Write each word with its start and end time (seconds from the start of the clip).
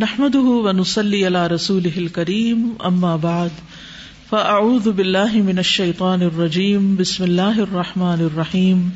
نحمد 0.00 0.36
ونسلی 0.36 1.26
علی 1.26 1.38
رسول 1.54 2.06
کریم 2.08 2.68
اما 2.78 3.16
بعد 3.16 3.58
فاعوذ 4.30 4.88
باللہ 4.88 5.34
من 5.34 5.58
الشیطان 5.58 6.22
الرجیم 6.22 6.94
بسم 6.96 7.22
اللہ 7.22 7.58
الرحمن 7.58 8.22
الرحیم 8.22 8.88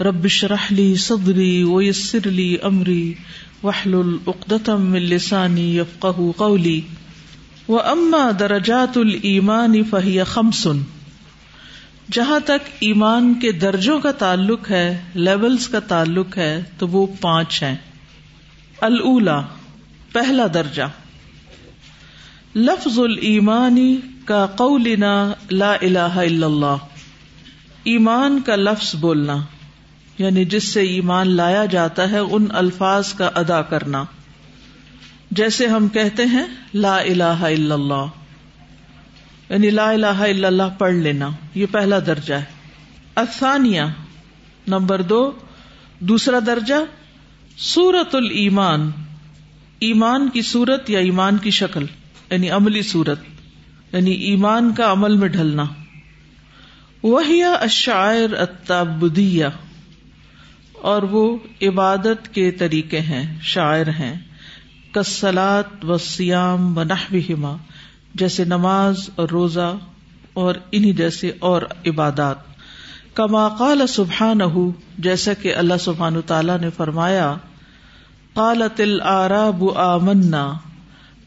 رب 0.00 0.24
اشرح 0.24 0.66
لی 0.70 0.94
صدری 0.94 1.62
ویسر 1.62 2.30
لی 2.30 2.56
امری 2.62 3.14
واحلل 3.62 4.14
عقدۃ 4.26 4.68
من 4.68 5.02
لسانی 5.02 5.76
یفقهوا 5.76 6.32
قولی 6.36 6.80
واما 7.68 8.30
درجات 8.38 8.96
الایمان 8.96 9.82
فهي 9.82 10.22
خمس. 10.24 10.66
جہاں 12.12 12.40
تک 12.44 12.72
ایمان 12.80 13.34
کے 13.34 13.52
درجوں 13.52 14.00
کا 14.00 14.12
تعلق 14.12 14.70
ہے 14.70 15.00
لیولز 15.14 15.68
کا 15.68 15.78
تعلق 15.78 16.38
ہے، 16.38 16.62
تو 16.78 16.88
وہ 16.88 17.06
پانچ 17.20 17.62
ہیں۔ 17.62 17.76
الا 18.80 19.40
پہلا 20.12 20.46
درجہ۔ 20.54 20.82
لفظ 22.54 22.98
المانی 22.98 24.00
کا 24.24 24.46
قولنا 24.46 25.32
لا 25.50 25.72
الہ 25.72 25.98
الا 25.98 26.46
اللہ۔ 26.46 26.76
ایمان 27.84 28.40
کا 28.40 28.56
لفظ 28.56 28.94
بولنا 28.94 29.36
یعنی 30.18 30.44
جس 30.44 30.64
سے 30.64 30.80
ایمان 30.80 31.30
لایا 31.30 31.64
جاتا 31.64 32.10
ہے، 32.10 32.18
ان 32.18 32.46
الفاظ 32.52 33.14
کا 33.14 33.30
ادا 33.34 33.62
کرنا۔ 33.62 34.04
جیسے 35.30 35.66
ہم 35.66 35.88
کہتے 35.88 36.24
ہیں 36.24 36.44
لا 36.74 36.96
الہ 36.96 37.22
الا 37.22 37.74
اللہ 37.74 38.06
یعنی 39.48 39.70
لا 39.70 39.90
الہ 39.90 40.06
الا 40.06 40.48
اللہ 40.48 40.78
پڑھ 40.78 40.94
لینا، 40.94 41.28
یہ 41.54 41.66
پہلا 41.70 41.98
درجہ 41.98 42.34
ہے۔ 42.34 42.44
افسانیہ 43.14 43.82
نمبر 44.66 45.02
دو۔ 45.02 45.32
دوسرا 46.00 46.38
درجہ 46.46 46.74
سورت 47.56 48.14
المان 48.14 48.90
ایمان 49.80 50.28
کی 50.28 50.42
صورت 50.42 50.90
یا 50.90 50.98
ایمان 50.98 51.38
کی 51.38 51.50
شکل 51.50 51.86
یعنی 52.30 52.50
عملی 52.50 52.82
صورت 52.82 53.18
یعنی 53.92 54.10
ایمان 54.10 54.72
کا 54.74 54.92
عمل 54.92 55.16
میں 55.16 55.28
ڈھلنا۔ 55.28 55.64
وہی 57.02 57.42
اشاعر 57.42 58.32
اتابدیہ 58.32 59.46
اور 60.72 61.02
وہ 61.02 61.38
عبادت 61.62 62.34
کے 62.34 62.50
طریقے 62.50 63.00
ہیں 63.00 63.38
شاعر 63.42 63.86
ہیں۔ 63.86 64.14
کسلات 64.92 65.84
و 65.84 65.98
سیام 65.98 66.78
و 66.78 66.82
نحوہما 66.82 67.56
جیسے 68.14 68.44
نماز 68.44 69.10
اور 69.14 69.28
روزہ، 69.28 69.74
اور 70.32 70.54
انہیں 70.72 70.92
جیسے 70.92 71.32
اور 71.38 71.62
عبادات۔ 71.86 72.36
کما 73.14 73.48
قال 73.48 73.86
سبحان 73.86 74.38
جیسا 74.98 75.32
کہ 75.34 75.54
اللہ 75.54 75.74
سبحان 75.80 76.20
تعالیٰ 76.26 76.58
نے 76.58 76.70
فرمایا 76.70 77.34
قالت 78.38 78.80
العراب 78.80 79.78
آمنا۔ 79.78 80.52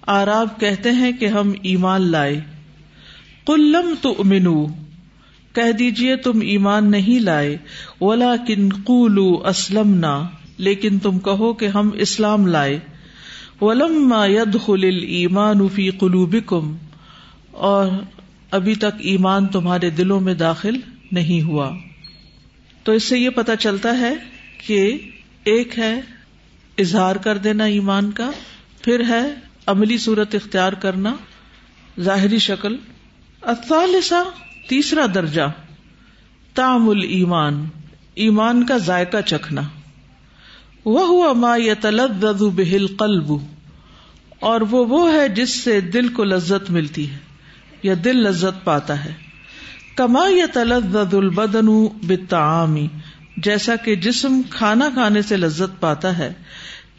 آراب 0.01 0.59
کہتے 0.59 0.91
ہیں 0.91 1.11
کہ 1.11 1.25
ہم 1.25 1.51
ایمان 1.61 2.01
لائے۔ 2.01 2.41
قلم 3.45 3.93
تو 4.01 4.15
امنو 4.19 4.65
کہہ 5.53 5.71
دیجیے 5.71 6.15
تم 6.15 6.39
ایمان 6.41 6.91
نہیں 6.91 7.19
لائے۔ 7.19 7.57
ولا 8.01 8.35
کن 8.47 8.69
قولو 8.83 9.47
اسلم 9.47 10.05
لیکن 10.57 10.99
تم 10.99 11.19
کہو 11.19 11.53
کہ 11.53 11.65
ہم 11.65 11.89
اسلام 11.93 12.47
لائے۔ 12.47 12.79
ولما 13.61 14.25
ید 14.25 14.57
خل 14.65 14.83
ایمان 15.03 15.67
فی 15.67 15.89
قلوبکم 15.89 16.77
اور 17.51 17.87
ابھی 18.51 18.75
تک 18.75 18.99
ایمان 18.99 19.47
تمہارے 19.47 19.89
دلوں 19.89 20.21
میں 20.21 20.33
داخل 20.33 20.79
نہیں 21.11 21.41
ہوا۔ 21.41 21.71
تو 22.83 22.91
اس 22.91 23.03
سے 23.03 23.19
یہ 23.19 23.29
پتا 23.29 23.55
چلتا 23.55 23.99
ہے 23.99 24.13
کہ 24.67 24.97
ایک 25.43 25.79
ہے 25.79 26.01
اظہار 26.77 27.15
کر 27.15 27.37
دینا 27.37 27.63
ایمان 27.63 28.11
کا، 28.11 28.31
پھر 28.81 29.03
ہے 29.07 29.33
عملی 29.67 29.97
صورت 29.97 30.35
اختیار 30.35 30.73
کرنا 30.73 31.15
ظاہری 31.99 32.37
شکل۔ 32.37 32.75
اطالسا 33.41 34.23
تیسرا 34.69 35.05
درجہ 35.15 35.41
تام 36.53 36.89
ایمان 36.89 37.65
ایمان 38.15 38.65
کا 38.65 38.77
ذائقہ 38.77 39.21
چکھنا۔ 39.25 39.61
وہ 40.85 41.07
ہوا 41.07 41.33
ما 41.33 41.55
یتلذذ 41.57 42.43
به 42.43 42.71
القلب، 42.71 43.33
اور 44.39 44.61
وہ 44.61 44.85
وہ 44.85 45.13
ہے 45.13 45.27
جس 45.29 45.49
سے 45.49 45.81
دل 45.81 46.07
کو 46.07 46.23
لذت 46.23 46.71
ملتی 46.71 47.09
ہے، 47.09 47.17
یا 47.83 47.93
دل 48.03 48.17
لذت 48.17 48.63
پاتا 48.63 49.05
ہے۔ 49.05 49.13
کما 49.95 50.27
یتلذذ 50.29 51.15
البدن 51.15 51.87
بالطعام 52.07 52.77
جیسا 53.43 53.75
کہ 53.75 53.95
جسم 53.95 54.41
کھانا 54.49 54.89
کھانے 54.93 55.21
سے 55.21 55.37
لذت 55.37 55.79
پاتا 55.79 56.17
ہے، 56.17 56.31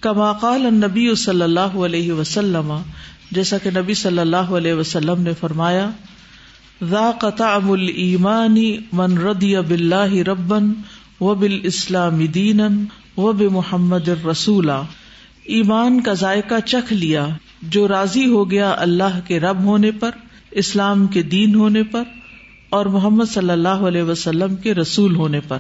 کما 0.01 0.33
قال 0.41 0.67
النبی 0.67 1.15
صلی 1.17 1.43
اللہ 1.43 1.77
علیہ 1.87 2.13
وسلم، 2.13 2.73
جیسا 3.31 3.59
کہ 3.59 3.71
نبی 3.71 3.95
صلی 3.95 4.19
اللہ 4.19 4.51
علیہ 4.57 4.75
وسلم 4.75 5.23
نے 5.23 5.33
فرمایا، 5.41 5.89
ذاق 6.91 7.25
طعم 7.37 7.71
الایمان 7.71 8.57
من 8.93 9.19
رضی 9.19 9.55
باللہ 9.69 10.15
ربن 10.29 10.73
و 11.21 11.35
بالاسلام 11.35 12.25
دینا 12.35 12.69
وہ 13.17 13.33
بے 13.33 13.49
محمد 13.49 14.09
رسول 14.27 14.71
ایمان 15.55 16.01
کا 16.01 16.13
ذائقہ 16.15 16.59
چکھ 16.67 16.93
لیا، 16.93 17.27
جو 17.73 17.87
راضی 17.89 18.27
ہو 18.27 18.51
گیا 18.51 18.75
اللہ 18.79 19.19
کے 19.27 19.41
رب 19.41 19.63
ہونے 19.65 19.91
پر، 20.01 20.11
اسلام 20.63 21.07
کے 21.07 21.23
دین 21.29 21.55
ہونے 21.55 21.83
پر، 21.93 22.03
اور 22.71 22.87
محمد 22.87 23.31
صلی 23.31 23.51
اللہ 23.51 23.87
علیہ 23.89 24.03
وسلم 24.03 24.57
کے 24.57 24.75
رسول 24.75 25.17
ہونے 25.17 25.41
پر۔ 25.49 25.59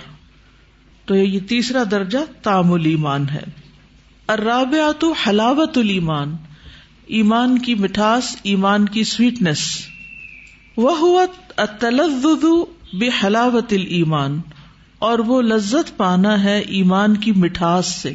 تو 1.04 1.16
یہ 1.16 1.40
تیسرا 1.40 1.82
درجہ 1.90 2.18
تام 2.42 2.72
ایمان 2.72 3.28
ہے۔ 3.28 3.42
ارابعت 4.28 5.04
حلاوت 5.26 5.78
المان 5.78 6.36
ایمان 7.06 7.58
کی 7.58 7.74
مٹھاس، 7.74 8.36
ایمان 8.42 8.86
کی 8.86 9.04
سویٹنس۔ 9.04 9.78
وہ 10.76 10.98
ہوا 10.98 11.26
بے 12.92 13.08
حلاوت 13.24 13.72
المان 13.72 14.40
اور 14.98 15.18
وہ 15.18 15.42
لذت 15.42 15.96
پانا 15.96 16.44
ہے 16.44 16.58
ایمان 16.58 17.16
کی 17.16 17.32
مٹھاس 17.32 17.86
سے 17.86 18.12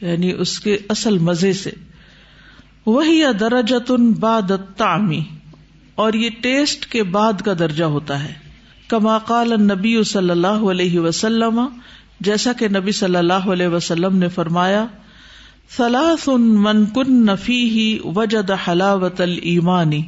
یعنی 0.00 0.32
اس 0.32 0.60
کے 0.60 0.78
اصل 0.88 1.18
مزے 1.18 1.52
سے۔ 1.52 1.70
وہی 2.86 3.22
درجن 3.40 4.12
باد 4.12 4.52
تعمی 4.76 5.24
اور 5.94 6.12
یہ 6.12 6.30
ٹیسٹ 6.40 6.86
کے 6.86 7.02
بعد 7.02 7.42
کا 7.44 7.52
درجہ 7.58 7.84
ہوتا 7.84 8.24
ہے۔ 8.24 8.49
کما 8.90 9.18
قال 9.18 9.52
نبی 9.62 10.02
صلی 10.02 10.30
اللہ 10.30 10.64
علیہ 10.70 11.00
وسلم، 11.00 11.60
جیسا 12.20 12.52
کہ 12.52 12.68
نبی 12.68 12.92
صلی 12.92 13.16
اللہ 13.16 13.48
علیہ 13.52 13.68
وسلم 13.68 14.16
نے 14.16 14.28
فرمایا 14.28 14.86
سلاس 15.76 16.28
من 16.28 16.84
کن 16.86 17.26
نفی 17.26 17.62
ہی 17.70 17.98
وجد 18.14 18.50
حلاوت 18.68 19.20
المانی 19.20 20.02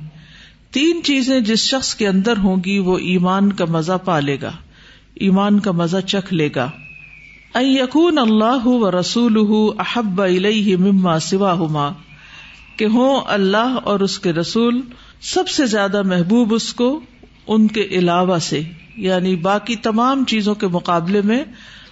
تین 0.71 1.03
چیزیں 1.05 1.41
جس 1.41 1.65
شخص 1.65 1.95
کے 1.95 2.09
اندر 2.09 2.37
ہوں 2.37 2.57
گی، 2.65 2.79
وہ 2.79 2.99
ایمان 2.99 3.53
کا 3.53 3.65
مزہ 3.65 3.99
پالے 4.05 4.37
گا، 4.43 4.51
ایمان 5.15 5.59
کا 5.61 5.73
مزہ 5.73 6.01
چکھ 6.07 6.35
لے 6.35 6.49
گا۔ 6.57 6.69
یقون 7.55 8.19
اللہ 8.19 8.67
و 8.67 8.91
رسول 9.01 9.37
احب 9.79 10.21
مما 10.79 11.19
سوا 11.19 11.53
ہما 11.55 11.89
کہ 12.77 12.85
ہوں 12.85 13.21
اللہ 13.27 13.79
اور 13.85 14.01
اس 14.01 14.19
کے 14.19 14.33
رسول 14.33 14.81
سب 15.21 15.49
سے 15.49 15.67
زیادہ 15.67 16.03
محبوب 16.03 16.55
اس 16.55 16.73
کو 16.75 17.01
ان 17.47 17.69
کے 17.69 17.83
علاوہ 17.83 18.39
سے 18.39 18.63
یعنی 18.97 19.37
باقی 19.37 19.77
تمام 19.77 20.25
چیزوں 20.25 20.55
کے 20.55 20.67
مقابلے 20.67 21.21
میں 21.25 21.45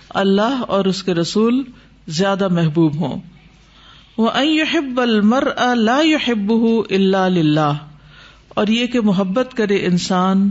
اللہ 0.09 0.63
اور 0.69 0.85
اس 0.85 1.03
کے 1.03 1.15
رسول 1.15 1.63
زیادہ 2.09 2.49
محبوب 2.49 2.95
ہوں۔ 2.95 3.21
وہ 4.19 4.31
یحب 4.47 5.01
المر 5.01 5.49
اللہ 5.57 6.05
یحب 6.05 6.53
اللہ 6.91 7.73
اور 8.49 8.67
یہ 8.67 8.87
کہ 8.87 9.01
محبت 9.01 9.55
کرے 9.55 9.87
انسان، 9.87 10.51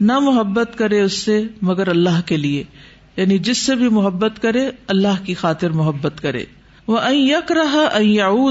نہ 0.00 0.18
محبت 0.18 0.78
کرے 0.78 1.00
اس 1.00 1.12
سے 1.12 1.42
مگر 1.62 1.88
اللہ 1.88 2.20
کے 2.26 2.36
لیے۔ 2.36 2.64
یعنی 3.16 3.38
جس 3.38 3.58
سے 3.58 3.74
بھی 3.74 3.88
محبت 3.88 4.42
کرے، 4.42 4.70
اللہ 4.86 5.24
کی 5.24 5.34
خاطر 5.34 5.70
محبت 5.70 6.22
کرے۔ 6.22 6.44
وہ 6.86 7.14
یک 7.14 7.52
رہا 7.52 7.88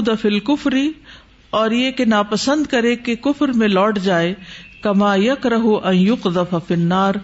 افل 0.06 0.38
کفری 0.38 0.92
اور 1.50 1.70
یہ 1.70 1.90
کہ 1.90 2.04
ناپسند 2.04 2.66
کرے 2.66 2.96
کہ 2.96 3.14
کفر 3.14 3.48
میں 3.48 3.68
لوٹ 3.68 3.98
جائے 3.98 4.34
کما 4.84 5.16
یک 5.16 5.46
رہو 5.46 5.76
ایق 5.78 6.26
دف 6.34 6.54
فنار 6.68 7.14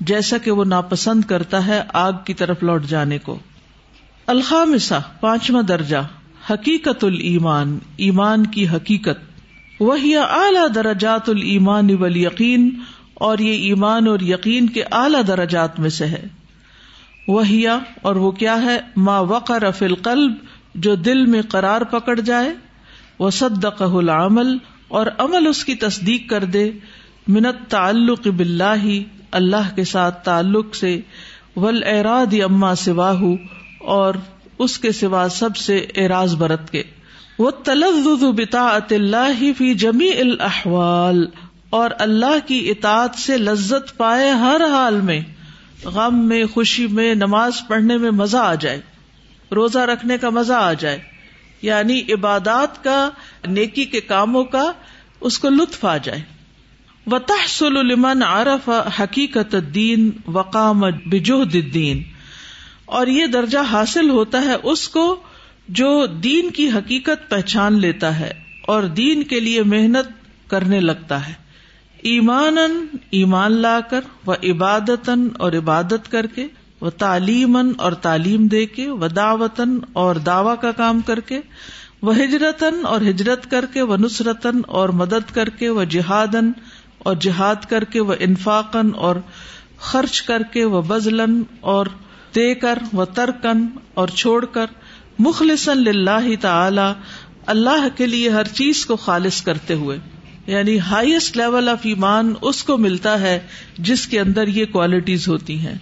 جیسا 0.00 0.38
کہ 0.38 0.50
وہ 0.50 0.64
ناپسند 0.64 1.24
کرتا 1.24 1.66
ہے 1.66 1.82
آگ 1.92 2.12
کی 2.24 2.34
طرف 2.34 2.62
لوٹ 2.62 2.84
جانے 2.84 3.18
کو۔ 3.18 3.38
الخامسا 4.26 4.98
پانچواں 5.20 5.62
درجہ، 5.62 5.96
حقیقت 6.50 7.04
المان 7.04 7.78
ایمان 7.96 8.46
کی 8.46 8.68
حقیقت۔ 8.68 9.24
وہی 9.80 10.16
اعلی 10.16 10.68
درجات 10.74 11.28
المان 11.28 11.90
ول 11.90 12.16
یقین 12.16 12.80
اور 13.14 13.38
یہ 13.38 13.52
ایمان 13.52 14.06
اور 14.06 14.20
یقین 14.20 14.68
کے 14.68 14.82
اعلی 14.82 15.22
درجات 15.22 15.80
میں 15.80 15.90
سے 15.90 16.06
ہے۔ 16.06 16.26
وہیا 17.28 17.78
اور 18.02 18.16
وہ 18.16 18.30
کیا 18.30 18.62
ہے؟ 18.62 18.78
ما 18.96 19.20
وقر 19.20 19.62
افل 19.62 19.94
قلب 19.94 20.32
جو 20.74 20.94
دل 20.94 21.26
میں 21.26 21.42
قرار 21.48 21.80
پکڑ 21.80 22.20
جائے۔ 22.20 22.54
وہ 23.18 23.30
العمل، 23.80 24.56
اور 24.88 25.06
عمل 25.18 25.46
اس 25.46 25.64
کی 25.64 25.74
تصدیق 25.74 26.30
کر 26.30 26.44
دے۔ 26.44 26.70
منت 27.28 27.70
تعلق 27.70 28.28
بلّہ 28.28 29.02
اللہ 29.30 29.76
کے 29.76 29.84
ساتھ 29.84 30.24
تعلق 30.24 30.74
سے 30.74 31.00
ول 31.56 31.82
اعراد 31.86 32.34
اما 32.44 32.74
سوا 32.74 33.14
اور 33.80 34.14
اس 34.58 34.78
کے 34.78 34.92
سوا 34.92 35.28
سب 35.28 35.56
سے 35.56 35.86
اعراض 35.96 36.34
برت 36.34 36.70
کے۔ 36.70 36.82
وہ 37.38 37.50
تلز 37.50 38.24
بتا 38.24 38.78
اللہ 38.90 39.52
فی 39.58 39.74
جمی 39.74 40.08
الاحوال، 40.08 41.26
اور 41.70 41.90
اللہ 41.98 42.48
کی 42.48 42.70
اطاعت 42.70 43.14
سے 43.14 43.38
لذت 43.38 43.96
پائے 43.96 44.30
ہر 44.30 44.60
حال 44.72 45.00
میں۔ 45.00 45.20
غم 45.84 46.28
میں، 46.28 46.44
خوشی 46.44 46.86
میں، 46.86 47.14
نماز 47.14 47.52
پڑھنے 47.68 47.96
میں 47.96 48.10
مزہ 48.10 48.36
آ 48.36 48.54
جائے۔ 48.54 48.80
روزہ 49.54 49.78
رکھنے 49.78 50.18
کا 50.18 50.30
مزہ 50.30 50.52
آ 50.52 50.72
جائے۔ 50.72 50.98
یعنی 51.62 52.02
عبادات 52.12 52.84
کا، 52.84 53.10
نیکی 53.46 53.84
کے 53.84 54.00
کاموں 54.00 54.44
کا، 54.44 54.72
اس 55.20 55.38
کو 55.38 55.48
لطف 55.48 55.84
آ 55.84 55.96
جائے۔ 55.96 56.37
و 57.10 57.18
تحصل 57.18 57.86
لمن 57.86 58.22
عرف 58.22 58.70
حقیقت 59.00 59.54
الدین 59.54 60.10
وقام 60.26 60.80
بجہد 60.80 61.54
الدین۔ 61.54 62.02
اور 62.84 63.06
یہ 63.06 63.26
درجہ 63.26 63.58
حاصل 63.70 64.10
ہوتا 64.10 64.42
ہے 64.42 64.56
اس 64.62 64.88
کو 64.88 65.16
جو 65.68 66.06
دین 66.06 66.50
کی 66.50 66.68
حقیقت 66.68 67.30
پہچان 67.30 67.80
لیتا 67.80 68.20
ہے 68.20 68.32
اور 68.62 68.82
دین 68.82 69.22
کے 69.22 69.40
لیے 69.40 69.62
محنت 69.62 70.08
کرنے 70.50 70.80
لگتا 70.80 71.28
ہے۔ 71.28 71.32
ایمان 72.02 72.56
ایمان 73.10 73.52
لا 73.52 73.80
کر 73.80 74.00
و 74.26 74.32
عبادت 74.32 75.10
اور 75.38 75.52
عبادت 75.52 76.10
کر 76.10 76.26
کے 76.26 76.46
وہ 76.80 76.90
تعلیم 76.90 77.58
اور 77.78 77.92
تعلیم 77.92 78.46
دے 78.46 78.66
کے 78.66 78.90
و 78.90 79.08
دعوتن 79.08 79.78
اور 79.92 80.16
دعوی 80.16 80.54
کا 80.60 80.72
کام 80.72 81.00
کر 81.00 81.20
کے 81.20 81.40
وہ 82.02 82.16
ہجرتن 82.16 82.86
اور 82.86 83.00
ہجرت 83.00 83.50
کر 83.50 83.64
کے 83.66 83.82
وہ 83.82 83.96
نصرتن 83.96 84.60
اور 84.66 84.88
مدد 84.88 85.34
کر 85.34 85.48
کے 85.48 85.68
وہ 85.68 85.84
جہادن 85.84 86.50
اور 86.98 87.16
جہاد 87.20 87.64
کر 87.68 87.84
کے 87.84 88.00
وہ 88.00 88.14
انفاقن 88.18 88.90
اور 88.96 89.16
خرچ 89.80 90.22
کر 90.22 90.42
کے 90.42 90.64
وہ 90.64 90.82
بزلن 90.82 91.42
اور 91.60 91.86
دے 92.34 92.54
کر 92.54 92.78
وہ 92.92 93.04
ترکن 93.04 93.66
اور 93.94 94.08
چھوڑ 94.08 94.44
کر 94.44 94.66
مخلصن 95.18 95.96
لاہ 95.96 96.26
تعالی 96.40 96.92
اللہ 97.46 97.88
کے 97.96 98.06
لیے 98.06 98.28
ہر 98.28 98.44
چیز 98.44 98.86
کو 98.86 98.96
خالص 98.96 99.42
کرتے 99.42 99.74
ہوئے۔ 99.74 99.98
یعنی 100.46 100.80
ہائیسٹ 100.80 101.36
لیول 101.36 101.68
آف 101.68 101.78
ایمان 101.82 102.34
اس 102.42 102.64
کو 102.64 102.76
ملتا 102.76 103.20
ہے 103.20 103.38
جس 103.78 104.06
کے 104.06 104.20
اندر 104.20 104.48
یہ 104.48 104.64
کوالٹیز 104.64 105.28
ہوتی 105.28 105.58
ہیں۔ 105.58 105.74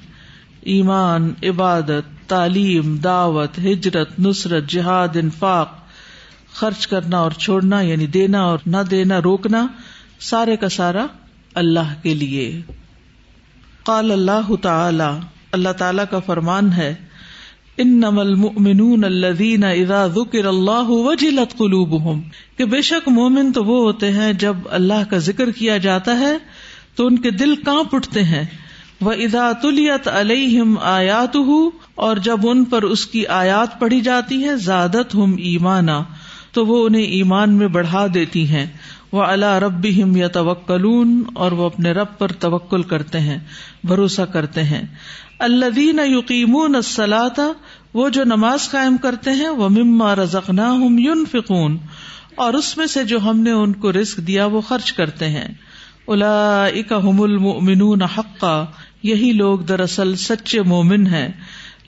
ایمان، 0.60 1.32
عبادت، 1.42 2.28
تعلیم، 2.28 2.96
دعوت، 2.96 3.58
ہجرت، 3.58 4.20
نصرت، 4.20 4.64
جہاد، 4.68 5.08
انفاق، 5.14 5.74
خرچ 6.52 6.86
کرنا 6.86 7.18
اور 7.18 7.30
چھوڑنا 7.30 7.80
یعنی 7.80 8.06
دینا 8.06 8.42
اور 8.42 8.58
نہ 8.66 8.76
دینا، 8.90 9.22
روکنا 9.24 9.66
سارے 10.20 10.56
کا 10.56 10.68
سارا 10.68 11.06
اللہ 11.54 11.94
کے 12.02 12.14
لیے۔ 12.14 12.60
قال 13.84 14.12
اللہ 14.12 14.54
تعالی 14.62 15.26
اللہ 15.52 15.68
تعالی 15.68 16.02
کا 16.10 16.18
فرمان 16.18 16.72
ہے 16.72 16.94
ان 17.78 18.04
المؤمنون 18.04 19.04
الذین 19.04 19.64
اذا 19.64 20.06
ذکر 20.06 20.44
اللہ 20.44 20.88
وجلت 20.88 21.58
قلوبهم 21.58 22.20
کہ 22.56 22.64
بے 22.64 22.82
شک 22.82 23.08
مومن 23.08 23.52
تو 23.52 23.64
وہ 23.64 23.82
ہوتے 23.84 24.12
ہیں 24.12 24.32
جب 24.32 24.56
اللہ 24.70 25.10
کا 25.10 25.18
ذکر 25.18 25.50
کیا 25.50 25.76
جاتا 25.76 26.18
ہے، 26.18 26.36
تو 26.94 27.06
ان 27.06 27.18
کے 27.18 27.30
دل 27.30 27.56
کانپ 27.56 27.94
اٹھتے 27.94 28.24
ہیں۔ 28.24 28.44
وہ 29.00 29.12
ادا 29.12 29.52
تلیت 29.52 30.08
علیہم 30.08 30.78
آیات 30.82 31.36
اور 31.94 32.16
جب 32.16 32.38
ان 32.42 32.64
پر 32.64 32.82
اس 32.82 33.06
کی 33.06 33.26
آیات 33.26 33.80
پڑھی 33.80 34.00
جاتی 34.00 34.44
ہے 34.44 34.56
زیادت 34.56 35.14
ہم 35.14 35.32
ایمانا، 35.32 36.04
تو 36.52 36.66
وہ 36.66 36.86
انہیں 36.86 37.02
ایمان 37.02 37.52
میں 37.52 37.68
بڑھا 37.68 38.06
دیتی 38.14 38.48
ہیں۔ 38.48 38.66
وہ 39.16 39.22
اللہ 39.22 39.58
رب 39.58 39.86
یا 40.16 40.28
توکلون 40.28 41.24
اور 41.34 41.52
وہ 41.52 41.66
اپنے 41.66 41.92
رب 41.92 42.06
پر 42.18 42.32
توکل 42.32 42.82
کرتے 42.82 43.20
ہیں، 43.20 43.38
بھروسہ 43.84 44.22
کرتے 44.22 44.62
ہیں۔ 44.62 44.82
اللہ 45.38 45.70
دین 45.76 46.00
یقین 46.04 46.76
وہ 47.94 48.08
جو 48.08 48.24
نماز 48.24 48.70
قائم 48.70 48.96
کرتے 48.96 49.30
ہیں 49.30 49.48
وہ 49.48 49.68
مما 49.68 50.14
رزق 50.14 50.50
نہ 50.50 50.84
یون 50.98 51.24
فکون 51.32 51.78
اور 52.34 52.54
اس 52.54 52.76
میں 52.76 52.86
سے 52.86 53.04
جو 53.04 53.20
ہم 53.20 53.40
نے 53.40 53.50
ان 53.50 53.72
کو 53.72 53.92
رسک 53.92 54.16
دیا، 54.16 54.46
وہ 54.46 54.60
خرچ 54.60 54.92
کرتے 54.92 55.28
ہیں۔ 55.28 55.48
الا 56.08 56.64
اکم 56.64 57.20
المنون 57.20 58.02
حقا، 58.02 58.64
یہی 59.02 59.32
لوگ 59.32 59.58
دراصل 59.58 60.16
سچے 60.16 60.62
مومن 60.62 61.06
ہیں۔ 61.06 61.28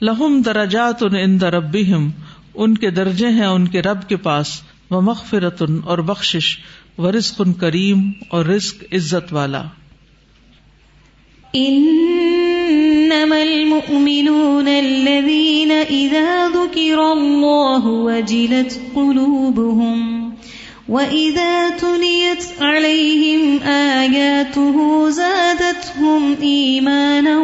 لہم 0.01 0.41
درجات 0.45 1.03
ان 1.03 1.41
دربیم 1.41 2.09
ان 2.53 2.77
کے 2.77 2.91
درجے 2.91 3.27
ہیں 3.27 3.45
ان 3.45 3.67
کے 3.67 3.81
رب 3.81 4.07
کے 4.07 4.15
پاس۔ 4.15 4.61
وہ 4.89 5.01
مغفرتن 5.01 5.79
اور 5.85 5.97
بخش 5.97 6.57
ورزق 7.03 7.41
کریم 7.59 7.99
اور 8.29 8.45
رزق 8.45 8.93
عزت 8.93 9.33
والا 9.33 9.61
إنما 11.55 13.43
المؤمنون 13.43 14.67
الذين 14.67 15.71
إذا 15.71 16.47
ذكر 16.47 17.11
الله 17.11 17.87
وجلت 17.87 18.79
قلوبهم 18.95 20.33
وإذا 20.89 21.69
تليت 21.69 22.45
عليهم 22.61 23.61
آياته 23.61 25.09
زادتهم 25.09 26.35
إيمانا 26.41 27.37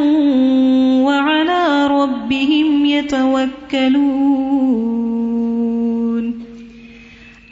وعلى 1.06 1.88
ربهم 1.88 2.86
يتوكلون. 2.86 4.46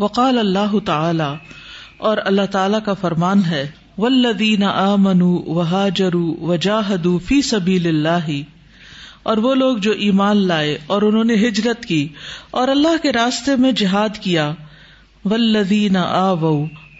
وقال 0.00 0.38
اللہ 0.38 0.78
تعالی، 0.84 1.32
اور 1.98 2.18
اللہ 2.24 2.46
تعالی 2.50 2.78
کا 2.84 2.92
فرمان 2.94 3.44
ہے 3.44 3.70
ولدین 3.98 4.62
آ 4.62 4.94
منو 4.96 5.32
و 5.46 5.60
حاجرو 5.60 6.26
و 6.40 6.56
جاہدو 6.56 7.18
فی 7.18 7.42
سبیل 7.42 7.86
اللہ 7.86 8.30
اور 9.22 9.36
وہ 9.36 9.54
لوگ 9.54 9.76
جو 9.76 9.92
ایمان 9.92 10.36
لائے 10.36 10.78
اور 10.86 11.02
انہوں 11.02 11.24
نے 11.24 11.34
ہجرت 11.34 11.84
کی 11.84 12.08
اور 12.50 12.68
اللہ 12.68 13.02
کے 13.02 13.12
راستے 13.12 13.56
میں 13.56 13.72
جہاد 13.72 14.16
کیا۔ 14.18 14.50
ولدین 15.24 15.96
آ 15.96 16.30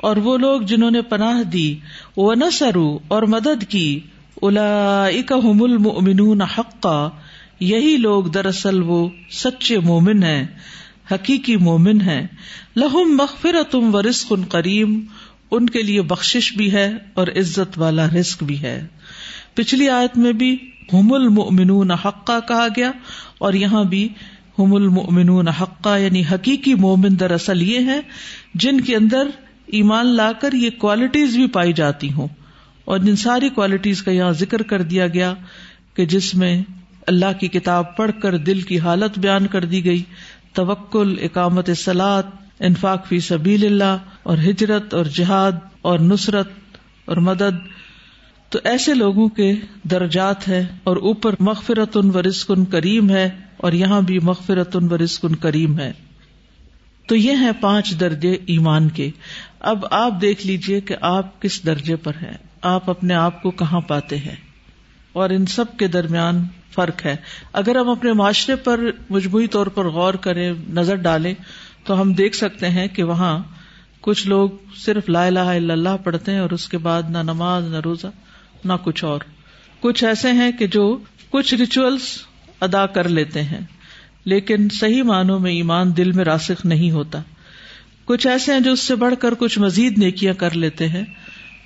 اور 0.03 0.17
وہ 0.17 0.37
لوگ 0.39 0.61
جنہوں 0.61 0.91
نے 0.91 1.03
پناہ 1.03 1.43
دی۔ 1.43 1.75
وہ 2.17 2.35
نسرو 2.35 2.99
اور 3.09 3.23
مدد 3.23 3.65
کی۔ 3.69 4.01
الا 4.43 5.05
المؤمنون 5.07 6.43
حقا، 6.43 7.09
یہی 7.61 7.97
لوگ 7.97 8.25
دراصل 8.25 8.83
وہ 8.83 9.09
سچے 9.31 9.79
مومن 9.79 10.23
ہیں۔ 10.23 10.47
حقیقی 11.11 11.57
مومن 11.57 12.01
ہے 12.01 12.27
لہم 12.77 13.17
مغفر 13.17 13.57
تم 13.71 13.95
و 13.95 14.03
رسق 14.03 14.27
ان 14.31 14.45
کریم 14.45 15.01
ان 15.51 15.71
کے 15.71 15.83
لیے 15.83 16.03
بخش 16.03 16.53
بھی 16.57 16.73
ہے 16.73 16.93
اور 17.15 17.29
عزت 17.29 17.79
والا 17.79 18.07
رسک 18.07 18.43
بھی 18.43 18.63
ہے۔ 18.63 18.87
پچھلی 19.55 19.89
آیت 19.89 20.19
میں 20.19 20.33
بھی 20.33 20.57
ہم 20.93 21.13
المؤمنون 21.13 21.91
حقا 21.91 22.41
کہا 22.41 22.67
گیا 22.77 22.91
اور 23.39 23.53
یہاں 23.53 23.85
بھی 23.85 24.09
ہم 24.59 24.75
المؤمنون 24.75 25.49
حقا 25.49 25.97
یعنی 25.97 26.23
حقیقی 26.33 26.75
مومن 26.75 27.21
دراصل 27.21 27.63
یہ 27.63 27.79
ہے 27.79 28.01
جن 28.55 28.81
کے 28.81 28.97
اندر 28.97 29.29
ایمان 29.67 30.07
لا 30.07 30.33
کر 30.33 30.53
یہ 30.53 30.71
کوالٹیز 30.79 31.37
بھی 31.37 31.47
پائی 31.47 31.73
جاتی 31.73 32.13
ہوں۔ 32.13 32.29
اور 32.85 32.99
جن 32.99 33.17
ساری 33.17 33.49
کوالٹیز 33.49 34.03
کا 34.03 34.11
یہاں 34.11 34.31
ذکر 34.31 34.63
کر 34.63 34.83
دیا 34.83 35.07
گیا 35.07 35.35
کہ 35.95 36.07
جس 36.07 36.35
میں 36.35 36.63
اللہ 37.07 37.39
کی 37.41 37.49
کتاب 37.49 37.97
پڑھ 37.97 38.11
کر 38.23 38.37
دل 38.37 38.61
کی 38.61 38.79
حالت 38.79 39.19
بیان 39.19 39.47
کر 39.47 39.65
دی 39.65 39.85
گئی 39.85 40.03
توکل 40.53 41.17
اکامت 41.23 41.71
سلاد 41.77 42.23
انفاق 42.61 43.07
فی 43.07 43.21
سبیل 43.21 43.67
اللہ، 43.67 43.97
اور 44.23 44.39
ہجرت 44.39 44.95
اور 44.95 45.05
جہاد 45.05 45.53
اور 45.83 45.99
نصرت 45.99 46.51
اور 47.05 47.17
مدد۔ 47.17 47.81
تو 48.49 48.59
ایسے 48.65 48.95
لوگوں 48.95 49.29
کے 49.29 49.55
درجات 49.85 50.49
ہے 50.49 50.67
اور 50.85 50.97
اوپر 50.97 51.35
مغفرت 51.41 51.97
ان 51.97 52.11
و 52.15 52.23
رسکن 52.23 52.65
کریم 52.65 53.11
ہے 53.11 53.31
اور 53.57 53.73
یہاں 53.73 54.01
بھی 54.01 54.19
مغفرت 54.19 54.77
ان 54.77 54.93
و 54.93 54.99
رسکن 54.99 55.35
کریم 55.35 55.79
ہے۔ 55.79 55.93
تو 57.07 57.17
یہ 57.17 57.33
ہے 57.41 57.51
پانچ 57.61 58.01
درجے 58.01 58.33
ایمان 58.47 58.89
کے۔ 58.89 59.11
اب 59.61 59.87
آپ 59.91 60.13
دیکھ 60.23 60.47
لیجیے 60.47 60.81
کہ 60.81 60.97
آپ 61.01 61.43
کس 61.43 61.67
درجے 61.67 61.97
پر 61.97 62.13
ہیں۔ 62.15 62.37
آپ 62.63 62.91
اپنے 62.91 63.15
آپ 63.15 63.43
کو 63.43 63.51
کہاں 63.51 63.81
پاتے 63.81 64.17
ہیں۔ 64.17 64.37
اور 65.13 65.31
ان 65.31 65.47
سب 65.47 65.77
کے 65.77 65.87
درمیان 65.87 66.45
فرق 66.75 67.07
ہے۔ 67.07 67.17
اگر 67.53 67.77
ہم 67.77 67.89
اپنے 67.89 68.13
معاشرے 68.13 68.57
پر 68.57 68.81
مجموعی 69.11 69.47
طور 69.47 69.67
پر 69.67 69.89
غور 69.89 70.15
کریں، 70.15 70.53
نظر 70.69 70.95
ڈالیں، 70.95 71.35
تو 71.85 72.01
ہم 72.01 72.13
دیکھ 72.13 72.37
سکتے 72.37 72.69
ہیں 72.69 72.89
کہ 72.89 73.03
وہاں 73.03 73.39
کچھ 74.01 74.27
لوگ 74.27 74.51
صرف 74.77 75.09
لا 75.09 75.27
الہ 75.27 75.39
الا 75.39 75.73
اللہ 75.73 75.97
پڑھتے 76.05 76.33
ہیں 76.33 76.39
اور 76.39 76.51
اس 76.51 76.69
کے 76.69 76.79
بعد 76.79 77.03
نہ 77.11 77.19
نماز، 77.19 77.65
نہ 77.65 77.81
روزہ، 77.85 78.07
نہ 78.65 78.73
کچھ 78.85 79.05
اور۔ 79.05 79.21
کچھ 79.81 80.05
ایسے 80.05 80.33
ہیں 80.33 80.53
کہ 80.53 80.67
جو 80.67 80.99
کچھ 81.31 81.55
ریچولس 81.55 82.03
ادا 82.61 82.87
کر 82.87 83.09
لیتے 83.09 83.43
ہیں، 83.43 83.61
لیکن 84.25 84.69
صحیح 84.69 85.03
معنوں 85.03 85.41
میں 85.41 85.53
ایمان 85.53 85.97
دل 85.97 86.13
میں 86.13 86.25
راسخ 86.25 86.67
نہیں 86.67 86.91
ہوتا۔ 86.91 87.23
کچھ 88.05 88.27
ایسے 88.27 88.53
ہیں 88.53 88.61
جو 88.61 88.73
اس 88.73 88.81
سے 88.81 88.95
بڑھ 88.95 89.15
کر 89.19 89.35
کچھ 89.35 89.59
مزید 89.59 89.99
نیکیاں 89.99 90.35
کر 90.35 90.51
لیتے 90.51 90.89
ہیں، 90.89 91.05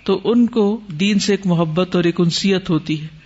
تو 0.05 0.21
ان 0.25 0.47
کو 0.47 0.81
دین 0.89 1.19
سے 1.19 1.33
ایک 1.33 1.47
محبت 1.47 1.97
اور 1.97 2.05
ایک 2.05 2.21
انسیت 2.21 2.71
ہوتی 2.71 3.03
ہے۔ 3.03 3.24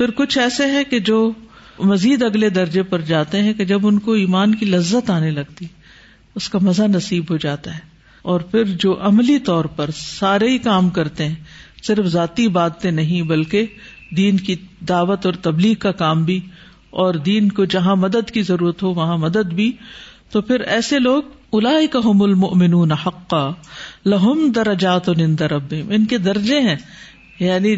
پھر 0.00 0.10
کچھ 0.10 0.38
ایسے 0.38 0.66
ہیں 0.66 0.84
کہ 0.84 0.98
جو 0.98 1.32
مزید 1.78 2.22
اگلے 2.22 2.48
درجے 2.48 2.82
پر 2.82 3.00
جاتے 3.00 3.42
ہیں 3.42 3.52
کہ 3.52 3.64
جب 3.64 3.86
ان 3.86 3.98
کو 3.98 4.12
ایمان 4.12 4.54
کی 4.54 4.66
لذت 4.66 5.10
آنے 5.10 5.30
لگتی، 5.30 5.66
اس 6.34 6.48
کا 6.48 6.58
مزہ 6.62 6.82
نصیب 6.82 7.24
ہو 7.30 7.36
جاتا 7.36 7.74
ہے۔ 7.74 7.78
اور 8.22 8.40
پھر 8.40 8.64
جو 8.64 8.98
عملی 9.00 9.38
طور 9.38 9.64
پر 9.64 9.90
سارے 9.96 10.48
ہی 10.48 10.58
کام 10.58 10.90
کرتے 10.90 11.28
ہیں، 11.28 11.34
صرف 11.86 12.06
ذاتی 12.06 12.48
باتیں 12.48 12.90
نہیں، 12.90 13.22
بلکہ 13.22 13.66
دین 14.16 14.36
کی 14.36 14.56
دعوت 14.88 15.26
اور 15.26 15.34
تبلیغ 15.34 15.74
کا 15.74 15.92
کام 15.92 16.24
بھی، 16.24 16.40
اور 16.90 17.14
دین 17.14 17.48
کو 17.48 17.64
جہاں 17.64 17.96
مدد 17.96 18.30
کی 18.30 18.42
ضرورت 18.42 18.82
ہو، 18.82 18.90
وہاں 18.90 19.18
مدد 19.18 19.52
بھی۔ 19.52 19.72
تو 20.30 20.40
پھر 20.40 20.60
ایسے 20.60 20.98
لوگ 20.98 21.22
الا 21.52 21.70
کام 21.90 22.22
المؤمنون 22.22 22.92
حقا، 22.92 23.50
لہم 24.06 24.52
درجات 24.54 25.10
ان 25.70 26.06
کے 26.06 26.18
درجے 26.18 26.60
ہیں۔ 26.60 26.76
یعنی 27.40 27.76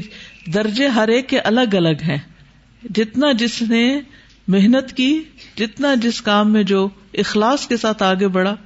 درجے 0.54 0.86
ہر 0.86 1.08
ایک 1.08 1.28
کے 1.28 1.38
الگ 1.38 1.74
الگ 1.74 2.02
ہیں۔ 2.08 2.18
جتنا 2.94 3.32
جس 3.32 3.62
نے 3.62 4.00
محنت 4.48 4.92
کی، 4.92 5.22
جتنا 5.58 5.94
جس 5.94 6.22
کام 6.22 6.52
میں 6.52 6.62
جو 6.62 6.88
اخلاص 7.14 7.68
کے 7.68 7.76
ساتھ 7.76 8.02
آگے 8.02 8.28
بڑھا، 8.28 8.56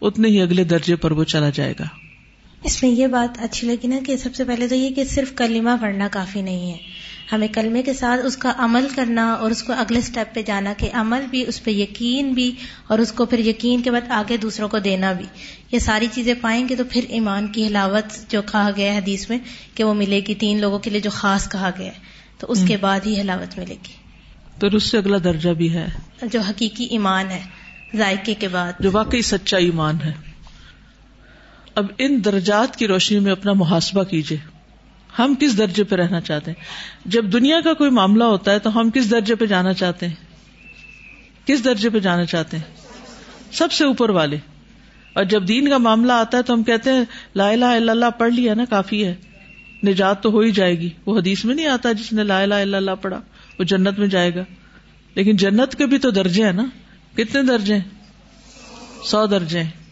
اتنے 0.00 0.28
ہی 0.28 0.40
اگلے 0.40 0.64
درجے 0.64 0.96
پر 0.96 1.10
وہ 1.10 1.24
چلا 1.24 1.50
جائے 1.50 1.74
گا۔ 1.78 1.84
اس 2.64 2.82
میں 2.82 2.90
یہ 2.90 3.06
بات 3.06 3.38
اچھی 3.42 3.66
لگی 3.66 3.86
نا 3.86 3.96
کہ 4.06 4.16
سب 4.16 4.34
سے 4.34 4.44
پہلے 4.44 4.68
تو 4.68 4.74
یہ 4.74 4.90
کہ 4.90 5.04
صرف 5.04 5.34
کلمہ 5.34 5.70
پڑھنا 5.80 6.08
کافی 6.10 6.42
نہیں 6.42 6.72
ہے۔ 6.72 6.78
ہمیں 7.32 7.48
کلمے 7.48 7.82
کے 7.82 7.92
ساتھ 7.92 8.26
اس 8.26 8.36
کا 8.36 8.52
عمل 8.58 8.88
کرنا 8.94 9.32
اور 9.32 9.50
اس 9.50 9.62
کو 9.62 9.72
اگلے 9.72 9.98
اسٹیپ 9.98 10.34
پہ 10.34 10.42
جانا 10.42 10.72
کہ 10.78 10.90
عمل 10.92 11.26
بھی 11.30 11.44
اس 11.48 11.64
پہ 11.64 11.70
یقین 11.70 12.32
بھی 12.32 12.54
اور 12.86 12.98
اس 12.98 13.12
کو 13.12 13.26
پھر 13.26 13.38
یقین 13.38 13.82
کے 13.82 13.90
بعد 13.90 14.10
آگے 14.10 14.36
دوسروں 14.36 14.68
کو 14.68 14.78
دینا 14.78 15.12
بھی۔ 15.12 15.24
یہ 15.72 15.78
ساری 15.78 16.06
چیزیں 16.12 16.34
پائیں 16.40 16.68
گے 16.68 16.76
تو 16.76 16.84
پھر 16.90 17.04
ایمان 17.08 17.46
کی 17.46 17.66
حلاوت 17.66 18.30
جو 18.30 18.42
کہا 18.42 18.70
گیا 18.76 18.92
ہے 18.92 18.98
حدیث 18.98 19.30
میں 19.30 19.38
کہ 19.74 19.84
وہ 19.84 19.94
ملے 19.94 20.20
گی 20.28 20.34
تین 20.34 20.60
لوگوں 20.60 20.78
کے 20.78 20.90
لیے 20.90 21.00
جو 21.00 21.10
خاص 21.10 21.50
کہا 21.50 21.70
گیا 21.78 21.86
ہے۔ 21.86 21.98
تو 22.38 22.46
اس 22.50 22.64
کے 22.68 22.76
بعد 22.76 23.00
ہی 23.06 23.20
حلاوت 23.20 23.58
ملے 23.58 23.74
گی۔ 23.74 23.92
پھر 24.60 24.72
اس 24.72 24.84
سے 24.84 24.98
اگلا 24.98 25.16
درجہ 25.24 25.50
بھی 25.50 25.74
ہے۔ 25.74 25.86
جو 26.22 26.40
حقیقی 26.40 26.84
ایمان 26.84 27.30
ہے 27.30 27.42
ذائقے 27.96 28.34
کے 28.34 28.48
بعد۔ 28.48 28.72
جو 28.80 28.90
واقعی 28.92 29.22
سچا 29.22 29.56
ایمان 29.56 29.96
ہے۔ 30.04 30.12
اب 31.74 31.86
ان 31.98 32.24
درجات 32.24 32.76
کی 32.76 32.86
روشنی 32.86 33.18
میں 33.18 33.32
اپنا 33.32 33.52
محاسبہ 33.52 34.04
کیجیے 34.04 34.55
ہم 35.18 35.34
کس 35.40 35.58
درجے 35.58 35.84
پہ 35.84 35.96
رہنا 35.96 36.20
چاہتے 36.20 36.50
ہیں؟ 36.50 36.64
جب 37.04 37.32
دنیا 37.32 37.60
کا 37.60 37.74
کوئی 37.74 37.90
معاملہ 37.90 38.24
ہوتا 38.24 38.52
ہے 38.52 38.58
تو 38.58 38.80
ہم 38.80 38.90
کس 38.90 39.10
درجے 39.10 39.34
پہ 39.34 39.46
جانا 39.46 39.72
چاہتے 39.72 40.08
ہیں؟ 40.08 40.14
کس 41.46 41.64
درجے 41.64 41.90
پہ 41.90 41.98
جانا 41.98 42.24
چاہتے 42.24 42.56
ہیں؟ 42.56 42.64
سب 43.52 43.72
سے 43.72 43.84
اوپر 43.84 44.10
والے۔ 44.10 44.36
اور 45.12 45.24
جب 45.24 45.48
دین 45.48 45.70
کا 45.70 45.78
معاملہ 45.78 46.12
آتا 46.12 46.38
ہے 46.38 46.42
تو 46.42 46.54
ہم 46.54 46.62
کہتے 46.62 46.92
ہیں، 46.92 47.04
لا 47.36 47.48
الہ 47.48 47.64
الا 47.64 47.92
اللہ 47.92 48.10
پڑھ 48.18 48.32
لیا 48.32 48.54
نا، 48.54 48.64
کافی 48.64 49.06
ہے۔ 49.06 49.14
نجات 49.86 50.22
تو 50.22 50.30
ہو 50.30 50.40
ہی 50.40 50.50
جائے 50.50 50.80
گی۔ 50.80 50.90
وہ 51.06 51.18
حدیث 51.18 51.44
میں 51.44 51.54
نہیں 51.54 51.66
آتا 51.66 51.92
جس 51.92 52.12
نے 52.12 52.24
لا 52.24 52.40
الہ 52.40 52.54
الا 52.54 52.76
اللہ 52.76 52.90
پڑھا، 53.02 53.20
وہ 53.58 53.64
جنت 53.64 53.98
میں 53.98 54.06
جائے 54.06 54.34
گا۔ 54.34 54.44
لیکن 55.14 55.36
جنت 55.36 55.76
کے 55.76 55.86
بھی 55.86 55.98
تو 55.98 56.10
درجے 56.10 56.44
ہیں 56.44 56.52
نا۔ 56.52 56.64
کتنے 57.16 57.42
درجے 57.42 57.74
ہیں؟ 57.74 57.82
سو 59.04 59.26
درجے 59.26 59.62
ہیں۔ 59.62 59.85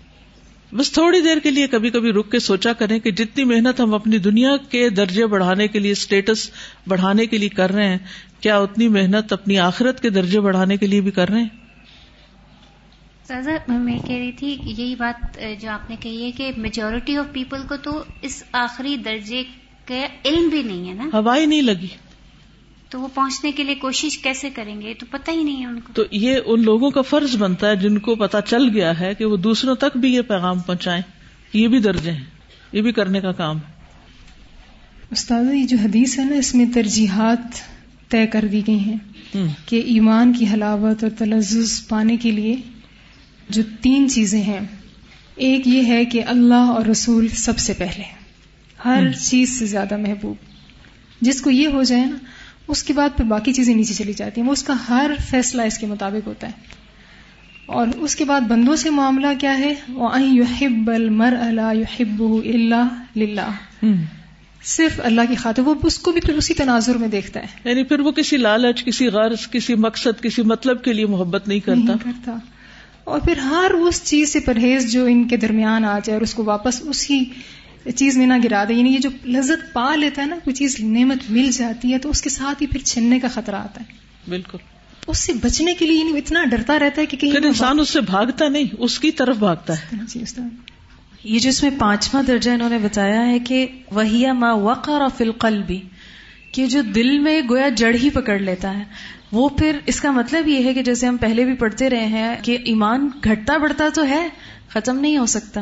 بس 0.75 0.93
تھوڑی 0.93 1.21
دیر 1.21 1.38
کے 1.38 1.50
لیے 1.50 1.66
کبھی 1.66 1.90
کبھی 1.90 2.12
رک 2.12 2.31
کے 2.31 2.38
سوچا 2.38 2.73
کریں 2.73 2.99
کہ 2.99 3.11
جتنی 3.11 3.45
محنت 3.45 3.81
ہم 3.81 3.95
اپنی 3.95 4.19
دنیا 4.19 4.57
کے 4.57 4.88
درجے 4.90 5.26
بڑھانے 5.26 5.69
کے 5.69 5.78
لیے 5.78 5.93
اسٹیٹس 5.93 6.50
بڑھانے 6.87 7.26
کے 7.26 7.38
لیے 7.38 7.49
کر 7.49 7.73
رہے 7.73 7.88
ہیں 7.88 7.99
کیا 8.40 8.59
اتنی 8.59 8.88
محنت 8.88 9.33
اپنی 9.33 9.59
آخرت 9.59 10.00
کے 10.00 10.11
درجے 10.11 10.40
بڑھانے 10.40 10.76
کے 10.76 10.87
لیے 10.87 11.00
بھی 11.00 11.11
کر 11.11 11.28
رہے 11.28 11.40
ہیں؟ 11.40 11.64
میں 13.69 13.99
کہہ 13.99 14.16
رہی 14.16 14.33
تھی 14.33 14.59
یہی 14.64 14.95
بات 14.95 15.38
جو 15.61 15.71
آپ 15.71 15.90
نے 15.90 15.97
کہی 16.00 16.25
ہے 16.25 16.31
کہ 16.31 16.50
میجورٹی 16.57 17.16
آف 17.16 17.26
پیپل 17.33 17.62
کو 17.69 17.76
تو 17.76 18.04
اس 18.23 18.43
آخری 18.52 18.97
درجے 18.97 19.43
کا 19.87 20.07
علم 20.25 20.49
بھی 20.49 20.62
نہیں 20.62 20.88
ہے 20.88 20.95
نا؟ 20.95 21.11
ہوائی 21.12 21.47
نہیں 21.47 21.62
لگی۔ 21.62 21.87
تو 22.88 23.00
وہ 23.00 23.09
پہنچنے 23.14 23.53
کے 23.53 23.64
لیے 23.64 23.75
کوشش 23.75 24.19
کیسے 24.19 24.50
کریں 24.50 24.81
گے؟ 24.81 24.95
تو 24.95 25.07
پتہ 25.11 25.31
ہی 25.31 25.43
نہیں 25.43 25.61
ہے 25.61 25.67
ان 25.67 25.81
کو۔ 25.81 25.93
تو 25.93 26.03
یہ 26.11 26.38
ان 26.47 26.62
لوگوں 26.62 26.91
کا 26.91 27.00
فرض 27.00 27.37
بنتا 27.37 27.69
ہے 27.69 27.76
جن 27.76 27.99
کو 27.99 28.14
پتا 28.14 28.41
چل 28.41 28.69
گیا 28.69 29.00
ہے 29.00 29.14
کہ 29.14 29.25
وہ 29.25 29.37
دوسروں 29.37 29.75
تک 29.75 29.97
بھی 29.97 30.14
یہ 30.14 30.21
پیغام 30.21 30.59
پہنچائے 30.59 31.03
یہ 31.53 31.69
بھی 31.69 31.79
درجے 31.79 32.12
ہیں۔ 32.12 32.25
یہ 32.73 32.83
بھی 32.83 32.93
کرنے 32.93 33.21
کا 33.21 33.33
کام 33.33 33.57
ہے۔ 33.57 33.73
استاد 35.11 35.45
یہ 35.55 35.67
جو 35.67 35.76
حدیث 35.85 36.19
ہے 36.19 36.25
نا 36.25 36.37
اس 36.37 36.55
میں 36.55 36.67
ترجیحات 36.75 37.38
طے 38.09 38.26
کر 38.26 38.45
دی 38.53 38.62
گئی 38.67 38.79
ہیں 38.79 38.99
کہ 39.67 39.76
ایمان 39.76 40.33
کی 40.33 40.47
حلاوت 40.47 41.03
اور 41.03 41.11
تلزز 41.19 41.88
پانے 41.88 42.17
کے 42.17 42.31
لیے 42.31 42.57
جو 43.49 43.62
تین 43.81 44.09
چیزیں 44.09 44.43
ہیں 44.43 44.61
ایک 45.35 45.67
یہ 45.67 45.83
ہے 45.87 46.05
کہ 46.05 46.25
اللہ 46.25 46.55
اور 46.55 46.85
رسول 46.87 47.29
سب 47.29 47.59
سے 47.59 47.73
پہلے 47.73 48.03
ہر 48.85 49.12
چیز 49.12 49.59
سے 49.59 49.67
زیادہ 49.67 49.97
محبوب۔ 49.97 50.37
جس 51.21 51.41
کو 51.43 51.50
یہ 51.50 51.69
ہو 51.69 51.83
جائے 51.83 52.05
نا 52.05 52.17
اس 52.68 52.83
کے 52.83 52.92
بعد 52.92 53.09
پھر 53.16 53.25
باقی 53.25 53.52
چیزیں 53.52 53.75
نیچے 53.75 53.94
چلی 53.94 54.12
جاتی 54.12 54.40
ہیں 54.40 54.49
وہ 54.49 54.52
اس 54.52 54.62
کا 54.62 54.75
ہر 54.88 55.11
فیصلہ 55.30 55.62
اس 55.62 55.78
کے 55.78 55.87
مطابق 55.87 56.26
ہوتا 56.26 56.47
ہے۔ 56.47 56.52
اور 57.66 57.87
اس 57.97 58.16
کے 58.16 58.25
بعد 58.25 58.40
بندوں 58.40 58.76
سے 58.76 58.90
معاملہ 58.90 59.26
کیا 59.40 59.59
ہے؟ 59.59 59.75
وہ 59.88 60.11
یحب 60.23 60.90
المر 60.90 61.35
اللہ 61.40 61.75
یحب 61.75 62.23
اللہ 62.23 63.50
صرف 64.64 65.00
اللہ 65.04 65.21
کی 65.28 65.35
خاطر 65.35 65.62
وہ 65.62 65.75
اس 65.83 65.99
کو 65.99 66.12
بھی 66.12 66.21
پھر 66.21 66.35
اسی 66.35 66.54
تناظر 66.54 66.99
میں 66.99 67.09
دیکھتا 67.09 67.40
ہے۔ 67.40 67.47
یعنی 67.64 67.83
پھر 67.83 68.00
وہ 68.00 68.11
کسی 68.11 68.37
لالچ 68.37 68.85
کسی 68.85 69.06
غرض 69.06 69.50
کسی 69.50 69.75
مقصد 69.75 70.23
کسی 70.23 70.42
مطلب 70.42 70.85
کے 70.85 70.92
لیے 70.92 71.06
محبت 71.06 71.49
نہیں 71.49 71.61
کرتا۔ 71.61 71.80
نہیں 71.80 71.97
کرتا۔ 72.04 72.37
اور 73.04 73.21
پھر 73.21 73.37
ہر 73.37 73.71
اس 73.71 74.04
چیز 74.04 74.33
سے 74.33 74.40
پرہیز 74.40 74.92
جو 74.92 75.04
ان 75.04 75.28
کے 75.28 75.37
درمیان 75.37 75.85
آ 75.85 75.99
جائے 75.99 76.14
اور 76.14 76.21
اس 76.21 76.35
کو 76.35 76.44
واپس 76.44 76.83
اسی 76.83 77.25
چیز 77.93 78.17
میں 78.17 78.26
نہ 78.26 78.33
گرا 78.45 78.64
دے 78.69 78.75
یعنی 78.75 78.95
یہ 78.95 78.99
جو 78.99 79.11
لذت 79.26 79.73
پا 79.73 79.97
لیتا 79.97 80.23
ہے 80.23 80.26
نا 80.26 80.37
کوئی 80.45 80.55
چیز 80.55 80.81
نعمت 80.81 81.31
مل 81.31 81.50
جاتی 81.53 81.93
ہے 81.93 81.99
تو 81.99 82.11
اس 82.11 82.23
کے 82.23 82.31
ساتھ 82.31 82.62
ہی 82.62 82.67
پھر 82.67 82.81
چھننے 82.81 83.21
کا 83.21 83.29
خطرہ 83.29 83.57
آتا 83.57 83.81
ہے۔ 83.81 83.93
بالکل۔ 84.29 84.59
اس 85.07 85.19
سے 85.19 85.33
بچنے 85.33 85.75
کے 85.75 85.87
لیے 85.87 86.05
یعنی 86.05 86.19
اتنا 86.19 86.45
ڈرتا 86.45 86.79
رہتا 86.79 87.00
ہے 87.00 87.07
کہ 87.07 87.17
پھر 87.17 87.45
انسان 87.45 87.81
اس 87.81 87.88
سے 87.88 88.00
بھاگتا 88.00 88.49
نہیں 88.49 88.64
اس 88.79 88.99
کی 88.99 89.11
طرف 89.11 89.37
بھاگتا 89.37 89.73
ہے۔ 89.73 89.97
جی 90.09 90.25
یہ 91.25 91.38
جو 91.38 91.49
اس 91.49 91.62
میں 91.62 91.71
پانچواں 91.79 92.23
درجہ 92.23 92.50
انہوں 92.50 92.71
نے 92.71 92.79
بتایا 92.79 93.26
ہے 93.26 93.38
کہ 93.38 93.67
وہی 93.91 94.33
ما 94.33 94.53
وقر 94.53 95.03
فی 95.17 95.25
القلب 95.25 95.73
کہ 96.53 96.67
جو 96.67 96.83
دل 96.83 97.19
میں 97.19 97.41
گویا 97.50 97.69
جڑ 97.69 97.95
ہی 97.95 98.11
پکڑ 98.11 98.38
لیتا 98.38 98.79
ہے۔ 98.79 98.85
وہ 99.33 99.49
پھر 99.49 99.79
اس 99.87 100.00
کا 100.00 100.11
مطلب 100.11 100.49
یہ 100.49 100.64
ہے 100.64 100.75
کہ 100.75 100.83
جیسے 100.83 101.07
ہم 101.07 101.17
پہلے 101.17 101.45
بھی 101.45 101.55
پڑھتے 101.55 101.91
رہے 101.91 102.07
ہیں 102.07 102.37
کہ 102.43 102.59
ایمان 102.64 103.09
گھٹتا 103.25 103.57
بڑھتا 103.57 103.88
تو 103.95 104.09
ہے 104.09 104.29
ختم 104.69 104.99
نہیں 104.99 105.19
ہو 105.19 105.26
سکتا۔ 105.26 105.61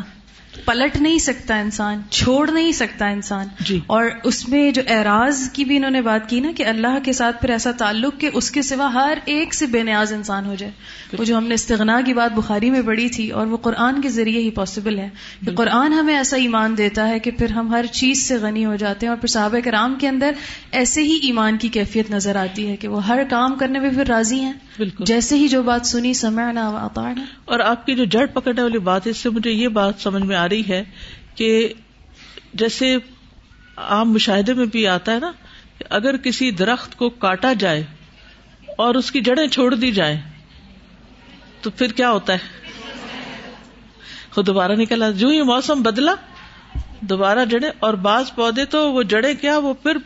پلٹ 0.64 0.96
نہیں 1.00 1.18
سکتا 1.18 1.56
انسان 1.56 2.00
چھوڑ 2.10 2.50
نہیں 2.50 2.72
سکتا 2.72 3.08
انسان۔ 3.08 3.46
جی۔ 3.60 3.80
اور 3.86 4.04
اس 4.24 4.48
میں 4.48 4.70
جو 4.70 4.82
اعراض 4.88 5.50
کی 5.50 5.64
بھی 5.64 5.76
انہوں 5.76 5.90
نے 5.90 6.00
بات 6.00 6.28
کی 6.28 6.40
نا 6.40 6.52
کہ 6.56 6.66
اللہ 6.66 6.98
کے 7.04 7.12
ساتھ 7.12 7.40
پھر 7.40 7.50
ایسا 7.50 7.70
تعلق 7.72 8.20
کہ 8.20 8.30
اس 8.34 8.50
کے 8.50 8.62
سوا 8.62 8.92
ہر 8.94 9.18
ایک 9.24 9.54
سے 9.54 9.66
بے 9.66 9.82
نیاز 9.82 10.12
انسان 10.12 10.46
ہو 10.46 10.54
جائے۔ 10.54 10.72
وہ 11.18 11.24
جو 11.24 11.38
ہم 11.38 11.44
نے 11.44 11.54
استغنا 11.54 12.00
کی 12.06 12.14
بات 12.14 12.32
بخاری 12.32 12.70
میں 12.70 12.82
پڑھی 12.82 13.08
تھی 13.08 13.30
اور 13.30 13.46
وہ 13.46 13.56
قرآن 13.56 14.00
کے 14.00 14.08
ذریعے 14.08 14.42
ہی 14.42 14.50
پاسبل 14.50 14.98
ہے 14.98 15.08
کہ 15.46 15.54
قرآن 15.54 15.92
ہمیں 15.92 16.16
ایسا 16.16 16.36
ایمان 16.36 16.76
دیتا 16.78 17.08
ہے 17.08 17.18
کہ 17.18 17.30
پھر 17.30 17.50
ہم 17.50 17.74
ہر 17.74 17.84
چیز 17.92 18.28
سے 18.28 18.36
غنی 18.36 18.64
ہو 18.64 18.76
جاتے 18.76 19.06
ہیں 19.06 19.08
اور 19.08 19.18
پھر 19.18 19.28
صحابہ 19.28 19.60
کرام 19.64 19.94
کے 19.94 20.08
اندر 20.08 20.30
ایسے 20.72 21.02
ہی 21.02 21.18
ایمان 21.22 21.56
کی 21.56 21.68
کیفیت 21.68 22.10
نظر 22.10 22.36
آتی 22.36 22.68
ہے 22.68 22.76
کہ 22.76 22.88
وہ 22.88 23.06
ہر 23.06 23.22
کام 23.30 23.54
کرنے 23.54 23.78
میں 23.78 23.90
پھر 23.90 24.06
راضی 24.06 24.40
ہیں۔ 24.40 24.52
بالکل۔ 24.78 25.04
جیسے 25.04 25.36
ہی 25.36 25.48
جو 25.48 25.62
بات 25.62 25.86
سنی 25.86 26.14
سمعنا 26.14 26.68
اطعنا۔ 26.68 27.24
اور 27.44 27.60
آپ 27.60 27.86
کی 27.86 27.94
جو 27.94 28.04
جڑ 28.04 28.26
پکڑنے 28.26 28.62
والی 28.62 28.78
بات 28.78 29.06
ہے 29.06 29.10
اس 29.10 29.16
سے 29.16 29.30
مجھے 29.30 29.50
یہ 29.50 29.68
بات 29.68 29.94
سمجھ 29.98 30.22
میں 30.22 30.36
آ 30.42 30.48
رہی 30.48 30.62
ہے 30.68 30.84
کہ 31.34 31.72
جیسے 32.54 32.96
عام 33.76 34.12
مشاہدے 34.12 34.54
میں 34.54 34.66
بھی 34.66 34.86
آتا 34.86 35.12
ہے 35.12 35.18
نا 35.18 35.32
کہ 35.78 35.84
اگر 35.90 36.16
کسی 36.16 36.50
درخت 36.50 36.96
کو 36.96 37.08
کاٹا 37.08 37.52
جائے 37.52 37.82
اور 38.78 38.94
اس 38.94 39.10
کی 39.10 39.20
جڑیں 39.20 39.46
چھوڑ 39.46 39.74
دی 39.74 39.92
جائیں، 39.92 40.20
تو 41.60 41.70
پھر 41.70 41.92
کیا 41.92 42.10
ہوتا 42.10 42.32
ہے؟ 42.32 42.38
وہ 44.36 44.42
دوبارہ 44.42 44.72
نکلا۔ 44.72 45.10
جو 45.10 45.28
ہی 45.28 45.42
موسم 45.42 45.82
بدلا، 45.82 46.14
دوبارہ 47.00 47.44
جڑے 47.44 47.70
اور 47.78 47.94
بعض 47.94 48.34
پودے 48.34 48.64
تو 48.64 48.92
وہ 48.92 49.02
جڑیں 49.02 49.34
کیا، 49.34 49.58
وہ 49.58 49.74
پھر 49.74 49.96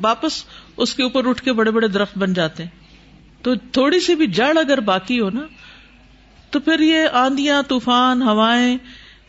واپس 0.00 0.44
اس 0.76 0.94
کے 0.94 1.02
اوپر 1.02 1.28
اٹھ 1.28 1.42
کے 1.42 1.52
بڑے 1.52 1.70
بڑے 1.70 1.88
درخت 1.88 2.18
بن 2.18 2.32
جاتے 2.32 2.62
ہیں۔ 2.62 2.70
تو 3.42 3.54
تھوڑی 3.54 4.00
سی 4.00 4.14
بھی 4.14 4.26
جڑ 4.26 4.58
اگر 4.58 4.80
باقی 4.80 5.20
ہو 5.20 5.30
نا، 5.30 5.46
تو 6.50 6.60
پھر 6.60 6.80
یہ 6.80 7.08
آندیاں، 7.12 7.62
طوفان، 7.62 8.22
ہوائیں 8.22 8.76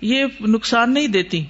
یہ 0.02 0.26
نقصان 0.42 0.94
نہیں 0.94 1.08
دیتی۔ 1.08 1.46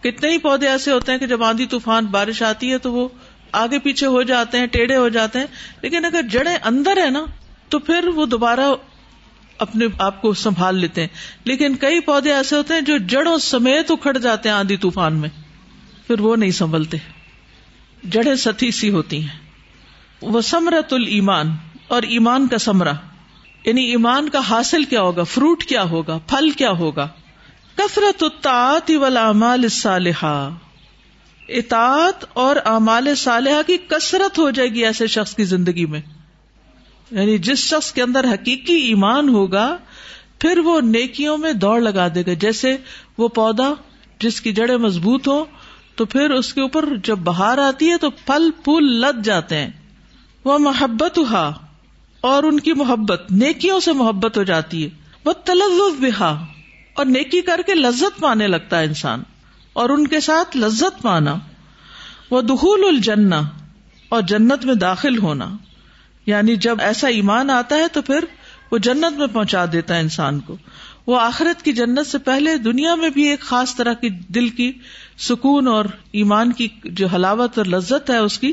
کتنے 0.00 0.30
ہی 0.30 0.38
پودے 0.38 0.68
ایسے 0.68 0.92
ہوتے 0.92 1.12
ہیں 1.12 1.18
کہ 1.18 1.26
جب 1.26 1.44
آندھی 1.44 1.66
طوفان 1.66 2.06
بارش 2.06 2.42
آتی 2.42 2.72
ہے 2.72 2.78
تو 2.78 2.92
وہ 2.92 3.08
آگے 3.52 3.78
پیچھے 3.78 4.06
ہو 4.06 4.22
جاتے 4.22 4.58
ہیں، 4.58 4.66
ٹیڑھے 4.66 4.96
ہو 4.96 5.08
جاتے 5.08 5.38
ہیں۔ 5.38 5.46
لیکن 5.82 6.04
اگر 6.04 6.22
جڑیں 6.22 6.56
اندر 6.64 7.04
ہے 7.04 7.10
نا، 7.10 7.24
تو 7.68 7.78
پھر 7.78 8.08
وہ 8.08 8.26
دوبارہ 8.26 8.74
اپنے 9.58 9.86
آپ 9.98 10.22
کو 10.22 10.32
سنبھال 10.32 10.78
لیتے 10.78 11.00
ہیں۔ 11.00 11.08
لیکن 11.44 11.76
کئی 11.76 12.00
پودے 12.00 12.32
ایسے 12.32 12.56
ہوتے 12.56 12.74
ہیں 12.74 12.80
جو 12.80 12.96
جڑوں 12.96 13.38
سمیت 13.38 13.90
اکھڑ 13.90 14.18
جاتے 14.18 14.48
ہیں 14.48 14.56
آندھی 14.56 14.76
طوفان 14.76 15.14
میں۔ 15.14 15.28
پھر 16.06 16.20
وہ 16.20 16.36
نہیں 16.36 16.50
سنبھلتے۔ 16.50 16.96
جڑیں 18.04 18.34
ستی 18.34 18.70
سی 18.70 18.90
ہوتی 18.90 19.22
ہیں۔ 19.22 19.38
وہ 20.22 20.40
سمرت 20.40 20.92
المان 20.92 21.46
اور 21.88 22.02
ایمان 22.02 22.48
کا 22.48 22.58
سمرا 22.58 22.92
یعنی 23.64 23.84
ایمان 23.84 24.28
کا 24.28 24.38
حاصل 24.38 24.84
کیا 24.84 25.00
ہوگا، 25.00 25.22
فروٹ 25.22 25.64
کیا 25.64 25.82
ہوگا، 25.82 26.18
پھل 26.26 26.50
کیا 26.50 26.70
ہوگا۔ 26.70 27.08
کثرت 27.76 28.22
الطاعت 28.22 28.90
والعمال 28.90 29.60
الصالحہ۔ 29.62 30.50
اطاعت 31.48 32.24
اور 32.32 32.56
اعمال 32.64 33.14
صالحہ 33.14 33.62
کی 33.66 33.76
کثرت 33.88 34.38
ہو 34.38 34.50
جائے 34.50 34.68
گی 34.68 34.84
ایسے 34.84 35.06
شخص 35.06 35.34
کی 35.34 35.44
زندگی 35.44 35.86
میں۔ 35.86 36.00
یعنی 37.10 37.38
جس 37.38 37.58
شخص 37.58 37.92
کے 37.92 38.02
اندر 38.02 38.24
حقیقی 38.24 38.74
ایمان 38.74 39.28
ہوگا، 39.28 39.76
پھر 40.38 40.58
وہ 40.58 40.80
نیکیوں 40.80 41.38
میں 41.38 41.52
دوڑ 41.52 41.80
لگا 41.80 42.08
دے 42.14 42.22
گا۔ 42.26 42.32
جیسے 42.32 42.76
وہ 43.18 43.28
پودا 43.28 43.72
جس 44.18 44.40
کی 44.40 44.52
جڑیں 44.52 44.76
مضبوط 44.76 45.28
ہو 45.28 45.44
تو 45.96 46.04
پھر 46.04 46.30
اس 46.30 46.54
کے 46.54 46.60
اوپر 46.60 46.84
جب 47.04 47.18
بہار 47.18 47.58
آتی 47.58 47.90
ہے 47.90 47.98
تو 47.98 48.10
پھل 48.10 48.50
پھول 48.64 49.00
لد 49.00 49.24
جاتے 49.24 49.56
ہیں۔ 49.56 49.70
وہ 50.44 50.58
محبت 50.58 51.18
ہوا 51.18 51.52
اور 52.20 52.42
ان 52.42 52.60
کی 52.60 52.72
محبت، 52.72 53.22
نیکیوں 53.30 53.80
سے 53.80 53.92
محبت 53.92 54.38
ہو 54.38 54.42
جاتی 54.42 54.84
ہے۔ 54.84 54.88
وہ 55.24 55.32
تلزز 55.32 56.04
بہا۔ 56.04 56.46
اور 56.94 57.06
نیکی 57.06 57.40
کر 57.40 57.60
کے 57.66 57.74
لذت 57.74 58.20
پانے 58.20 58.46
لگتا 58.46 58.78
ہے 58.78 58.84
انسان 58.84 59.22
اور 59.72 59.90
ان 59.90 60.06
کے 60.06 60.20
ساتھ 60.20 60.56
لذت 60.56 61.02
پانا۔ 61.02 61.36
وہ 62.30 62.42
دخول 62.42 62.84
الجنا 62.88 63.42
اور 64.08 64.22
جنت 64.22 64.64
میں 64.64 64.74
داخل 64.74 65.18
ہونا۔ 65.18 65.56
یعنی 66.26 66.56
جب 66.56 66.76
ایسا 66.80 67.08
ایمان 67.08 67.50
آتا 67.50 67.76
ہے 67.76 67.88
تو 67.92 68.02
پھر 68.02 68.24
وہ 68.72 68.78
جنت 68.78 69.18
میں 69.18 69.26
پہنچا 69.26 69.64
دیتا 69.72 69.94
ہے 69.96 70.00
انسان 70.00 70.40
کو۔ 70.40 70.56
وہ 71.06 71.20
آخرت 71.20 71.62
کی 71.62 71.72
جنت 71.72 72.06
سے 72.06 72.18
پہلے 72.18 72.56
دنیا 72.56 72.94
میں 72.94 73.10
بھی 73.10 73.22
ایک 73.22 73.40
خاص 73.40 73.76
طرح 73.76 73.92
کی 73.92 74.08
دل 74.08 74.48
کی 74.48 74.72
سکون 75.18 75.68
اور 75.68 75.84
ایمان 76.12 76.52
کی 76.52 76.68
جو 76.84 77.06
حلاوت 77.06 77.58
اور 77.58 77.66
لذت 77.66 78.10
ہے 78.10 78.18
اس 78.18 78.38
کی 78.38 78.52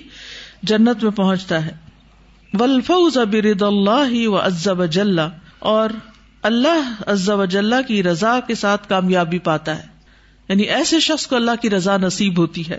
جنت 0.63 1.03
میں 1.03 1.11
پہنچتا 1.11 1.65
ہے۔ 1.65 1.75
ولفظ 2.59 3.17
برد 3.17 3.61
اللہ 3.61 4.27
و 4.27 4.45
عزب 4.45 4.85
جل 4.85 5.19
اور 5.59 5.89
اللہ 6.41 7.01
عزب 7.07 7.45
جل 7.45 7.73
کی 7.87 8.03
رضا 8.03 8.39
کے 8.39 8.55
ساتھ 8.55 8.89
کامیابی 8.89 9.39
پاتا 9.39 9.77
ہے۔ 9.77 9.87
یعنی 10.49 10.63
ایسے 10.63 10.99
شخص 10.99 11.27
کو 11.27 11.35
اللہ 11.35 11.51
کی 11.61 11.69
رضا 11.69 11.97
نصیب 11.97 12.37
ہوتی 12.37 12.69
ہے۔ 12.69 12.77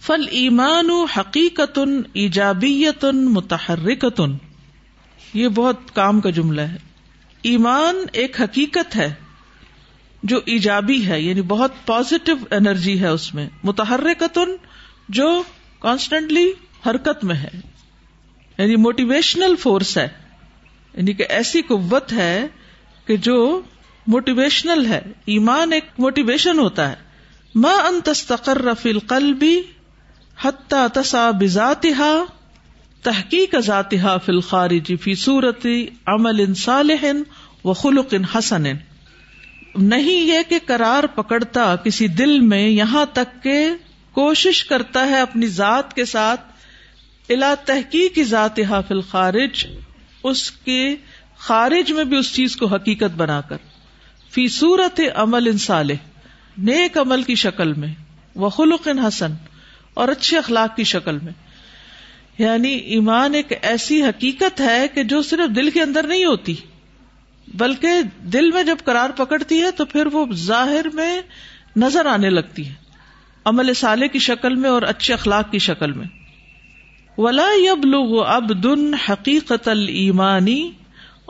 فل 0.00 0.24
ایمان 0.30 0.90
حقیقت 1.16 1.78
ایجابیت 2.12 3.04
متحرکتن 3.04 4.36
یہ 5.34 5.48
بہت 5.48 5.94
کام 5.94 6.20
کا 6.20 6.30
جملہ 6.30 6.60
ہے۔ 6.60 6.76
ایمان 7.42 7.96
ایک 8.12 8.40
حقیقت 8.40 8.96
ہے 8.96 9.14
جو 10.22 10.40
ایجابی 10.46 11.06
ہے 11.06 11.20
یعنی 11.20 11.42
بہت 11.42 11.72
پازیٹو 11.86 12.32
انرجی 12.50 13.00
ہے 13.00 13.08
اس 13.08 13.34
میں۔ 13.34 13.48
متحرکتن 13.64 14.56
جو 15.08 15.42
کانسٹنٹلی 15.78 16.52
حرکت 16.86 17.24
میں 17.24 17.36
ہے۔ 17.36 17.60
یعنی 18.58 18.76
موٹیویشنل 18.76 19.54
فورس 19.56 19.98
ہے۔ 19.98 20.08
یعنی 20.94 21.12
کہ 21.12 21.24
ایسی 21.28 21.62
قوت 21.62 22.12
ہے 22.12 22.46
کہ 23.10 23.16
جو 23.16 23.38
موٹیویشنل 24.06 24.84
ہے، 24.86 25.00
ایمان 25.26 25.72
ایک 25.72 25.84
موٹیویشن 25.98 26.58
ہوتا 26.58 26.88
ہے. 26.90 26.96
ماں 27.54 27.78
ان 27.78 28.00
تستقر 28.04 28.60
رفیل 28.62 28.98
قلبی 29.06 29.60
حتہ 30.38 30.86
تسا 30.94 31.30
بذاتہ 31.30 32.12
تحقیق 33.02 33.54
ذاتہ 33.58 34.16
فی 34.24 34.32
الخارج 34.32 34.92
فی 35.00 35.14
صورت 35.14 35.66
عمل 36.06 36.54
صالح 36.54 37.04
و 37.64 37.72
خلق 37.72 38.14
ان 38.14 38.24
حسن. 38.24 38.62
نہیں 39.74 40.24
یہ 40.24 40.48
کہ 40.48 40.58
قرار 40.66 41.06
پکڑتا 41.14 41.74
کسی 41.76 42.08
دل 42.14 42.38
میں 42.46 42.66
یہاں 42.68 43.04
تک 43.12 43.42
کہ 43.42 43.58
کوشش 44.14 44.64
کرتا 44.64 45.06
ہے 45.06 45.20
اپنی 45.20 45.46
ذات 45.46 45.94
کے 45.94 46.04
ساتھ 46.04 47.32
الا 47.32 47.54
تحقیق 47.64 48.18
ذات 48.28 48.56
فی 48.56 48.94
الخارج، 48.94 49.66
اس 50.24 50.50
کے 50.50 50.96
خارج 51.40 51.92
میں 51.92 52.04
بھی 52.04 52.16
اس 52.16 52.34
چیز 52.34 52.56
کو 52.56 52.66
حقیقت 52.66 53.16
بنا 53.16 53.40
کر۔ 53.40 53.56
فی 54.30 54.48
صورت 54.48 55.00
عمل 55.14 55.48
ان 55.48 55.90
نیک 56.58 56.98
عمل 56.98 57.22
کی 57.22 57.34
شکل 57.34 57.72
میں۔ 57.72 57.88
وہ 58.34 58.48
خلق 58.48 58.88
حسن، 59.08 59.32
اور 59.94 60.08
اچھے 60.08 60.38
اخلاق 60.38 60.76
کی 60.76 60.84
شکل 60.84 61.18
میں۔ 61.18 61.32
یعنی 62.38 62.68
ایمان 62.68 63.34
ایک 63.34 63.52
ایسی 63.62 64.02
حقیقت 64.02 64.60
ہے 64.60 64.86
کہ 64.94 65.02
جو 65.02 65.22
صرف 65.22 65.56
دل 65.56 65.70
کے 65.70 65.82
اندر 65.82 66.06
نہیں 66.06 66.24
ہوتی، 66.24 66.54
بلکہ 67.54 67.88
دل 68.22 68.50
میں 68.50 68.62
جب 68.62 68.76
قرار 68.84 69.10
پکڑتی 69.10 69.62
ہے 69.62 69.70
تو 69.70 69.84
پھر 69.84 70.06
وہ 70.06 70.26
ظاہر 70.32 70.86
میں 70.94 71.20
نظر 71.76 72.06
آنے 72.06 72.30
لگتی 72.30 72.68
ہے۔ 72.68 72.74
عمل 73.44 73.74
سالے 73.74 74.08
کی 74.08 74.18
شکل 74.18 74.54
میں 74.54 74.70
اور 74.70 74.82
اچھے 74.82 75.14
اخلاق 75.14 75.50
کی 75.50 75.58
شکل 75.58 75.92
میں۔ 75.92 76.06
ولا 77.18 77.48
یب 77.56 77.84
لوگ 77.84 78.22
اب 78.26 78.62
دن 78.62 78.94
حقیقت 78.94 79.68
المانی 79.68 80.70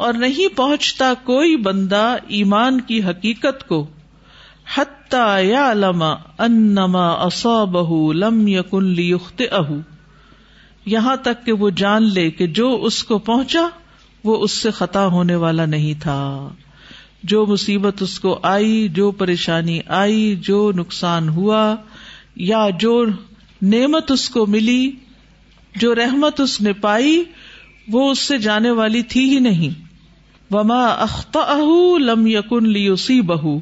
اور 0.00 0.14
نہیں 0.14 0.56
پہنچتا 0.56 1.14
کوئی 1.24 1.56
بندہ 1.56 2.16
ایمان 2.28 2.80
کی 2.80 3.02
حقیقت 3.02 3.68
کو۔ 3.68 3.86
حتیٰ 4.76 5.44
یا 5.44 5.72
لما 5.74 6.14
انما 6.38 7.08
اصابہ 7.10 8.12
لم 8.12 8.48
یکن 8.48 8.84
لیخت 8.84 9.42
اہو 9.52 9.76
یہاں 10.86 11.16
تک 11.16 11.46
کہ 11.46 11.52
وہ 11.52 11.70
جان 11.70 12.02
لے 12.02 12.30
کہ 12.30 12.46
جو 12.46 12.78
اس 12.82 13.04
کو 13.04 13.18
پہنچا، 13.18 13.68
وہ 14.24 14.36
اس 14.36 14.52
سے 14.52 14.70
خطا 14.70 15.06
ہونے 15.06 15.34
والا 15.34 15.66
نہیں 15.66 16.02
تھا۔ 16.02 16.48
جو 17.24 17.46
مصیبت 17.46 18.02
اس 18.02 18.20
کو 18.20 18.38
آئی، 18.42 18.88
جو 18.88 19.10
پریشانی 19.10 19.80
آئی، 19.86 20.36
جو 20.36 20.72
نقصان 20.76 21.28
ہوا، 21.28 21.76
یا 22.36 22.68
جو 22.80 23.04
نعمت 23.62 24.10
اس 24.10 24.30
کو 24.30 24.46
ملی، 24.46 24.90
جو 25.76 25.94
رحمت 25.94 26.40
اس 26.40 26.60
نے 26.60 26.72
پائی، 26.72 27.24
وہ 27.88 28.10
اس 28.10 28.18
سے 28.18 28.38
جانے 28.38 28.70
والی 28.70 29.02
تھی 29.02 29.34
ہی 29.34 29.38
نہیں۔ 29.38 29.89
وما 30.50 30.86
اختا 30.86 31.56
لم 31.98 32.26
یقن 32.26 32.68
لیوسی 32.68 33.20
بہو 33.20 33.60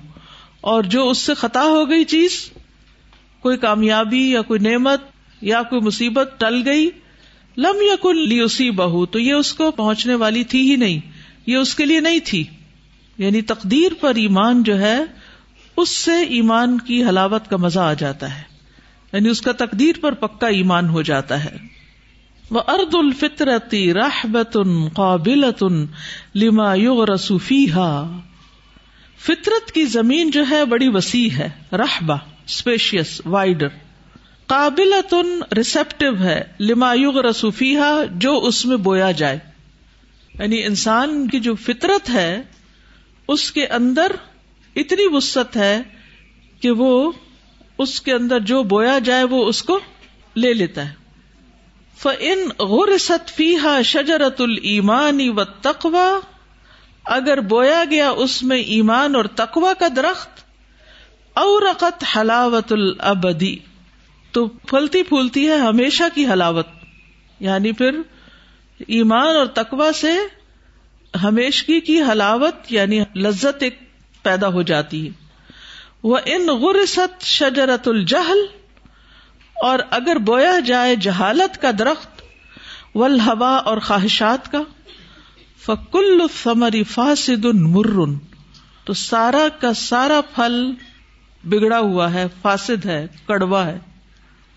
اور 0.61 0.83
جو 0.83 1.11
اس 1.11 1.19
سے 1.19 1.35
خطا 1.35 1.63
ہو 1.63 1.91
گئی 1.91 2.05
چیز، 2.05 2.51
کوئی 3.41 3.57
کامیابی 3.57 4.31
یا 4.31 4.43
کوئی 4.43 4.61
نعمت 4.61 5.01
یا 5.41 5.63
کوئی 5.63 5.81
مصیبت 5.81 6.35
ٹل 6.39 6.63
گئی، 6.65 6.91
لم 7.57 7.77
یقن 7.81 8.19
لیوسی 8.19 8.71
بہو 8.71 9.07
تو 9.07 9.19
یہ 9.19 9.33
اس 9.33 9.53
کو 9.53 9.71
پہنچنے 9.71 10.15
والی 10.15 10.45
تھی 10.45 10.71
ہی 10.71 10.77
نہیں، 10.77 11.01
یہ 11.47 11.57
اس 11.57 11.75
کے 11.75 11.85
لیے 11.85 12.01
نہیں 12.01 12.19
تھی۔ 12.25 12.45
یعنی 13.19 13.43
تقدیر 13.43 13.93
پر 14.01 14.15
ایمان 14.15 14.63
جو 14.63 14.81
ہے، 14.81 14.99
اس 15.77 15.89
سے 15.89 16.23
ایمان 16.23 16.79
کی 16.79 17.05
حلاوت 17.05 17.49
کا 17.49 17.57
مزہ 17.57 17.81
آ 17.81 17.93
جاتا 17.93 18.39
ہے۔ 18.39 18.43
یعنی 19.13 19.29
اس 19.29 19.41
کا 19.41 19.53
تقدیر 19.53 19.95
پر 20.01 20.13
پکا 20.13 20.47
ایمان 20.47 20.89
ہو 20.89 21.03
جاتا 21.03 21.45
ہے۔ 21.45 21.68
وہ 22.51 22.61
ارد 22.69 22.95
الفطرتی 22.95 23.95
رحبت 23.95 24.57
قابلت 24.95 25.65
لما 26.35 26.75
یوگ 26.75 27.05
رسوفی 27.05 27.67
فطرت 29.19 29.73
کی 29.73 29.85
زمین 29.85 30.31
جو 30.31 30.45
ہے 30.51 30.65
بڑی 30.65 30.89
وسیع 30.89 31.31
ہے 31.31 31.51
رحبا 31.73 32.15
اسپیشیس 32.47 33.23
وائڈر 33.27 33.69
قابل 34.47 34.93
ریسپٹیو 35.57 36.17
ہے، 36.19 36.43
لما 36.61 36.93
یوگ 36.95 37.19
رسوفی 37.19 37.77
جو 38.11 38.39
اس 38.39 38.67
میں 38.67 38.77
بویا 38.77 39.11
جائے۔ 39.11 39.39
یعنی 40.39 40.65
انسان 40.65 41.29
کی 41.29 41.41
جو 41.41 41.55
فطرت 41.55 42.11
ہے، 42.11 42.43
اس 43.29 43.53
کے 43.53 43.67
اندر 43.67 44.13
اتنی 44.77 45.17
وسط 45.17 45.57
ہے 45.57 45.83
کہ 46.61 46.71
وہ 46.71 47.13
اس 47.79 48.01
کے 48.01 48.13
اندر 48.13 48.41
جو 48.41 48.63
بویا 48.63 48.99
جائے، 48.99 49.25
وہ 49.25 49.47
اس 49.47 49.63
کو 49.63 49.81
لے 50.37 50.55
لیتا 50.55 50.89
ہے۔ 50.89 51.08
فن 52.03 52.65
غرست 52.65 53.31
فیحا 53.31 53.83
شجرت 53.83 54.41
المانی 54.41 55.29
و 55.29 55.45
تقوا 55.45 56.21
اگر 57.05 57.41
بویا 57.41 57.85
گیا 57.91 58.11
اس 58.11 58.43
میں 58.43 58.57
ایمان 58.57 59.15
اور 59.15 59.25
تقوا 59.25 59.73
کا 59.75 59.87
درخت، 59.97 60.29
اورقت 61.35 62.05
حلاوت 62.17 62.73
العبدی 62.73 63.57
تو 64.33 64.47
پھلتی 64.47 65.03
پھولتی 65.03 65.49
ہے 65.49 65.57
ہمیشہ 65.57 66.03
کی 66.15 66.27
حلاوت۔ 66.27 66.67
یعنی 67.41 67.73
پھر 67.73 68.01
ایمان 68.87 69.37
اور 69.37 69.47
تقوا 69.47 69.93
سے 69.93 70.13
ہمیشگی 71.23 71.81
کی 71.81 72.03
حلاوت 72.03 72.55
یعنی 72.71 73.05
لذت 73.17 73.63
ایک 73.63 73.79
پیدا 74.23 74.49
ہو 74.49 74.63
جاتی۔ 74.63 75.07
ہے 75.07 75.13
وہ 76.03 76.19
ان 76.25 76.47
غرست 76.47 77.25
شجرت 77.25 77.89
الجہل 77.89 78.58
اور 79.63 79.79
اگر 79.91 80.17
بویا 80.17 80.61
جائے 80.61 80.97
جہالت 80.97 81.63
کا 81.63 81.71
درخت 81.79 82.23
ولحبا 82.95 83.57
اور 83.57 83.79
خواہشات 83.79 84.53
کا، 84.53 84.59
فکل 85.67 86.21
ثمری 86.43 86.85
فاسد 86.85 87.45
مرن 87.45 88.19
تو 88.85 88.93
سارا 88.93 89.49
کا 89.61 89.75
سارا 89.75 90.21
پھل 90.35 90.73
بگڑا 91.45 91.79
ہوا 91.79 92.15
ہے، 92.15 92.25
فاسد 92.43 92.87
ہے، 92.87 93.07
کڑوا 93.27 93.67
ہے، 93.67 93.79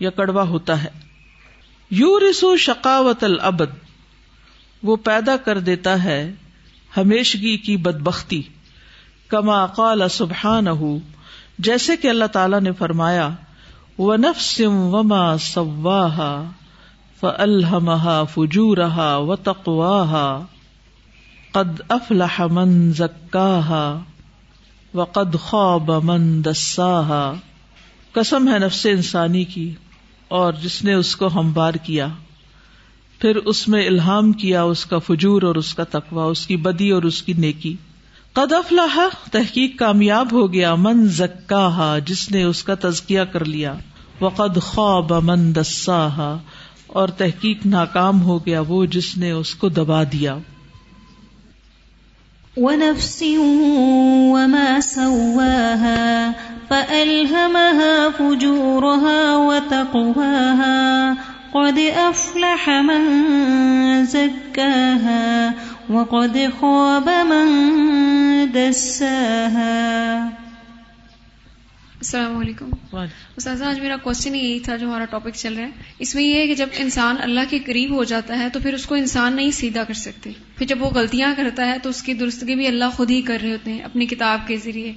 یا 0.00 0.10
کڑوا 0.10 0.42
ہوتا 0.42 0.84
ہے۔ 0.84 0.88
یو 1.90 2.18
رسو 2.20 2.56
شکاوت 2.56 3.24
العبد 3.24 3.70
وہ 4.82 4.96
پیدا 4.96 5.36
کر 5.36 5.58
دیتا 5.58 6.04
ہے 6.04 6.32
ہمیشگی 6.96 7.56
کی 7.56 7.76
بدبختی۔ 7.76 8.42
کما 9.28 9.66
قال 9.66 10.02
سبحان 10.10 10.66
جیسے 11.58 11.96
کہ 11.96 12.08
اللہ 12.08 12.24
تعالی 12.24 12.56
نے 12.62 12.72
فرمایا 12.72 13.28
و 14.02 14.16
نفسم 14.18 14.78
وما 14.94 15.24
سواہا 15.38 16.32
فلحمہ 17.22 18.22
فجورہا 18.34 19.16
و 19.18 19.36
تقواہا 19.42 20.26
قد 21.52 21.80
افلح 21.88 22.40
من 22.50 22.92
زکاہا 22.92 23.84
وقد 24.94 25.34
خواب 25.40 25.90
من 26.04 26.24
دساہا 26.44 27.22
قسم 28.14 28.48
ہے 28.48 28.58
نفس 28.58 28.86
انسانی 28.86 29.44
کی 29.44 29.72
اور 30.30 30.52
جس 30.62 30.82
نے 30.84 30.94
اس 30.94 31.14
کو 31.16 31.28
ہموار 31.34 31.74
کیا 31.82 32.08
پھر 33.20 33.36
اس 33.44 33.66
میں 33.68 33.86
الہام 33.86 34.32
کیا 34.32 34.62
اس 34.64 34.84
کا 34.86 34.98
فجور 34.98 35.42
اور 35.42 35.54
اس 35.54 35.74
کا 35.74 35.84
تقوا 35.90 36.24
اس 36.24 36.46
کی 36.46 36.56
بدی 36.62 36.90
اور 36.90 37.02
اس 37.02 37.22
کی 37.22 37.32
نیکی 37.38 37.74
قد 38.34 38.52
افلاح 38.52 38.98
تحقیق 39.30 39.78
کامیاب 39.78 40.32
ہو 40.32 40.52
گیا 40.52 40.74
من 40.74 41.06
زکا 41.12 41.98
جس 42.04 42.30
نے 42.30 42.42
اس 42.44 42.62
کا 42.64 42.74
تزکیہ 42.80 43.24
کر 43.32 43.44
لیا 43.44 43.74
وقد 44.22 44.62
خواب 44.62 45.12
من 45.12 45.54
دساہا 45.54 46.38
اور 46.86 47.08
تحقیق 47.08 47.66
ناکام 47.66 48.22
ہو 48.22 48.46
گیا 48.46 48.60
وہ 48.68 48.84
جس 48.84 49.16
نے 49.16 49.30
اس 49.30 49.54
کو 49.54 49.68
دبا 49.68 50.02
دیا۔ 50.02 50.36
ونفس 52.56 53.22
وما 54.32 54.78
سواها 54.82 56.32
فألهمها 56.68 58.06
فجورها 58.18 59.36
وتقواها 59.36 61.12
قد 61.52 61.78
أفلح 61.96 62.70
من 62.82 63.04
زكاها 64.04 65.52
وقد 65.90 66.36
خواب 66.60 67.08
من 67.08 67.48
دساها۔ 68.54 70.28
السلام 72.02 72.38
علیکم۔ 72.38 72.70
استاذہ 73.36 73.64
آج 73.64 73.80
میرا 73.80 73.96
کوشچن 73.96 74.34
یہی 74.34 74.60
تھا 74.60 74.76
جو 74.76 74.86
ہمارا 74.86 75.04
ٹاپک 75.04 75.30
چل 75.34 75.54
رہا 75.54 75.64
ہے۔ 75.64 75.70
اس 75.98 76.14
میں 76.14 76.24
یہ 76.24 76.34
ہے 76.34 76.46
کہ 76.46 76.54
جب 76.54 76.66
انسان 76.76 77.16
اللہ 77.20 77.40
کے 77.50 77.58
قریب 77.58 77.90
ہو 77.90 78.04
جاتا 78.04 78.38
ہے 78.38 78.48
تو 78.52 78.60
پھر 78.60 78.74
اس 78.74 78.86
کو 78.86 78.94
انسان 78.94 79.36
نہیں 79.36 79.50
سیدھا 79.50 79.84
کر 79.84 79.94
سکتے۔ 79.94 80.30
پھر 80.56 80.66
جب 80.66 80.82
وہ 80.82 80.90
غلطیاں 80.90 81.34
کرتا 81.36 81.66
ہے 81.66 81.78
تو 81.82 81.88
اس 81.88 82.02
کی 82.02 82.14
درستگی 82.14 82.54
بھی 82.54 82.66
اللہ 82.66 82.84
خود 82.94 83.10
ہی 83.10 83.22
کر 83.22 83.38
رہے 83.42 83.52
ہوتے 83.52 83.72
ہیں 83.72 83.80
اپنی 83.80 84.06
کتاب 84.06 84.38
کے 84.46 84.56
ذریعے۔ 84.56 84.92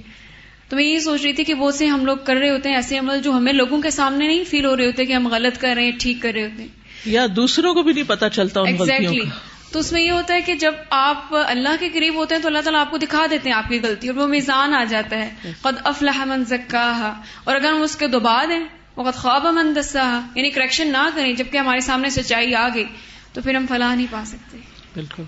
تو 0.68 0.76
میں 0.76 0.84
یہ 0.84 0.98
سوچ 0.98 1.22
رہی 1.22 1.32
تھی 1.32 1.44
کہ 1.44 1.54
وہ 1.54 1.70
سے 1.70 1.86
ہم 1.86 2.06
لوگ 2.06 2.16
کر 2.24 2.34
رہے 2.36 2.50
ہوتے 2.50 2.68
ہیں 2.68 2.76
ایسے 2.76 2.98
عمل 2.98 3.20
جو 3.22 3.32
ہمیں 3.32 3.52
لوگوں 3.52 3.82
کے 3.82 3.90
سامنے 3.90 4.26
نہیں 4.26 4.44
فیل 4.44 4.64
ہو 4.64 4.76
رہے 4.76 4.86
ہوتے 4.86 5.04
کہ 5.04 5.12
ہم 5.12 5.28
غلط 5.28 5.60
کر 5.60 5.72
رہے 5.76 5.84
ہیں 5.84 5.92
ٹھیک 5.98 6.16
کر 6.20 6.32
رہے 6.34 6.42
ہوتے 6.42 6.62
ہیں۔ 6.62 6.68
یا 7.06 7.26
دوسروں 7.36 7.74
کو 7.74 7.82
بھی 7.82 7.92
نہیں 7.92 8.04
پتا 8.06 8.28
چلتا 8.28 8.60
exactly. 8.60 9.28
تو 9.76 9.80
اس 9.80 9.92
میں 9.92 10.00
یہ 10.00 10.10
ہوتا 10.10 10.34
ہے 10.34 10.40
کہ 10.40 10.54
جب 10.54 10.74
آپ 10.90 11.24
اللہ 11.30 11.68
کے 11.80 11.88
قریب 11.88 12.14
ہوتے 12.14 12.34
ہیں 12.34 12.42
تو 12.42 12.48
اللہ 12.48 12.58
تعالیٰ 12.58 12.80
آپ 12.80 12.90
کو 12.90 12.98
دکھا 12.98 13.26
دیتے 13.30 13.50
ہیں 13.50 13.56
آپ 13.56 13.68
کی 13.68 13.80
غلطی 13.82 14.08
اور 14.08 14.16
وہ 14.16 14.26
میزان 14.26 14.74
آ 14.74 14.84
جاتا 14.84 15.16
ہے۔ 15.16 15.52
قد 15.60 15.76
افلح 15.84 16.24
من 16.24 16.44
زکاہا 16.44 17.20
اور 17.44 17.54
اگر 17.54 17.72
ہم 17.72 17.82
اس 17.82 17.96
کے 17.96 18.06
دبا 18.06 18.44
دیں 18.48 18.60
وقت 18.96 19.18
خواب 19.18 19.46
من 19.46 19.76
دساہا 19.76 20.20
یعنی 20.34 20.50
کریکشن 20.50 20.92
نہ 20.92 21.08
کریں 21.14 21.32
جبکہ 21.32 21.58
ہمارے 21.58 21.80
سامنے 21.80 22.10
سچائی 22.10 22.54
آ 22.54 22.68
گئی 22.74 22.84
تو 23.32 23.40
پھر 23.42 23.54
ہم 23.54 23.66
فلاح 23.68 23.94
نہیں 23.94 24.06
پا 24.10 24.22
سکتے۔ 24.26 24.56
بالکل۔ 24.94 25.22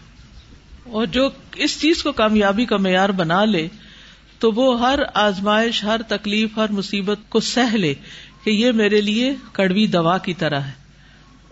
اور 0.84 1.06
جو 1.06 1.30
اس 1.54 1.80
چیز 1.80 2.02
کو 2.02 2.12
کامیابی 2.12 2.64
کا 2.64 2.76
معیار 2.76 3.08
بنا 3.08 3.44
لے 3.44 3.68
تو 4.38 4.52
وہ 4.52 4.80
ہر 4.80 4.98
آزمائش 5.14 5.84
ہر 5.84 6.02
تکلیف 6.02 6.48
ہر 6.56 6.70
مصیبت 6.70 7.18
کو 7.28 7.40
سہ 7.40 7.76
لے 7.76 7.94
کہ 8.44 8.50
یہ 8.50 8.72
میرے 8.72 9.00
لیے 9.00 9.34
کڑوی 9.52 9.86
دوا 9.86 10.18
کی 10.18 10.34
طرح 10.34 10.60
ہے۔ 10.60 10.87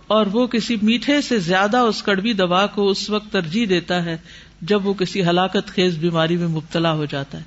اور 0.06 0.26
وہ 0.26 0.46
کسی 0.46 0.76
میٹھے 0.82 1.20
سے 1.20 1.38
زیادہ 1.38 1.76
اس 1.76 2.02
کڑوی 2.02 2.32
دوا 2.32 2.66
کو 2.66 2.88
اس 2.88 3.10
وقت 3.10 3.32
ترجیح 3.32 3.66
دیتا 3.68 4.04
ہے 4.04 4.16
جب 4.62 4.86
وہ 4.86 4.94
کسی 4.94 5.24
ہلاکت 5.24 5.66
خیز 5.66 5.98
بیماری 5.98 6.36
میں 6.36 6.48
مبتلا 6.48 6.92
ہو 6.92 7.04
جاتا 7.04 7.38
ہے۔ 7.38 7.42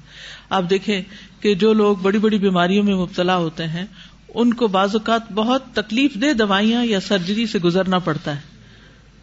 آپ 0.50 0.64
دیکھیں 0.70 1.02
کہ 1.40 1.56
جو 1.56 1.74
لوگ 1.74 1.96
بڑی 1.96 2.18
بڑی 2.18 2.38
بیماریوں 2.38 2.84
میں 2.84 2.96
مبتلا 2.96 3.36
ہوتے 3.36 3.68
ہیں، 3.68 3.86
ان 4.34 4.54
کو 4.54 4.68
بعض 4.68 4.96
اوقات 4.96 5.32
بہت 5.32 5.64
تکلیف 5.74 6.14
دہ 6.16 6.34
دوائیاں 6.34 6.86
یا 6.86 7.00
سرجری 7.00 7.46
سے 7.46 7.60
گزرنا 7.60 8.00
پڑتا 8.00 8.36
ہے۔ 8.36 8.42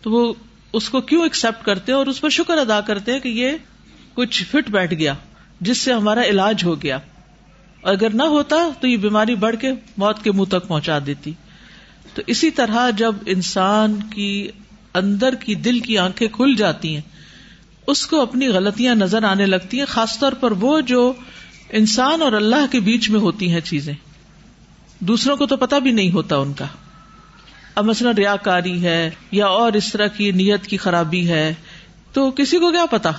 تو 0.03 0.11
وہ 0.11 0.35
اس 0.73 0.89
کو 0.89 1.01
کیوں 1.01 1.23
ایکسپٹ 1.23 1.65
کرتے 1.65 1.93
اور 1.93 2.07
اس 2.07 2.21
پر 2.21 2.29
شکر 2.29 2.59
ادا 2.59 2.81
کرتے 2.81 3.13
ہیں 3.13 3.21
کہ 3.21 3.29
یہ 3.29 3.51
کچھ 4.15 4.45
فٹ 4.45 4.71
بیٹھ 4.71 4.95
گیا، 4.95 5.15
جس 5.61 5.79
سے 5.79 5.93
ہمارا 5.93 6.23
علاج 6.23 6.65
ہو 6.65 6.83
گیا۔ 6.83 6.99
اگر 7.83 8.11
نہ 8.15 8.23
ہوتا 8.23 8.57
تو 8.81 8.87
یہ 8.87 8.97
بیماری 8.97 9.35
بڑھ 9.35 9.57
کے 9.61 9.73
موت 9.97 10.23
کے 10.23 10.33
منہ 10.33 10.45
تک 10.45 10.69
پہنچا 10.69 10.99
دیتی۔ 11.07 11.33
تو 12.17 12.23
اسی 12.27 12.51
طرح 12.51 12.91
جب 12.91 13.15
انسان 13.27 14.01
کی 14.11 14.49
اندر 14.95 15.35
کی 15.35 15.55
دل 15.55 15.79
کی 15.79 15.99
آنکھیں 15.99 16.29
کھل 16.29 16.55
جاتی 16.55 16.95
ہیں، 16.95 17.03
اس 17.87 18.07
کو 18.07 18.21
اپنی 18.21 18.49
غلطیاں 18.49 18.95
نظر 18.95 19.25
آنے 19.25 19.47
لگتی 19.47 19.79
ہیں، 19.79 19.85
خاص 19.85 20.19
طور 20.19 20.33
پر 20.33 20.53
وہ 20.53 20.81
جو 20.81 21.13
انسان 21.71 22.23
اور 22.23 22.33
اللہ 22.33 22.73
کے 22.73 22.81
بیچ 22.81 23.11
میں 23.11 23.21
ہوتی 23.21 23.53
ہیں 23.53 23.61
چیزیں۔ 23.61 23.95
دوسروں 24.99 25.37
کو 25.37 25.47
تو 25.47 25.57
پتا 25.57 25.79
بھی 25.79 25.91
نہیں 25.91 26.11
ہوتا 26.11 26.37
ان 26.37 26.53
کا۔ 26.53 26.65
اب 27.75 27.85
مثلاً 27.85 28.15
ریا 28.15 28.37
کاری 28.37 28.83
ہے 28.83 29.11
یا 29.31 29.47
اور 29.47 29.73
اس 29.73 29.93
طرح 29.93 30.07
کی 30.07 30.31
نیت 30.31 30.67
کی 30.67 30.77
خرابی 30.77 31.29
ہے، 31.29 31.55
تو 32.13 32.31
کسی 32.31 32.59
کو 32.59 32.71
کیا 32.71 32.87
پتا 32.87 33.11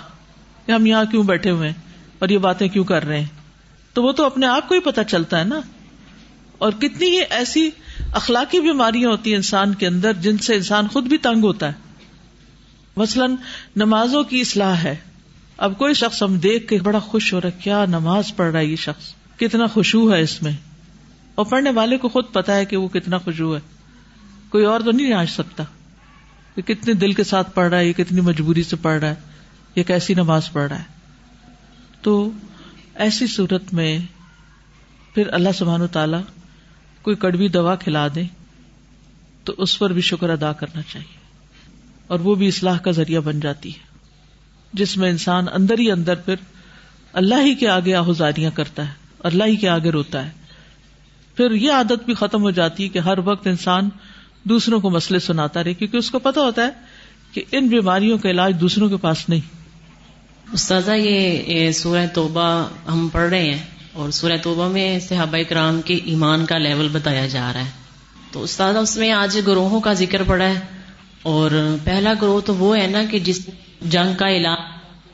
کہ 0.66 0.72
ہم 0.72 0.86
یہاں 0.86 1.06
کیوں 1.06 1.24
بیٹھے 1.24 1.50
ہوئے 1.50 1.70
ہیں 1.70 1.82
اور 2.20 2.30
یہ 2.30 2.38
باتیں 2.38 2.68
کیوں 2.68 2.84
کر 2.84 3.06
رہے 3.06 3.20
ہیں؟ 3.20 3.28
تو 3.94 4.04
وہ 4.04 4.12
تو 4.12 4.26
اپنے 4.26 4.46
آپ 4.46 4.70
کو 4.70 4.76
ہی 4.76 4.80
پتا 4.80 5.04
چلتا 5.04 5.40
ہے 5.40 5.44
نا۔ 5.44 5.60
اور 6.58 6.72
کتنی 6.72 7.10
ہی 7.10 7.22
ایسی 7.30 7.70
اخلاقی 8.14 8.60
بیماریاں 8.60 9.10
ہوتی 9.10 9.30
ہیں 9.30 9.38
انسان 9.38 9.74
کے 9.74 9.88
اندر 9.88 10.14
جن 10.14 10.38
سے 10.38 10.56
انسان 10.56 10.88
خود 10.88 11.04
بھی 11.04 11.18
تنگ 11.18 11.44
ہوتا 11.44 11.68
ہے۔ 11.68 11.74
مثلاً 12.96 13.36
نمازوں 13.76 14.24
کی 14.24 14.42
اصلاح 14.42 14.76
ہے۔ 14.76 14.96
اب 15.58 15.78
کوئی 15.78 15.94
شخص 15.94 16.24
ہم 16.24 16.38
دیکھ 16.38 16.68
کے 16.68 16.78
بڑا 16.78 17.00
خوش 17.00 17.34
ہو 17.34 17.42
رہا 17.42 17.50
ہے، 17.50 17.60
کیا 17.64 17.86
نماز 17.86 18.36
پڑھ 18.36 18.52
رہا 18.52 18.60
ہے 18.60 18.66
یہ 18.66 18.76
شخص؟ 18.76 19.14
کتنا 19.38 19.68
خوشبو 19.68 20.14
ہے 20.14 20.22
اس 20.22 20.44
میں۔ 20.44 20.52
اور 21.36 21.46
پڑھنے 21.46 21.70
والے 21.70 21.98
کو 21.98 22.10
خود 22.10 22.26
پتا 22.32 22.56
ہے 22.56 22.66
کہ 22.66 22.78
وہ 22.78 22.88
کتنا 22.88 23.18
خوشبو 23.18 23.56
ہے۔ 23.56 23.62
کوئی 24.50 24.66
اور 24.66 24.80
تو 24.80 24.92
نہیں 24.92 25.14
آج 25.14 25.30
سکتا 25.30 25.64
کہ 26.56 26.62
کتنے 26.62 26.94
دل 26.94 27.14
کے 27.14 27.24
ساتھ 27.24 27.54
پڑھ 27.54 27.70
رہا 27.70 27.80
ہے، 27.80 27.88
یہ 27.88 27.94
کتنی 27.94 28.22
مجبوری 28.22 28.64
سے 28.64 28.76
پڑھ 28.76 29.00
رہا 29.00 29.10
ہے، 29.10 29.16
یہ 29.76 29.84
کیسی 29.84 30.14
نماز 30.14 30.52
پڑھ 30.52 30.70
رہا 30.70 30.80
ہے۔ 30.80 30.84
تو 32.02 32.32
ایسی 32.96 33.28
صورت 33.28 33.74
میں 33.74 34.00
پھر 35.16 35.34
اللہ 35.34 35.50
سبحان 35.58 35.82
و 35.82 35.88
تعالی 35.88 36.18
کوئی 37.02 37.16
کڑوی 37.16 37.48
دوا 37.48 37.76
کھلا 37.76 38.08
دے 38.16 38.24
تو 39.44 39.54
اس 39.58 39.80
پر 39.80 39.94
بھی 39.94 40.02
شکر 40.02 40.30
ادا 40.30 40.54
کرنا 40.54 40.82
چاہیے 40.82 41.18
اور 42.08 42.20
وہ 42.20 42.36
بھی 42.36 42.48
اصلاح 42.48 42.78
کا 42.78 42.92
ذریعہ 42.92 43.20
بن 43.20 43.40
جاتی 43.40 43.70
ہے 43.70 43.88
جس 44.74 44.98
میں 44.98 45.10
انسان 45.10 45.46
اندر 45.54 45.80
ہی 45.80 45.92
اندر 45.92 46.16
پھر 46.16 46.36
اللہ 47.14 47.36
ہی 47.46 47.56
کے 47.56 47.68
آگے 47.68 47.96
آہذاریاں 47.96 48.52
کرتا 48.52 48.88
ہے، 48.88 48.94
اللہ 49.20 49.44
ہی 49.44 49.56
کے 49.56 49.70
آگے 49.70 49.90
روتا 49.90 50.26
ہے۔ 50.26 50.32
پھر 51.36 51.52
یہ 51.52 51.72
عادت 51.72 52.06
بھی 52.06 52.14
ختم 52.14 52.42
ہو 52.42 52.52
جاتی 52.52 52.84
ہے 52.84 52.90
کہ 52.90 53.00
ہر 53.00 53.18
وقت 53.26 53.48
انسان 53.48 53.90
دوسروں 54.44 54.80
کو 54.80 54.90
مسئلے 54.90 55.20
سناتا 55.20 55.64
رہے، 55.64 55.74
کیونکہ 55.74 55.98
اس 55.98 56.12
کو 56.12 56.20
پتا 56.20 56.42
ہوتا 56.42 56.64
ہے 56.64 56.70
کہ 57.32 57.44
ان 57.52 57.68
بیماریوں 57.68 58.18
کا 58.18 58.30
علاج 58.30 58.56
دوسروں 58.62 58.90
کے 58.90 58.98
پاس 58.98 59.30
نہیں۔ 59.30 59.56
استاذہ 60.54 60.92
یہ 60.92 61.72
سورہ 61.72 62.06
توبہ 62.14 62.70
ہم 62.88 63.08
پڑھ 63.12 63.30
رہے 63.30 63.54
ہیں۔ 63.54 63.64
اور 63.98 64.12
سورہ 64.12 64.38
توبہ 64.44 64.70
میں 64.70 65.00
صحابہ 65.00 65.38
کرام 65.50 65.82
کے 65.82 66.00
ایمان 66.06 66.46
کا 66.46 66.58
لیول 66.58 66.88
بتایا 66.92 67.28
جا 67.28 67.52
رہا 67.54 67.66
ہے۔ 67.66 67.70
تو 68.32 68.44
استاذہ 68.44 68.78
اس 68.78 68.98
میں 68.98 69.12
آج 69.12 69.40
گروہوں 69.48 69.80
کا 69.80 69.94
ذکر 69.94 70.24
پڑا 70.24 70.46
ہے۔ 70.46 70.60
اور 71.22 71.76
پہلا 71.84 72.14
گروہ 72.22 72.40
تو 72.40 72.56
وہ 72.56 72.78
ہے 72.78 72.88
نا 72.88 73.04
کہ 73.12 73.20
جس 73.20 73.50
جنگ 73.82 74.14
کا 74.18 74.28
اعلان 74.28 74.58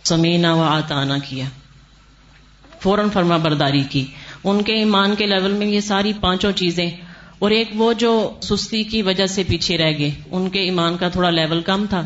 سمینا 0.03 0.53
و 0.53 0.61
آتانا 0.61 1.17
کیا۔ 1.17 1.45
فوراً 2.79 3.09
فرما 3.09 3.37
برداری 3.37 3.83
کی۔ 3.89 4.05
ان 4.43 4.63
کے 4.63 4.73
ایمان 4.73 5.15
کے 5.15 5.25
لیول 5.25 5.51
میں 5.51 5.67
یہ 5.67 5.79
ساری 5.79 6.13
پانچوں 6.21 6.51
چیزیں۔ 6.51 6.91
اور 7.39 7.51
ایک 7.51 7.69
وہ 7.73 7.93
جو 7.93 8.39
سستی 8.41 8.83
کی 8.83 9.01
وجہ 9.01 9.25
سے 9.25 9.43
پیچھے 9.47 9.77
رہ 9.77 9.91
گئے۔ 9.97 10.11
ان 10.31 10.49
کے 10.49 10.59
ایمان 10.59 10.97
کا 10.97 11.09
تھوڑا 11.09 11.29
لیول 11.29 11.61
کم 11.61 11.85
تھا۔ 11.89 12.05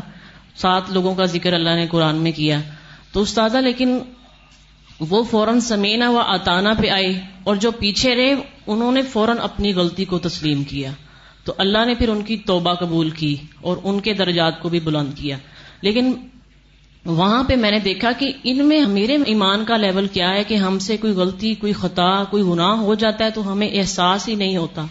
سات 0.56 0.90
لوگوں 0.90 1.14
کا 1.14 1.24
ذکر 1.24 1.52
اللہ 1.52 1.70
نے 1.70 1.86
قرآن 1.86 2.16
میں 2.16 2.32
کیا۔ 2.32 2.60
تو 3.12 3.22
استاذہ، 3.22 3.58
لیکن 3.58 3.98
وہ 5.00 5.22
فوراً 5.22 5.60
سمینا 5.60 6.10
و 6.10 6.18
آتانا 6.18 6.74
پہ 6.74 6.88
آئے 6.88 7.20
اور 7.44 7.56
جو 7.56 7.70
پیچھے 7.70 8.14
رہے 8.14 8.34
انہوں 8.66 8.92
نے 8.92 9.02
فوراً 9.02 9.36
اپنی 9.42 9.74
غلطی 9.74 10.04
کو 10.04 10.18
تسلیم 10.18 10.64
کیا۔ 10.64 10.90
تو 11.44 11.54
اللہ 11.58 11.84
نے 11.84 11.94
پھر 11.94 12.08
ان 12.08 12.22
کی 12.22 12.36
توبہ 12.36 12.74
قبول 12.74 13.10
کی 13.10 13.36
اور 13.60 13.76
ان 13.84 14.00
کے 14.00 14.14
درجات 14.14 14.62
کو 14.62 14.68
بھی 14.68 14.80
بلند 14.80 15.14
کیا۔ 15.14 15.36
لیکن 15.80 16.12
وہاں 17.06 17.44
پہ 17.44 17.56
میں 17.56 17.70
نے 17.70 17.78
دیکھا 17.78 18.12
کہ 18.12 18.32
ان 18.44 18.66
میں 18.66 18.86
میرے 18.86 19.16
ایمان 19.26 19.64
کا 19.64 19.76
لیول 19.76 20.06
کیا 20.06 20.34
ہے 20.34 20.44
کہ 20.44 20.54
ہم 20.54 20.78
سے 20.78 20.96
کوئی 20.96 21.12
غلطی 21.12 21.54
کوئی 21.54 21.72
خطا 21.72 22.24
کوئی 22.24 22.42
گناہ 22.42 22.76
ہو 22.76 22.94
جاتا 22.94 23.24
ہے 23.24 23.30
تو 23.30 23.52
ہمیں 23.52 23.68
احساس 23.72 24.28
ہی 24.28 24.34
نہیں 24.34 24.56
ہوتا۔ 24.56 24.86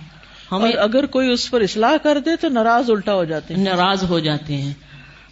ہمیں 0.52 0.72
اگر 0.72 1.06
کوئی 1.06 1.32
اس 1.32 1.52
پر 1.52 1.62
اصلاح 1.62 1.98
کر 2.04 2.18
دے 2.26 2.36
تو 2.36 2.50
ناراض 2.50 2.90
الٹا 2.90 3.14
ہو 3.14 3.24
جاتے 3.24 3.56
ہیں۔ 3.56 3.64
ناراض 3.64 4.04
ہو 4.04 4.20
جاتے 4.20 4.58
ہیں۔ 4.58 4.74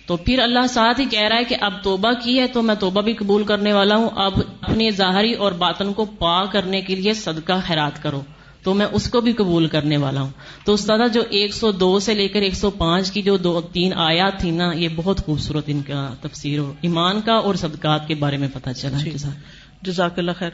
تو 0.05 0.17
پھر 0.17 0.39
اللہ 0.39 0.67
ساتھ 0.69 0.99
ہی 0.99 1.05
کہہ 1.05 1.21
رہا 1.21 1.37
ہے 1.37 1.43
کہ 1.43 1.55
اب 1.61 1.73
توبہ 1.83 2.11
کی 2.23 2.39
ہے 2.39 2.47
تو 2.47 2.61
میں 2.61 2.75
توبہ 2.75 3.01
بھی 3.01 3.13
قبول 3.13 3.43
کرنے 3.43 3.73
والا 3.73 3.95
ہوں۔ 3.95 4.09
اب 4.15 4.33
اپنی 4.61 4.91
ظاہری 4.91 5.33
اور 5.33 5.51
باطن 5.51 5.93
کو 5.93 6.05
پا 6.05 6.45
کرنے 6.45 6.81
کے 6.81 6.95
لیے 6.95 7.13
صدقہ 7.13 7.53
خیرات 7.67 8.03
کرو۔ 8.03 8.21
تو 8.63 8.73
میں 8.73 8.85
اس 8.91 9.09
کو 9.09 9.21
بھی 9.21 9.33
قبول 9.33 9.67
کرنے 9.67 9.97
والا 9.97 10.21
ہوں۔ 10.21 10.29
تو 10.65 10.73
استاد 10.73 11.13
جو 11.13 11.21
ایک 11.29 11.53
سو 11.53 11.71
دو 11.71 11.99
سے 11.99 12.13
لے 12.13 12.27
کر 12.27 12.41
ایک 12.41 12.55
سو 12.55 12.69
پانچ 12.69 13.11
کی 13.11 13.21
جو 13.21 13.37
دو 13.37 13.61
تین 13.61 13.93
آیات 13.93 14.39
تھی 14.39 14.51
نا 14.51 14.71
یہ 14.73 14.89
بہت 14.95 15.25
خوبصورت 15.25 15.63
ان 15.67 15.81
کا 15.81 16.13
تفسیر 16.21 16.59
ہو 16.59 16.73
ایمان 16.81 17.21
کا 17.21 17.33
اور 17.33 17.55
صدقات 17.55 18.07
کے 18.07 18.15
بارے 18.15 18.37
میں 18.37 18.47
پتا 18.53 18.73
چلا۔ 18.73 18.97
جی۔ 18.97 19.11
جزاک 19.81 20.19
اللہ 20.19 20.31
خیر۔ 20.37 20.49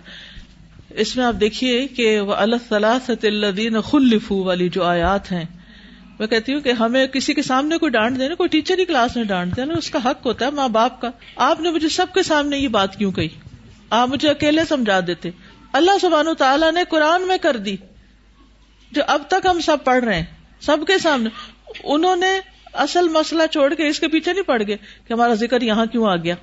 اس 0.90 1.18
میں 1.18 1.26
آپ 1.26 1.34
دیکھیے 1.40 1.88
کہ 1.88 2.20
وہ 2.20 2.34
اللہ 2.34 2.56
صلاح 2.70 3.12
خلفو 3.86 4.44
والی 4.44 4.70
جو 4.70 4.84
آیات 4.84 5.32
ہیں 5.32 5.61
میں 6.22 6.30
کہتی 6.30 6.54
ہوں 6.54 6.62
کہ 6.62 6.72
ہمیں 6.72 7.08
کسی 7.08 7.34
کے 7.34 7.42
سامنے 7.42 7.78
کوئی 7.78 7.92
ڈانٹ 7.92 8.20
دینا، 8.20 8.36
کوئی 8.36 8.50
ٹیچر 8.50 8.80
ہی 8.80 8.86
کلاس 8.86 9.16
میں 9.16 9.24
ڈانٹ 9.24 9.56
دینا، 9.56 9.74
اس 9.78 9.90
کا 9.90 10.00
حق 10.06 10.26
ہوتا 10.26 10.46
ہے، 10.46 10.52
ماں 10.52 10.68
باپ 10.68 11.02
کا۔ 11.02 11.10
آپ 11.36 11.60
نے 11.60 11.72
مجھے 11.72 11.90
سب 11.90 12.08
کے 12.14 12.24
سامنے 12.24 12.58
یہ 12.58 12.68
بات 12.68 12.96
کیوں 12.96 13.12
کہی؟ 13.12 13.28
آپ 13.90 14.10
مجھے 14.10 14.30
اکیلے 14.30 14.62
سمجھا 14.70 15.00
دیتے۔ 15.08 15.30
اللہ 15.74 15.92
سبحان 16.02 16.26
تعالیٰ 16.38 16.72
نے 16.72 16.84
قرآن 16.90 17.28
میں 17.28 17.38
کر 17.38 17.58
دی۔ 17.58 17.76
جو 18.92 19.02
اب 19.08 19.22
تک 19.28 19.46
ہم 19.46 19.60
سب 19.60 19.78
پڑھ 19.84 20.04
رہے 20.04 20.16
ہیں، 20.16 20.26
سب 20.60 20.78
کے 20.88 20.98
سامنے۔ 20.98 21.30
انہوں 21.84 22.16
نے 22.16 22.40
اصل 22.74 23.10
مسئلہ 23.10 23.44
چھوڑ 23.52 23.74
کے 23.74 23.88
اس 23.88 24.00
کے 24.00 24.08
پیچھے 24.08 24.34
نہیں 24.34 24.44
پڑ 24.44 24.62
گئے 24.68 24.78
کہ 25.08 25.14
ہمارا 25.14 25.34
ذکر 25.34 25.62
یہاں 25.62 25.86
کیوں 25.86 26.08
آ 26.08 26.16
گیا۔ 26.16 26.36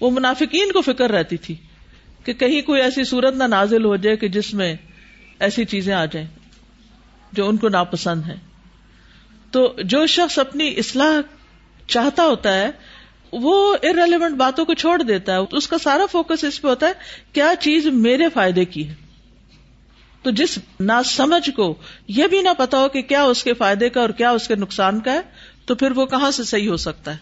وہ 0.00 0.10
منافقین 0.10 0.72
کو 0.72 0.80
فکر 0.80 1.12
رہتی 1.12 1.36
تھی 1.36 1.54
کہ 2.24 2.32
کہیں 2.32 2.62
کوئی 2.62 2.82
ایسی 2.82 3.04
صورت 3.04 3.34
نہ 3.34 3.44
نازل 3.44 3.84
ہو 3.84 3.96
جائے 3.96 4.16
کہ 4.16 4.28
جس 4.28 4.54
میں 4.54 4.76
ایسی 5.40 5.64
چیزیں 5.64 5.94
آ 5.94 6.04
جائیں 6.04 6.28
جو 7.32 7.48
ان 7.48 7.56
کو 7.56 7.68
ناپسند 7.68 8.22
ہے 8.26 8.53
تو 9.54 9.74
جو 9.84 10.06
شخص 10.06 10.38
اپنی 10.38 10.74
اصلاح 10.76 11.20
چاہتا 11.86 12.24
ہوتا 12.24 12.54
ہے، 12.54 12.70
وہ 13.32 13.76
ارریلیونٹ 13.82 14.36
باتوں 14.36 14.64
کو 14.64 14.74
چھوڑ 14.74 15.02
دیتا 15.02 15.32
ہے۔ 15.32 15.56
اس 15.56 15.68
کا 15.68 15.78
سارا 15.78 16.06
فوکس 16.12 16.44
اس 16.44 16.62
پہ 16.62 16.68
ہوتا 16.68 16.86
ہے، 16.86 16.92
کیا 17.32 17.52
چیز 17.60 17.86
میرے 17.86 18.28
فائدے 18.28 18.64
کی 18.64 18.88
ہے؟ 18.88 18.94
تو 20.22 20.30
جس 20.30 20.58
نا 20.80 21.02
سمجھ 21.02 21.50
کو 21.50 21.74
یہ 22.08 22.26
بھی 22.26 22.42
نہ 22.42 22.48
پتا 22.58 22.78
ہو 22.78 22.88
کہ 22.88 23.02
کیا 23.02 23.22
اس 23.22 23.44
کے 23.44 23.54
فائدے 23.54 23.88
کا 23.88 24.00
اور 24.00 24.10
کیا 24.10 24.30
اس 24.30 24.48
کے 24.48 24.54
نقصان 24.54 25.00
کا 25.00 25.12
ہے، 25.12 25.20
تو 25.66 25.74
پھر 25.74 25.90
وہ 25.90 26.06
کہاں 26.06 26.30
سے 26.30 26.44
صحیح 26.44 26.68
ہو 26.68 26.76
سکتا 26.76 27.12
ہے؟ 27.12 27.16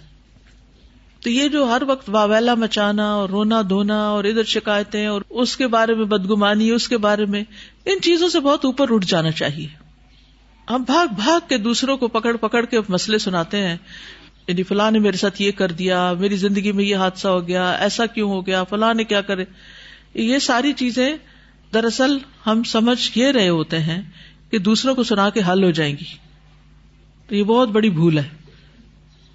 تو 1.20 1.30
یہ 1.30 1.48
جو 1.48 1.64
ہر 1.64 1.82
وقت 1.86 2.10
واویلا 2.10 2.54
مچانا 2.54 3.12
اور 3.12 3.28
رونا 3.28 3.62
دھونا 3.68 4.08
اور 4.08 4.24
ادھر 4.24 4.44
شکایتیں 4.44 5.06
اور 5.06 5.22
اس 5.30 5.56
کے 5.56 5.66
بارے 5.66 5.94
میں 5.94 6.04
بدگمانی، 6.04 6.70
اس 6.70 6.88
کے 6.88 6.98
بارے 6.98 7.26
میں، 7.26 7.44
ان 7.84 8.00
چیزوں 8.00 8.28
سے 8.28 8.40
بہت 8.40 8.64
اوپر 8.64 8.86
اٹھ 8.90 9.06
جانا 9.06 9.30
چاہیے۔ 9.30 9.81
ہم 10.70 10.82
بھاگ 10.82 11.06
بھاگ 11.14 11.48
کے 11.48 11.58
دوسروں 11.58 11.96
کو 11.96 12.08
پکڑ 12.08 12.36
پکڑ 12.36 12.64
کے 12.64 12.80
مسئلے 12.88 13.18
سناتے 13.18 13.58
ہیں 13.58 13.76
یعنی 14.46 14.62
فلاں 14.62 14.90
نے 14.90 14.98
میرے 14.98 15.16
ساتھ 15.16 15.42
یہ 15.42 15.52
کر 15.52 15.72
دیا، 15.72 16.12
میری 16.12 16.36
زندگی 16.36 16.72
میں 16.72 16.84
یہ 16.84 16.96
حادثہ 16.96 17.28
ہو 17.28 17.46
گیا، 17.48 17.70
ایسا 17.70 18.06
کیوں 18.06 18.30
ہو 18.30 18.46
گیا، 18.46 18.64
فلاں 18.64 18.94
نے 18.94 19.04
کیا 19.04 19.20
کرے؟ 19.20 19.44
یہ 20.14 20.38
ساری 20.38 20.72
چیزیں 20.72 21.16
دراصل 21.74 22.18
ہم 22.46 22.62
سمجھ 22.62 23.18
یہ 23.18 23.30
رہے 23.30 23.48
ہوتے 23.48 23.78
ہیں 23.78 24.02
کہ 24.50 24.58
دوسروں 24.58 24.94
کو 24.94 25.02
سنا 25.02 25.30
کے 25.30 25.40
حل 25.48 25.64
ہو 25.64 25.70
جائیں 25.70 25.96
گی۔ 25.96 26.04
تو 27.28 27.34
یہ 27.34 27.42
بہت 27.42 27.68
بڑی 27.68 27.90
بھول 27.90 28.18
ہے 28.18 28.28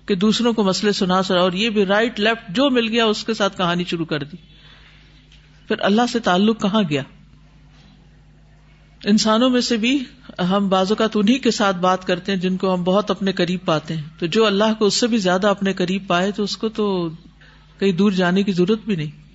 کہ 0.05 0.15
دوسروں 0.15 0.53
کو 0.53 0.63
مسئلے 0.63 0.91
سنا 0.91 1.23
سنا، 1.23 1.39
اور 1.39 1.51
یہ 1.51 1.69
بھی 1.69 1.85
رائٹ 1.85 2.19
لیفٹ 2.19 2.55
جو 2.55 2.69
مل 2.69 2.87
گیا، 2.87 3.05
اس 3.05 3.23
کے 3.23 3.33
ساتھ 3.33 3.57
کہانی 3.57 3.83
شروع 3.83 4.05
کر 4.05 4.23
دی۔ 4.23 4.37
پھر 5.67 5.75
اللہ 5.79 6.01
سے 6.11 6.19
تعلق 6.19 6.61
کہاں 6.61 6.83
گیا؟ 6.89 7.01
انسانوں 9.03 9.49
میں 9.49 9.61
سے 9.61 9.77
بھی 9.77 10.03
ہم 10.39 10.69
بازو 10.69 10.95
کا 10.95 11.07
تو 11.07 11.19
انہیں 11.19 11.39
کے 11.39 11.51
ساتھ 11.51 11.77
بات 11.77 12.07
کرتے 12.07 12.31
ہیں 12.31 12.39
جن 12.39 12.57
کو 12.57 12.73
ہم 12.73 12.83
بہت 12.83 13.11
اپنے 13.11 13.31
قریب 13.31 13.59
پاتے 13.65 13.95
ہیں۔ 13.95 14.01
تو 14.19 14.25
جو 14.25 14.45
اللہ 14.45 14.73
کو 14.79 14.85
اس 14.85 14.93
سے 14.93 15.07
بھی 15.07 15.17
زیادہ 15.17 15.47
اپنے 15.47 15.73
قریب 15.73 16.07
پائے 16.07 16.31
تو 16.31 16.43
اس 16.43 16.57
کو 16.57 16.69
تو 16.69 17.09
کہیں 17.79 17.91
دور 17.91 18.11
جانے 18.11 18.43
کی 18.43 18.51
ضرورت 18.51 18.79
بھی 18.85 18.95
نہیں۔ 18.95 19.27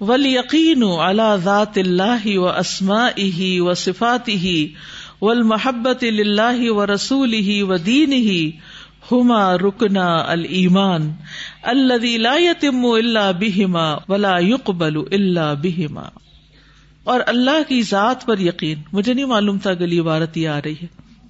ول 0.00 0.26
یقین 0.26 0.84
اللہ 0.98 1.36
ذات 1.44 1.78
اللہ 1.78 2.38
و 2.38 2.48
اسما 2.48 3.08
ہی 3.18 3.60
و 3.60 3.74
صفات 3.74 4.28
ہی 4.28 4.72
ول 5.22 5.42
محبت 5.42 6.04
اللہ 6.18 6.70
و 6.70 6.86
رسول 6.86 7.32
ہی 7.32 7.62
و 7.62 7.76
دین 7.76 8.12
ہی 8.12 8.50
ہما 9.12 9.56
رکنا 9.56 10.24
المان 10.26 11.12
اللہ 11.62 12.40
یتم 12.40 12.86
اللہ 12.86 13.32
بہما 13.40 13.94
ولا 14.08 14.38
یقبل 14.38 14.96
اللہ 15.12 15.54
بہما 15.62 16.02
اور 17.04 17.20
اللہ 17.26 17.68
کی 17.68 17.82
ذات 17.82 18.26
پر 18.26 18.38
یقین۔ 18.38 18.82
مجھے 18.92 19.14
نہیں 19.14 19.24
معلوم 19.24 19.58
تھا 19.58 19.74
گلی 19.74 19.98
عبارت 19.98 20.36
یہ 20.36 20.48
آ 20.48 20.60
رہی 20.64 20.74
ہے۔ 20.82 20.86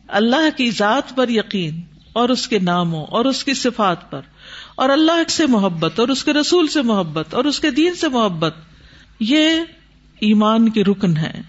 اللہ 0.09 0.57
کی 0.57 0.71
ذات 0.71 1.17
پر 1.17 1.29
یقین 1.29 1.81
اور 2.13 2.29
اس 2.29 2.49
کے 2.49 2.59
ناموں 2.59 3.05
اور 3.05 3.25
اس 3.25 3.45
کی 3.45 3.55
صفات 3.55 4.11
پر۔ 4.11 4.21
اور 4.75 4.91
اللہ 4.91 5.29
سے 5.29 5.47
محبت 5.47 6.01
اور 6.01 6.09
اس 6.09 6.25
کے 6.25 6.33
رسول 6.33 6.67
سے 6.67 6.83
محبت 6.83 7.35
اور 7.35 7.45
اس 7.45 7.61
کے 7.61 7.71
دین 7.71 7.95
سے 7.95 8.09
محبت۔ 8.09 8.55
یہ 9.21 9.51
ایمان 10.21 10.69
کے 10.69 10.85
رکن 10.85 11.17
ہے 11.17 11.41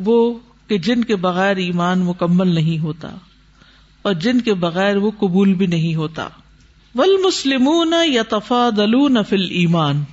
وہ 0.00 0.38
کہ 0.66 0.78
جن 0.78 1.04
کے 1.04 1.16
بغیر 1.16 1.56
ایمان 1.56 1.98
مکمل 1.98 2.48
نہیں 2.48 2.78
ہوتا 2.78 3.08
اور 4.02 4.12
جن 4.12 4.40
کے 4.40 4.54
بغیر 4.54 4.96
وہ 4.96 5.10
قبول 5.10 5.54
بھی 5.54 5.66
نہیں 5.66 5.94
ہوتا۔ 5.94 6.28
ول 6.94 7.16
مسلم 7.24 7.68
یا 8.08 8.22
تفا 8.28 8.70
دلون 8.76 9.16
فل 9.28 9.50
ایمان 9.50 10.04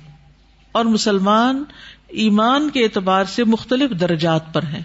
اور 0.72 0.84
مسلمان 0.84 1.64
ایمان 2.12 2.70
کے 2.70 2.84
اعتبار 2.84 3.24
سے 3.24 3.44
مختلف 3.44 3.90
درجات 4.00 4.54
پر 4.54 4.62
ہیں۔ 4.62 4.82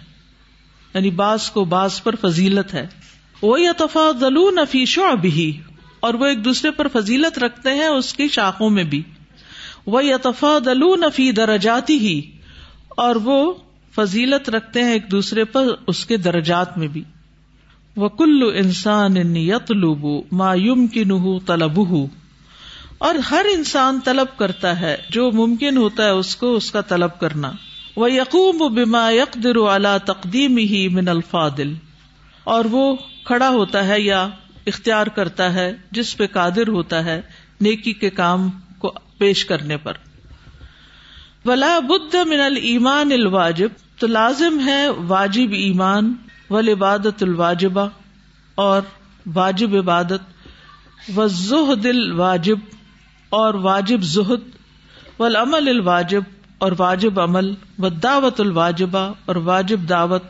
یعنی 0.94 1.10
بعض 1.10 1.50
کو 1.50 1.64
بعض 1.64 2.02
پر 2.02 2.14
فضیلت 2.20 2.74
ہے۔ 2.74 2.86
وہ 3.42 3.60
یا 3.60 3.72
تفا 3.76 4.10
دلون 4.20 4.58
فیشو 4.70 5.02
اور 6.00 6.14
وہ 6.14 6.26
ایک 6.26 6.44
دوسرے 6.44 6.70
پر 6.70 6.88
فضیلت 6.88 7.38
رکھتے 7.38 7.70
ہیں 7.70 7.86
اس 7.86 8.14
کی 8.14 8.28
شاخوں 8.28 8.70
میں 8.70 8.84
بھی۔ 8.84 9.02
وہ 9.86 10.04
یتفا 10.04 10.58
دلو 10.64 10.96
نفی 10.96 11.32
درجاتی 11.32 11.98
ہی 11.98 12.22
اور 12.88 13.16
وہ 13.16 13.54
فضیلت 13.94 14.50
رکھتے 14.50 14.82
ہیں 14.82 14.92
ایک 14.92 15.10
دوسرے 15.10 15.44
پر 15.44 15.66
اس 15.86 16.06
کے 16.06 16.16
درجات 16.16 16.78
میں 16.78 16.88
بھی۔ 16.88 17.04
وہ 17.96 18.08
کلو 18.08 18.48
انسان 18.48 19.36
یتلوب 19.36 20.26
ما 20.32 20.54
یم 20.54 20.86
کی 20.86 21.04
نہ 21.04 21.38
اور 22.98 23.14
ہر 23.14 23.46
انسان 23.52 24.00
طلب 24.04 24.38
کرتا 24.38 24.80
ہے، 24.80 24.96
جو 25.10 25.30
ممکن 25.32 25.76
ہوتا 25.76 26.04
ہے 26.04 26.10
اس 26.10 26.36
کو 26.36 26.56
اس 26.56 26.70
کا 26.70 26.80
طلب 26.80 27.20
کرنا۔ 27.20 27.52
وہ 27.96 28.12
یقوم 28.12 28.74
بما 28.74 29.10
یقدر 29.10 29.56
اعلی 29.56 29.98
تقدیم 30.04 30.56
ہی 30.56 30.88
من 30.88 31.08
الفادل 31.08 31.74
اور 32.44 32.64
وہ 32.64 32.96
کھڑا 33.24 33.48
ہوتا 33.48 33.86
ہے 33.86 34.00
یا 34.00 34.28
اختیار 34.66 35.06
کرتا 35.06 35.54
ہے، 35.54 35.76
جس 35.90 36.16
پہ 36.16 36.26
قادر 36.26 36.68
ہوتا 36.68 37.04
ہے 37.04 37.22
نیکی 37.60 37.92
کے 37.92 38.10
کام 38.10 38.50
کو 38.78 38.94
پیش 39.18 39.44
کرنے 39.44 39.76
پر۔ 39.76 39.92
ولا 41.44 41.78
بدھ 41.78 42.16
من 42.26 42.40
المان 42.40 43.12
الواجب۔ 43.12 43.68
تو 43.98 44.06
لازم 44.06 44.60
ہے 44.66 44.88
واجب 44.88 45.52
ایمان 45.52 46.14
ول 46.50 46.68
عبادت 46.68 47.22
الواجبہ 47.22 47.88
اور 48.54 48.82
واجب 49.34 49.76
عبادت۔ 49.76 50.20
و 51.16 51.26
زہد 51.26 51.86
الواجب۔ 51.86 52.56
اور 53.32 53.54
واجب 53.62 54.02
زہد 54.06 54.48
و 55.18 55.24
الواجب، 55.24 56.22
اور 56.58 56.72
واجب 56.78 57.20
عمل 57.20 57.52
و 57.78 57.88
دعوت 58.02 58.40
الواجبہ، 58.40 59.12
اور 59.24 59.36
واجب 59.44 59.88
دعوت، 59.88 60.22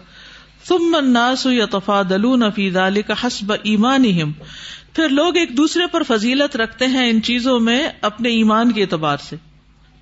ثم 0.65 0.95
الناس 0.95 1.47
يتفاضلون 1.49 2.51
في 2.51 2.71
ذلك 2.71 3.13
حسب 3.23 3.53
ایمانهم 3.63 4.33
پھر 4.95 5.09
لوگ 5.11 5.37
ایک 5.37 5.57
دوسرے 5.57 5.87
پر 5.87 6.03
فضیلت 6.03 6.57
رکھتے 6.57 6.87
ہیں 6.87 7.09
ان 7.11 7.23
چیزوں 7.23 7.59
میں 7.61 7.79
اپنے 8.03 8.29
ایمان 8.37 8.73
کے 8.73 8.83
اعتبار 8.83 9.19
سے۔ 9.23 9.37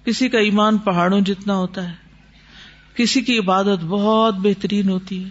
کسی 0.06 0.28
کا 0.28 0.38
ایمان 0.40 0.78
پہاڑوں 0.80 1.20
جتنا 1.22 1.54
ہوتا 1.56 1.88
ہے، 1.88 1.94
کسی 2.94 3.20
کی 3.20 3.38
عبادت 3.38 3.84
بہت 3.88 4.34
بہترین 4.42 4.88
ہوتی 4.88 5.22
ہے، 5.24 5.28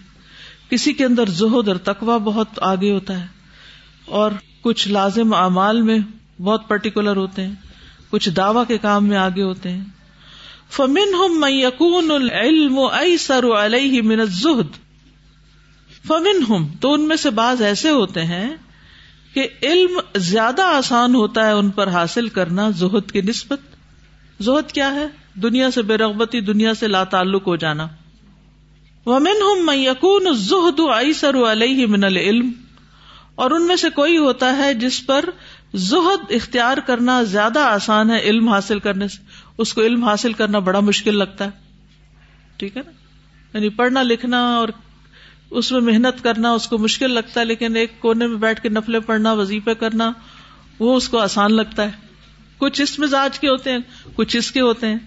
کسی 0.70 0.94
کے 0.94 1.06
اندر 1.06 1.30
زہد 1.34 1.68
اور 1.68 1.78
تقوا 1.84 2.18
بہت 2.24 2.60
آگے 2.64 2.92
ہوتا 2.92 3.20
ہے، 3.20 3.28
اور 4.14 4.32
کچھ 4.62 4.88
لازم 4.90 5.34
اعمال 5.34 5.82
میں 5.82 6.00
بہت 6.44 6.68
پرٹیکولر 6.68 7.16
ہوتے 7.16 7.44
ہیں۔ 7.46 7.54
کچھ 8.10 8.30
دعوی 8.30 8.60
کے 8.68 8.78
کام 8.78 9.08
میں 9.08 9.18
آگے 9.18 9.44
ہوتے 9.44 9.70
ہیں۔ 9.70 9.84
فمن 10.72 11.14
ہم 11.14 11.46
یقون 11.48 12.12
العلم 12.12 12.80
سر 13.20 13.44
علیہ 13.44 14.02
من 14.02 14.26
زہد 14.26 14.76
فمن 16.08 16.44
ہم 16.50 16.68
تو 16.82 16.94
ان 16.94 17.02
میں 17.02 17.16
سے 17.16 17.30
بعض 17.30 17.62
ایسے 17.62 17.90
ہوتے 17.90 18.24
ہیں 18.24 18.56
کہ 19.34 19.48
علم 19.64 20.00
زیادہ 20.16 20.62
آسان 20.62 21.16
ہوتا 21.16 21.48
ہے 21.48 21.52
ان 21.52 21.70
پر 21.70 21.88
حاصل 21.88 22.28
کرنا 22.28 22.70
زہد 22.70 23.12
کی 23.12 23.22
نسبت۔ 23.22 23.60
زہد 24.42 24.72
کیا 24.72 24.96
ہے؟ 24.96 25.08
دنیا 25.36 25.72
سے 25.72 25.82
بے 25.82 25.98
رغبتی، 25.98 26.42
دنیا 26.42 26.74
سے 26.74 26.88
لا 26.88 27.04
تعلق 27.04 27.48
ہو 27.48 27.56
جانا۔ 27.56 27.88
ومن 29.06 29.42
ہم 29.42 29.66
میں 29.66 29.76
یقون 29.76 30.36
زہد 30.36 30.82
سر 31.16 31.36
علیہ 31.52 31.86
من 31.88 32.04
العلم۔ 32.04 32.52
اور 33.36 33.52
ان 33.52 33.68
میں 33.68 33.76
سے 33.76 33.90
کوئی 33.90 34.18
ہوتا 34.18 34.58
ہے 34.58 34.74
جس 34.74 35.06
پر 35.06 35.26
زہد 35.76 36.32
اختیار 36.32 36.78
کرنا 36.78 37.24
زیادہ 37.24 37.60
آسان 37.60 38.12
ہے 38.12 38.20
علم 38.20 38.50
حاصل 38.50 38.80
کرنے 38.80 39.08
سے۔ 39.08 39.26
اس 39.58 39.74
کو 39.74 39.82
علم 39.82 40.04
حاصل 40.04 40.34
کرنا 40.34 40.60
بڑا 40.60 40.80
مشکل 40.80 41.18
لگتا 41.18 41.46
ہے۔ 41.46 41.50
ٹھیک 42.58 42.78
ہے 42.78 42.82
نا؟ 42.86 42.92
یعنی 43.54 43.70
پڑھنا 43.70 44.04
لکھنا 44.04 44.56
اور 44.56 44.68
اس 45.52 45.72
میں 45.72 45.82
محنت 45.82 46.24
کرنا 46.24 46.52
اس 46.52 46.68
کو 46.68 46.78
مشکل 46.78 47.12
لگتا 47.12 47.40
ہے، 47.40 47.46
لیکن 47.46 47.76
ایک 47.76 48.00
کونے 48.00 48.28
میں 48.28 48.38
بیٹھ 48.38 48.62
کے 48.62 48.70
نفلے 48.70 49.00
پڑھنا، 49.00 49.34
وظیفے 49.34 49.76
کرنا، 49.76 50.12
وہ 50.80 50.98
اس 50.98 51.10
کو 51.10 51.18
آسان 51.18 51.54
لگتا 51.54 51.84
ہے۔ 51.84 51.92
کچھ 52.58 52.82
اس 52.82 53.00
مزاج 53.00 53.40
کے 53.40 53.50
ہوتے 53.50 53.72
ہیں، 53.72 53.80
کچھ 54.16 54.38
اس 54.38 54.52
کے 54.52 54.62
ہوتے 54.62 54.88
ہیں۔ 54.88 54.98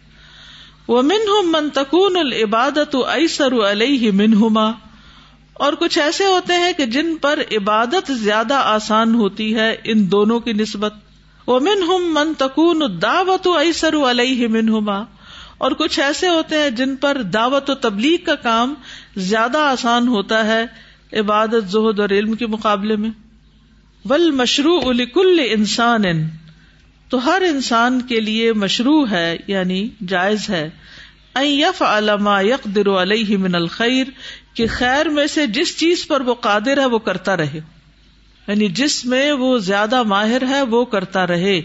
وہ 0.89 1.03
من 1.03 1.13
ہوں 1.13 1.43
منتقون 1.43 2.17
العبادت 2.17 2.97
ایسر 3.09 3.53
علیہ 3.53 4.13
منہما 4.13 4.71
اور 5.59 5.73
کچھ 5.73 5.99
ایسے 5.99 6.25
ہوتے 6.25 6.53
ہیں 6.53 6.73
کہ 6.73 6.87
جن 6.87 7.17
پر 7.21 7.39
عبادت 7.53 8.13
زیادہ 8.13 8.55
آسان 8.55 9.15
ہوتی 9.15 9.55
ہے 9.55 9.77
ان 9.85 10.11
دونوں 10.11 10.41
کی 10.41 10.53
نسبت۔ 10.53 10.95
وہ 11.47 11.61
من 11.61 11.83
ہم 11.83 12.19
دعوت 13.03 13.47
ایسر 13.47 13.95
علیہ 13.95 14.49
منہما۔ 14.49 14.99
اور 15.59 15.73
کچھ 15.73 16.01
ایسے 16.01 16.29
ہوتے 16.29 16.57
ہیں 16.57 16.71
جن 16.71 16.97
پر 16.97 17.23
دعوت 17.23 17.71
و 17.71 17.75
تبلیغ 17.75 18.19
کا 18.25 18.35
کام 18.35 18.75
زیادہ 19.17 19.59
آسان 19.59 20.09
ہوتا 20.09 20.47
ہے 20.47 20.65
عبادت، 21.21 21.71
زہد 21.71 22.01
اور 22.01 22.11
علم 22.11 22.35
کے 22.35 22.47
مقابلے 22.47 22.97
میں۔ 22.97 23.11
ول 24.05 24.31
مشروع 24.31 24.81
کل 25.15 25.41
انسان۔ 25.51 26.03
تو 27.09 27.27
ہر 27.27 27.43
انسان 27.51 28.01
کے 28.01 28.21
لیے 28.21 28.53
مشروع 28.53 29.07
ہے 29.11 29.37
یعنی 29.47 29.89
جائز 30.09 30.51
ہے۔ 30.51 30.71
یف 31.43 31.83
علما 31.83 32.41
یک 32.41 32.65
در 32.65 32.89
علیہ 33.03 33.37
من 33.37 33.55
الخیر 33.55 34.07
کہ 34.59 34.67
خیر 34.71 35.09
میں 35.09 35.27
سے 35.27 35.47
جس 35.47 35.77
چیز 35.77 36.07
پر 36.07 36.21
وہ 36.21 36.35
قادر 36.35 36.79
ہے 36.79 36.87
وہ 36.87 36.99
کرتا 36.99 37.37
رہے۔ 37.37 37.61
یعنی 38.49 38.69
جس 38.69 39.05
میں 39.05 39.33
وہ 39.33 39.59
زیادہ 39.59 40.03
ماہر 40.03 40.43
ہے 40.49 40.63
وہ 40.63 40.85
کرتا 40.85 41.27
رہے۔ 41.27 41.61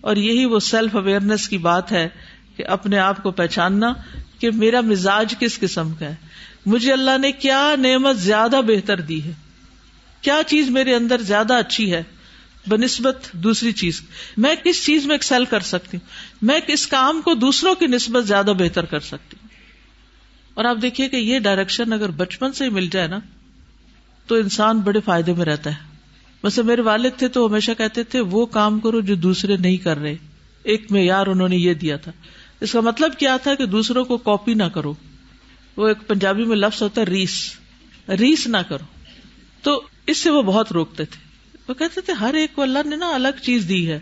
اور 0.00 0.16
یہی 0.16 0.44
وہ 0.44 0.58
سیلف 0.58 0.96
اویئرنیس 0.96 1.48
کی 1.48 1.58
بات 1.58 1.92
ہے 1.92 2.08
کہ 2.56 2.66
اپنے 2.66 2.98
آپ 2.98 3.22
کو 3.22 3.30
پہچاننا 3.30 3.92
کہ 4.38 4.50
میرا 4.50 4.80
مزاج 4.80 5.34
کس 5.40 5.58
قسم 5.58 5.94
کا 5.94 6.06
ہے۔ 6.06 6.14
مجھے 6.66 6.92
اللہ 6.92 7.18
نے 7.18 7.32
کیا 7.32 7.74
نعمت 7.78 8.18
زیادہ 8.18 8.60
بہتر 8.66 9.00
دی 9.00 9.22
ہے۔ 9.22 9.32
کیا 10.20 10.40
چیز 10.46 10.70
میرے 10.70 10.94
اندر 10.94 11.20
زیادہ 11.20 11.54
اچھی 11.54 11.92
ہے؟ 11.92 12.02
بنسبت 12.66 13.18
دوسری 13.32 13.72
چیز۔ 13.72 14.02
میں 14.36 14.54
کس 14.64 14.86
چیز 14.86 15.06
میں 15.06 15.14
ایکسل 15.14 15.44
کر 15.44 15.60
سکتی 15.60 15.96
ہوں؟ 15.96 16.08
میں 16.42 16.60
کس 16.60 16.86
کام 16.86 17.20
کو 17.24 17.34
دوسروں 17.34 17.74
کی 17.74 17.86
نسبت 17.86 18.26
زیادہ 18.26 18.52
بہتر 18.58 18.84
کر 18.84 19.00
سکتی 19.00 19.36
ہوں؟ 19.37 19.37
اور 20.58 20.64
آپ 20.64 20.76
دیکھیے 20.82 21.08
کہ 21.08 21.16
یہ 21.16 21.38
ڈائریکشن 21.38 21.92
اگر 21.92 22.10
بچپن 22.10 22.52
سے 22.52 22.64
ہی 22.64 22.70
مل 22.70 22.88
جائے 22.92 23.06
نا، 23.06 23.18
تو 24.26 24.34
انسان 24.34 24.80
بڑے 24.80 25.00
فائدے 25.00 25.32
میں 25.32 25.44
رہتا 25.44 25.70
ہے۔ 25.70 25.96
ویسے 26.42 26.62
میرے 26.62 26.82
والد 26.82 27.10
تھے 27.18 27.28
تو 27.28 27.46
ہمیشہ 27.46 27.70
کہتے 27.78 28.02
تھے، 28.02 28.20
وہ 28.20 28.46
کام 28.46 28.80
کرو 28.80 29.00
جو 29.00 29.14
دوسرے 29.14 29.56
نہیں 29.56 29.76
کر 29.76 29.98
رہے۔ 29.98 30.16
ایک 30.62 30.92
معیار 30.92 31.26
انہوں 31.26 31.48
نے 31.48 31.56
یہ 31.56 31.74
دیا 31.74 31.96
تھا۔ 31.96 32.12
اس 32.60 32.72
کا 32.72 32.80
مطلب 32.80 33.18
کیا 33.18 33.36
تھا 33.36 33.54
کہ 33.54 33.66
دوسروں 33.66 34.04
کو 34.04 34.16
کاپی 34.16 34.54
نہ 34.54 34.64
کرو۔ 34.64 34.94
وہ 35.76 35.88
ایک 35.88 36.06
پنجابی 36.06 36.44
میں 36.44 36.56
لفظ 36.56 36.82
ہوتا 36.82 37.00
ہے، 37.00 37.06
ریس۔ 37.06 37.52
ریس 38.08 38.46
نہ 38.46 38.56
کرو۔ 38.68 38.84
تو 39.62 39.82
اس 40.06 40.18
سے 40.18 40.30
وہ 40.30 40.42
بہت 40.42 40.72
روکتے 40.72 41.04
تھے۔ 41.04 41.28
وہ 41.68 41.74
کہتے 41.74 42.00
تھے، 42.00 42.12
ہر 42.12 42.34
ایک 42.34 42.54
کو 42.54 42.62
اللہ 42.62 42.78
نے 42.84 42.96
نا 42.96 43.14
الگ 43.14 43.40
چیز 43.42 43.66
دی 43.68 43.90
ہے۔ 43.90 44.00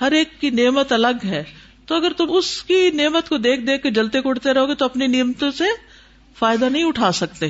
ہر 0.00 0.12
ایک 0.12 0.40
کی 0.40 0.50
نعمت 0.50 0.92
الگ 0.92 1.24
ہے۔ 1.24 1.44
تو 1.86 1.94
اگر 1.94 2.12
تم 2.12 2.26
اس 2.28 2.62
کی 2.62 2.90
نعمت 2.90 3.28
کو 3.28 3.36
دیکھ 3.36 3.60
دیکھ 3.60 3.82
کے 3.82 3.90
جلتے 3.90 4.20
کوڑتے 4.20 4.54
رہو 4.54 4.68
گے، 4.68 4.74
تو 4.74 4.84
اپنی 4.84 5.06
نعمتوں 5.06 5.50
سے 5.50 5.64
فائدہ 6.38 6.64
نہیں 6.64 6.84
اٹھا 6.84 7.12
سکتے۔ 7.12 7.48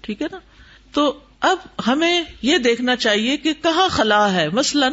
ٹھیک 0.00 0.22
ہے 0.22 0.26
نا؟ 0.32 0.38
تو 0.92 1.20
اب 1.40 1.56
ہمیں 1.86 2.22
یہ 2.42 2.58
دیکھنا 2.58 2.96
چاہیے 2.96 3.36
کہ 3.36 3.52
کہاں 3.62 3.88
خلا 3.88 4.32
ہے۔ 4.32 4.48
مثلاً 4.48 4.92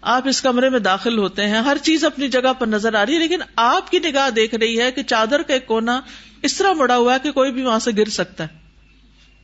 آپ 0.00 0.28
اس 0.28 0.42
کمرے 0.42 0.68
میں 0.68 0.78
داخل 0.78 1.18
ہوتے 1.18 1.46
ہیں، 1.46 1.58
ہر 1.58 1.76
چیز 1.82 2.04
اپنی 2.04 2.28
جگہ 2.28 2.52
پر 2.58 2.66
نظر 2.66 2.94
آ 2.94 3.06
رہی 3.06 3.14
ہے، 3.14 3.18
لیکن 3.18 3.40
آپ 3.56 3.90
کی 3.90 3.98
نگاہ 3.98 4.30
دیکھ 4.30 4.54
رہی 4.54 4.80
ہے 4.80 4.92
کہ 4.92 5.02
چادر 5.02 5.42
کا 5.42 5.54
ایک 5.54 5.66
کونا 5.66 6.00
اس 6.42 6.56
طرح 6.56 6.72
مڑا 6.72 6.96
ہوا 6.96 7.14
ہے 7.14 7.18
کہ 7.22 7.32
کوئی 7.32 7.52
بھی 7.52 7.62
وہاں 7.62 7.78
سے 7.78 7.90
گر 7.96 8.08
سکتا 8.08 8.44
ہے۔ 8.44 8.58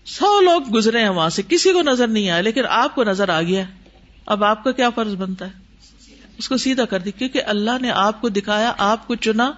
سو 0.04 0.40
لوگ 0.40 0.62
گزرے 0.74 1.00
ہیں 1.00 1.08
وہاں 1.08 1.28
سے، 1.28 1.42
کسی 1.48 1.72
کو 1.72 1.82
نظر 1.82 2.08
نہیں 2.08 2.30
آیا، 2.30 2.40
لیکن 2.40 2.62
آپ 2.68 2.94
کو 2.94 3.04
نظر 3.04 3.28
آ 3.28 3.42
گیا۔ 3.42 3.64
اب 4.26 4.44
آپ 4.44 4.64
کا 4.64 4.72
کیا 4.72 4.90
فرض 4.90 5.14
بنتا 5.14 5.46
ہے؟ 5.46 5.50
اس 6.38 6.48
کو 6.48 6.56
سیدھا 6.56 6.84
کر 6.84 7.00
دی 7.00 7.10
کیونکہ 7.10 7.42
اللہ 7.46 7.70
نے 7.82 7.90
آپ 7.90 8.20
کو 8.20 8.28
دکھایا، 8.28 8.72
آپ 8.78 9.06
کو 9.06 9.14
چنا 9.14 9.52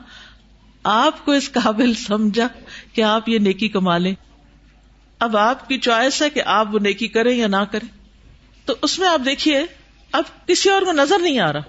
آپ 0.84 1.24
کو 1.24 1.32
اس 1.32 1.52
قابل 1.52 1.94
سمجھا 1.94 2.48
کہ 2.92 3.02
آپ 3.02 3.28
یہ 3.28 3.38
نیکی 3.38 3.68
کما 3.68 3.98
لیں۔ 3.98 4.14
اب 5.18 5.36
آپ 5.36 5.68
کی 5.68 5.78
چوائس 5.78 6.22
ہے 6.22 6.30
کہ 6.30 6.42
آپ 6.46 6.74
وہ 6.74 6.78
نیکی 6.78 7.08
کریں 7.08 7.36
یا 7.36 7.46
نہ 7.46 7.64
کریں۔ 7.70 7.88
تو 8.64 8.74
اس 8.82 8.98
میں 8.98 9.08
آپ 9.08 9.20
دیکھیے، 9.24 9.62
اب 10.12 10.24
کسی 10.46 10.70
اور 10.70 10.82
کو 10.82 10.92
نظر 10.92 11.18
نہیں 11.18 11.40
آ 11.40 11.52
رہا 11.52 11.60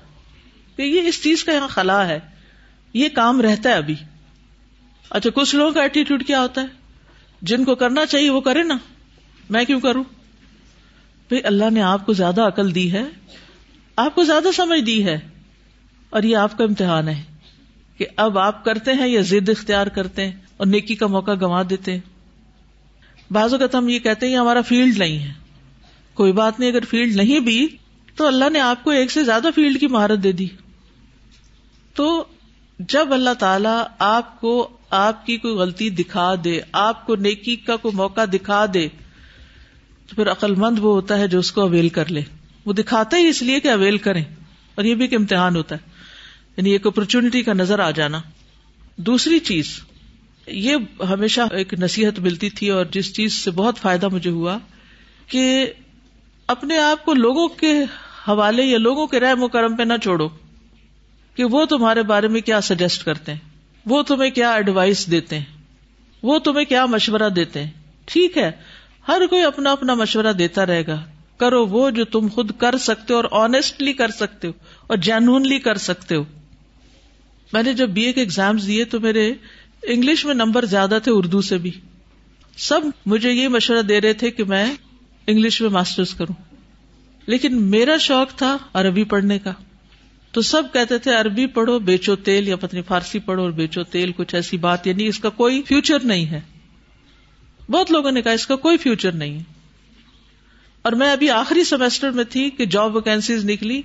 کہ 0.76 0.82
یہ 0.82 1.02
اس 1.02 1.24
چیز 1.24 1.43
کا 1.43 1.54
یہاں 1.54 1.67
خلا 1.67 2.08
ہے۔ 2.08 2.19
یہ 2.93 3.10
کام 3.10 3.41
رہتا 3.41 3.69
ہے 3.69 3.76
ابھی۔ 3.76 3.95
اچھا 5.10 5.30
کچھ 5.30 5.56
لوگوں 5.56 5.71
کا 5.71 5.82
ایٹیٹیوڈ 5.82 6.28
کیا 6.28 6.41
ہوتا 6.41 6.62
ہے؟ 6.62 6.65
جن 7.41 7.65
کو 7.65 7.76
کرنا 7.76 8.06
چاہیے 8.06 8.30
وہ 8.30 8.41
کرے 8.41 8.63
نا۔ 8.63 8.78
میں 9.50 9.65
کیوں 9.65 9.80
کروں؟ 9.80 10.04
بھائی 11.28 11.41
اللہ 11.43 11.69
نے 11.69 11.82
آپ 11.82 12.06
کو 12.06 12.13
زیادہ 12.13 12.47
عقل 12.47 12.76
دی 12.76 12.91
ہے، 12.91 13.04
آپ 13.95 14.15
کو 14.15 14.24
زیادہ 14.24 14.47
سمجھ 14.56 14.82
دی 14.82 15.06
ہے 15.06 15.19
اور 16.10 16.24
یہ 16.24 16.38
آپ 16.38 16.58
کا 16.58 16.63
امتحان 16.63 17.08
ہے۔ 17.08 17.31
کہ 18.02 18.08
اب 18.16 18.38
آپ 18.38 18.66
کرتے 18.66 18.94
ہیں 18.94 19.08
یا 19.08 19.22
ضد 19.22 19.50
اختیار 19.50 19.88
کرتے 19.88 20.26
ہیں 20.26 20.32
اور 20.58 20.68
نیکی 20.68 20.96
کا 20.96 21.08
موقع 21.08 21.32
گنوا 21.32 21.64
دیتے 21.70 21.92
ہیں۔ 21.92 22.00
بعض 23.32 23.54
اوقات 23.54 23.76
ہم 23.76 23.90
یہ 23.90 24.00
کہتے 24.00 24.28
ہیں 24.28 24.38
ہمارا 24.38 24.62
فیلڈ 24.62 24.98
نہیں 24.98 25.20
ہے۔ 25.20 25.34
کوئی 26.14 26.32
بات 26.32 26.60
نہیں، 26.60 26.72
اگر 26.72 26.86
فیلڈ 26.90 27.16
نہیں 27.16 27.40
بھی 27.40 27.68
تو 28.16 28.28
اللہ 28.28 28.50
نے 28.50 28.60
آپ 28.60 28.84
کو 28.84 28.92
ایک 28.92 29.12
سے 29.12 29.24
زیادہ 29.24 29.48
فیلڈ 29.56 29.80
کی 29.80 29.88
مہارت 29.88 30.24
دے 30.24 30.32
دی۔ 30.32 30.48
تو 31.94 32.24
جب 32.80 33.14
اللہ 33.14 33.34
تعالی 33.40 33.84
آپ 34.00 34.42
کو 34.42 34.70
آپ 34.90 35.26
کی 35.26 35.38
کوئی 35.38 35.54
غلطی 35.54 35.90
دکھا 35.90 36.34
دے، 36.44 36.60
آپ 36.72 37.06
کو 37.06 37.16
نیکی 37.16 37.56
کا 37.56 37.76
کوئی 37.76 37.96
موقع 37.96 38.22
دکھا 38.34 38.66
دے، 38.74 38.88
تو 40.08 40.16
پھر 40.16 40.32
عقل 40.32 40.56
مند 40.56 40.80
وہ 40.80 40.94
ہوتا 40.94 41.20
ہے 41.20 41.28
جو 41.28 41.40
اس 41.40 41.52
کو 41.52 41.62
اویل 41.62 41.90
کر 41.90 42.12
لے۔ 42.12 42.22
وہ 42.66 42.74
دکھاتا 42.74 43.18
ہی 43.18 43.28
اس 43.28 43.42
لیے 43.42 43.60
کہ 43.60 43.68
اویل 43.68 43.98
کریں 43.98 44.24
اور 44.76 44.86
یہ 44.86 44.96
بھی 44.96 45.04
ایک 45.04 45.14
امتحان 45.14 45.56
ہوتا 45.56 45.76
ہے۔ 45.76 45.90
یعنی 46.58 46.70
ایک 46.70 46.88
اپرچونٹی 46.88 47.44
کا 47.44 47.54
نظر 47.54 47.80
آ 47.80 47.92
جانا۔ 47.92 48.22
دوسری 48.98 49.40
چیز، 49.40 49.80
یہ 50.48 50.76
ہمیشہ 51.10 51.42
ایک 51.52 51.74
نصیحت 51.74 52.20
ملتی 52.20 52.50
تھی 52.50 52.70
اور 52.70 52.86
جس 52.86 53.14
چیز 53.14 53.34
سے 53.34 53.52
بہت 53.52 53.78
فائدہ 53.78 54.08
مجھے 54.08 54.30
ہوا 54.30 54.58
کہ 55.28 55.66
اپنے 56.48 56.80
آپ 56.80 57.06
کو 57.06 57.14
لوگوں 57.14 57.48
کے 57.48 57.72
حوالے 58.28 58.64
یا 58.64 58.78
لوگوں 58.78 59.08
کے 59.08 59.20
رہ 59.20 59.36
مکرم 59.36 59.76
پہ 59.76 59.84
نہ 59.84 59.94
چھوڑو 60.04 60.28
کہ 61.36 61.44
وہ 61.44 61.66
تمہارے 61.66 62.04
بارے 62.04 62.28
میں 62.28 62.42
کیا 62.42 62.62
سجیسٹ 62.62 63.04
کرتے 63.04 63.34
ہیں، 63.34 63.40
وہ 63.86 64.02
تمہیں 64.02 64.32
کیا 64.32 64.52
ایڈوائس 64.52 65.12
دیتے 65.12 65.38
ہیں، 65.38 65.46
وہ 66.24 66.40
تمہیں 66.40 66.66
کیا 66.66 66.86
مشورہ 66.86 67.30
دیتے 67.30 67.64
ہیں۔ 67.64 67.72
ٹھیک 68.06 68.38
ہے، 68.38 68.52
ہر 69.08 69.22
کوئی 69.30 69.44
اپنا 69.44 69.72
اپنا 69.72 69.94
مشورہ 69.94 70.34
دیتا 70.34 70.66
رہے 70.66 70.88
گا۔ 70.88 71.04
کرو 71.38 71.66
وہ 71.66 71.90
جو 71.90 72.06
تم 72.06 72.28
خود 72.28 72.52
کر 72.58 72.78
سکتے 72.78 73.14
ہو 73.14 73.20
اور 73.20 73.44
آنےسٹلی 73.44 73.94
کر 73.94 74.12
سکتے 74.12 74.48
ہو 74.48 74.54
اور 74.88 74.98
جینونلی 74.98 75.60
کر 75.60 75.76
سکتے 75.76 76.16
ہو۔ 76.16 76.24
میں 77.54 77.64
نے 77.64 77.74
جب 77.74 77.90
بی 77.90 78.02
اے 78.02 78.14
کے 78.14 78.22
ایگزام 78.22 78.58
دیے 78.58 78.86
تو 78.86 79.00
میرے 79.00 79.34
انگلش 79.84 80.26
میں 80.26 80.34
نمبر 80.34 80.66
زیادہ 80.66 81.00
تھے 81.04 81.12
اردو 81.12 81.42
سے 81.42 81.58
بھی۔ 81.58 81.72
سب 82.58 82.82
مجھے 83.06 83.32
یہ 83.32 83.48
مشورہ 83.48 83.82
دے 83.82 84.02
رہے 84.02 84.14
تھے 84.14 84.32
کہ 84.32 84.44
میں 84.44 84.76
انگلش 85.28 85.62
میں 85.62 85.70
ماسٹرز 85.70 86.14
کروں۔ 86.14 86.56
لیکن 87.26 87.62
میرا 87.62 87.98
شوق 87.98 88.38
تھا 88.38 88.58
عربی 88.74 89.04
پڑھنے 89.04 89.40
کا۔ 89.40 89.54
تو 90.32 90.42
سب 90.42 90.64
کہتے 90.74 90.98
تھے، 90.98 91.16
عربی 91.16 91.46
پڑھو، 91.46 91.80
بیچو 91.80 92.16
تیل 92.16 92.48
یا 92.48 92.56
پتنی 92.56 92.82
فارسی 92.82 93.20
پڑھو 93.20 93.42
اور 93.42 93.52
بیچو 93.52 93.84
تیل، 93.84 94.12
کچھ 94.12 94.36
ایسی 94.36 94.58
بات. 94.58 94.88
یعنی 94.88 95.08
اس 95.08 95.20
کا 95.20 95.30
کوئی 95.30 95.62
فیوچر 95.62 96.00
نہیں 96.04 96.26
ہے۔ 96.26 96.42
بہت 97.70 97.92
لوگوں 97.92 98.12
نے 98.12 98.22
کہا، 98.22 98.32
اس 98.32 98.48
کا 98.48 98.56
کوئی 98.56 98.78
فیوچر 98.78 99.12
نہیں 99.12 99.38
ہے۔ 99.38 99.44
اور 100.82 100.92
میں 100.92 101.12
ابھی 101.12 101.30
آخری 101.30 101.64
سیمسٹر 101.64 102.12
میں 102.12 102.24
تھی 102.24 102.50
کہ 102.50 102.66
جاب 102.66 102.96
ویکینسیز 102.96 103.46
نکلی 103.46 103.82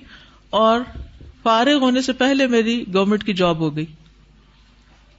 اور 0.51 0.81
فارغ 1.47 1.79
ہونے 1.81 2.03
سے 2.03 2.13
پہلے 2.13 2.47
میری 2.47 2.85
گورنمنٹ 2.95 3.25
کی 3.25 3.33
جاب 3.33 3.59
ہو 3.59 3.77
گئی۔ 3.77 3.87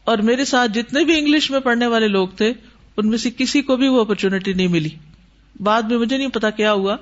اور 0.04 0.18
میرے 0.18 0.46
ساتھ 0.46 0.72
جتنے 0.72 1.04
بھی 1.04 1.18
انگلش 1.18 1.52
میں 1.52 1.60
پڑھنے 1.60 1.88
والے 1.88 2.08
لوگ 2.08 2.28
تھے، 2.28 2.54
ان 2.98 3.10
میں 3.10 3.18
سے 3.18 3.30
کسی 3.38 3.62
کو 3.62 3.76
بھی 3.76 3.88
وہ 3.88 4.02
اپرچونٹی 4.02 4.54
نہیں 4.54 4.68
ملی۔ 4.68 4.90
بعد 5.60 5.82
میں 5.82 5.98
مجھے 5.98 6.18
نہیں 6.18 6.28
پتا 6.28 6.50
کیا 6.50 6.74
ہوا۔ 6.74 6.96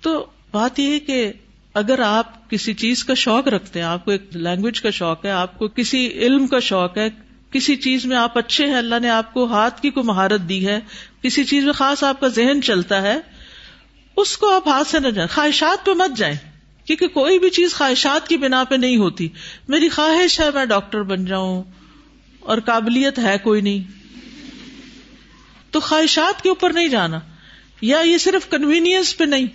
تو 0.00 0.26
بات 0.52 0.78
یہ 0.78 0.90
ہے 0.92 0.98
کہ 0.98 1.32
اگر 1.74 2.00
آپ 2.00 2.50
کسی 2.50 2.74
چیز 2.74 3.04
کا 3.04 3.14
شوق 3.14 3.48
رکھتے 3.48 3.78
ہیں، 3.78 3.86
آپ 3.86 4.04
کو 4.04 4.10
ایک 4.10 4.36
لینگویج 4.36 4.80
کا 4.80 4.90
شوق 4.90 5.24
ہے، 5.24 5.30
آپ 5.30 5.58
کو 5.58 5.68
کسی 5.68 6.06
علم 6.06 6.46
کا 6.46 6.58
شوق 6.58 6.98
ہے، 6.98 7.08
کسی 7.50 7.76
چیز 7.76 8.06
میں 8.06 8.16
آپ 8.16 8.38
اچھے 8.38 8.66
ہیں، 8.66 8.74
اللہ 8.74 8.94
نے 9.02 9.10
آپ 9.10 9.34
کو 9.34 9.44
ہاتھ 9.44 9.82
کی 9.82 9.90
کوئی 9.90 10.06
مہارت 10.06 10.40
دی 10.48 10.66
ہے، 10.66 10.80
کسی 11.22 11.44
چیز 11.44 11.64
میں 11.64 11.72
خاص 11.72 12.04
آپ 12.04 12.20
کا 12.20 12.28
ذہن 12.28 12.62
چلتا 12.62 13.02
ہے، 13.02 13.16
اس 14.16 14.38
کو 14.38 14.50
آپ 14.50 14.68
ہاتھ 14.68 14.88
سے 14.88 15.00
نہ 15.00 15.08
جائیں، 15.08 15.34
خواہشات 15.34 15.86
پہ 15.86 15.90
مت 15.90 16.16
جائیں۔ 16.16 16.53
کیونکہ 16.84 17.06
کوئی 17.06 17.38
بھی 17.38 17.50
چیز 17.50 17.74
خواہشات 17.74 18.28
کی 18.28 18.36
بنا 18.36 18.64
پہ 18.64 18.74
نہیں 18.74 18.96
ہوتی۔ 18.96 19.28
میری 19.68 19.88
خواہش 19.88 20.40
ہے 20.40 20.50
میں 20.54 20.64
ڈاکٹر 20.64 21.02
بن 21.02 21.24
جاؤں 21.24 21.62
اور 22.40 22.58
قابلیت 22.58 23.18
ہے 23.18 23.38
کوئی 23.42 23.60
نہیں۔ 23.60 24.04
تو 25.70 25.80
خواہشات 25.80 26.42
کے 26.42 26.48
اوپر 26.48 26.72
نہیں 26.72 26.88
جانا۔ 26.88 27.20
یا 27.80 28.00
یہ 28.00 28.18
صرف 28.18 28.50
کنوینئنس 28.50 29.16
پہ 29.16 29.24
نہیں۔ 29.24 29.46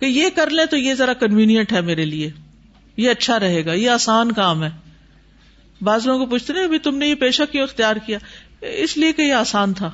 کہ 0.00 0.06
یہ 0.06 0.28
کر 0.34 0.50
لیں 0.50 0.64
تو 0.64 0.76
یہ 0.76 0.94
ذرا 0.94 1.12
کنوینئنٹ 1.12 1.72
ہے 1.72 1.80
میرے 1.80 2.04
لیے۔ 2.04 2.30
یہ 2.96 3.10
اچھا 3.10 3.40
رہے 3.40 3.64
گا۔ 3.64 3.72
یہ 3.72 3.90
آسان 3.90 4.32
کام 4.32 4.64
ہے۔ 4.64 4.70
بعض 5.80 6.06
لوگوں 6.06 6.24
کو 6.24 6.30
پوچھتے 6.30 6.52
نا 6.52 6.60
ابھی 6.60 6.78
تم 6.78 6.96
نے 6.96 7.08
یہ 7.08 7.14
پیشہ 7.14 7.42
کیوں 7.52 7.62
اختیار 7.62 7.96
کیا؟ 7.96 8.18
اس 8.60 8.96
لیے 8.96 9.12
کہ 9.12 9.22
یہ 9.22 9.32
آسان 9.32 9.74
تھا۔ 9.74 9.90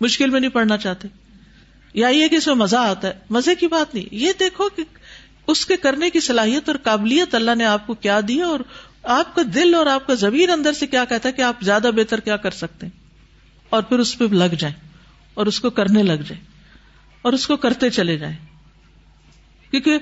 مشکل 0.00 0.30
میں 0.30 0.40
نہیں 0.40 0.50
پڑھنا 0.50 0.76
چاہتے۔ 0.76 1.08
یا 1.94 2.08
یہ 2.08 2.28
کہ 2.28 2.34
اس 2.34 2.46
میں 2.46 2.54
مزہ 2.54 2.76
آتا 2.76 3.08
ہے۔ 3.08 3.12
مزے 3.30 3.54
کی 3.54 3.66
بات 3.66 3.94
نہیں۔ 3.94 4.04
یہ 4.10 4.32
دیکھو 4.40 4.68
کہ 4.68 4.82
اس 5.46 5.66
کے 5.66 5.76
کرنے 5.76 6.10
کی 6.10 6.20
صلاحیت 6.20 6.68
اور 6.68 6.76
قابلیت 6.76 7.34
اللہ 7.34 7.54
نے 7.54 7.64
آپ 7.64 7.86
کو 7.86 7.94
کیا 7.94 8.20
دی 8.28 8.40
اور 8.40 8.60
آپ 9.02 9.34
کا 9.34 9.42
دل 9.54 9.74
اور 9.74 9.86
آپ 9.86 10.06
کا 10.06 10.14
زمین 10.14 10.50
اندر 10.50 10.72
سے 10.72 10.86
کیا 10.86 11.04
کہتا 11.04 11.28
ہے 11.28 11.34
کہ 11.34 11.42
آپ 11.42 11.62
زیادہ 11.62 11.90
بہتر 11.96 12.20
کیا 12.20 12.36
کر 12.36 12.50
سکتے 12.50 12.86
ہیں؟ 12.86 13.00
اور 13.68 13.82
پھر 13.82 13.98
اس 13.98 14.18
پہ 14.18 14.24
لگ 14.24 14.54
جائیں 14.58 14.88
اور 15.34 15.46
اس 15.46 15.60
کو 15.60 15.70
کرنے 15.70 16.02
لگ 16.02 16.12
جائیں 16.12 16.44
اور 17.22 17.32
اس 17.32 17.46
کو 17.46 17.56
کرتے 17.56 17.90
چلے 17.90 18.18
جائیں۔ 18.18 18.36
کیونکہ 19.70 19.98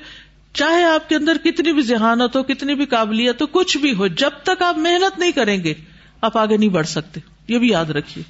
چاہے 0.52 0.84
آپ 0.84 1.08
کے 1.08 1.16
اندر 1.16 1.38
کتنی 1.38 1.72
بھی 1.72 1.82
ذہانت 1.82 2.36
ہو، 2.36 2.42
کتنی 2.42 2.74
بھی 2.74 2.86
قابلیت 2.86 3.42
ہو، 3.42 3.46
کچھ 3.46 3.78
بھی 3.78 3.94
ہو، 3.94 4.06
جب 4.06 4.30
تک 4.42 4.62
آپ 4.62 4.78
محنت 4.78 5.18
نہیں 5.18 5.32
کریں 5.32 5.64
گے، 5.64 5.74
آپ 6.20 6.38
آگے 6.38 6.56
نہیں 6.56 6.68
بڑھ 6.68 6.86
سکتے۔ 6.86 7.20
یہ 7.48 7.58
بھی 7.58 7.68
یاد 7.68 7.84
رکھیے۔ 7.84 8.24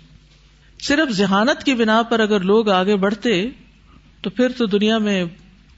صرف 0.83 1.13
ذہانت 1.13 1.65
کی 1.65 1.75
بنا 1.75 2.03
پر 2.03 2.21
اگر 2.21 2.41
لوگ 2.41 2.69
آگے 2.69 2.97
بڑھتے، 2.97 3.51
تو 4.23 4.31
پھر 4.31 4.49
تو 4.49 4.67
دنیا 4.67 4.99
میں 4.99 5.25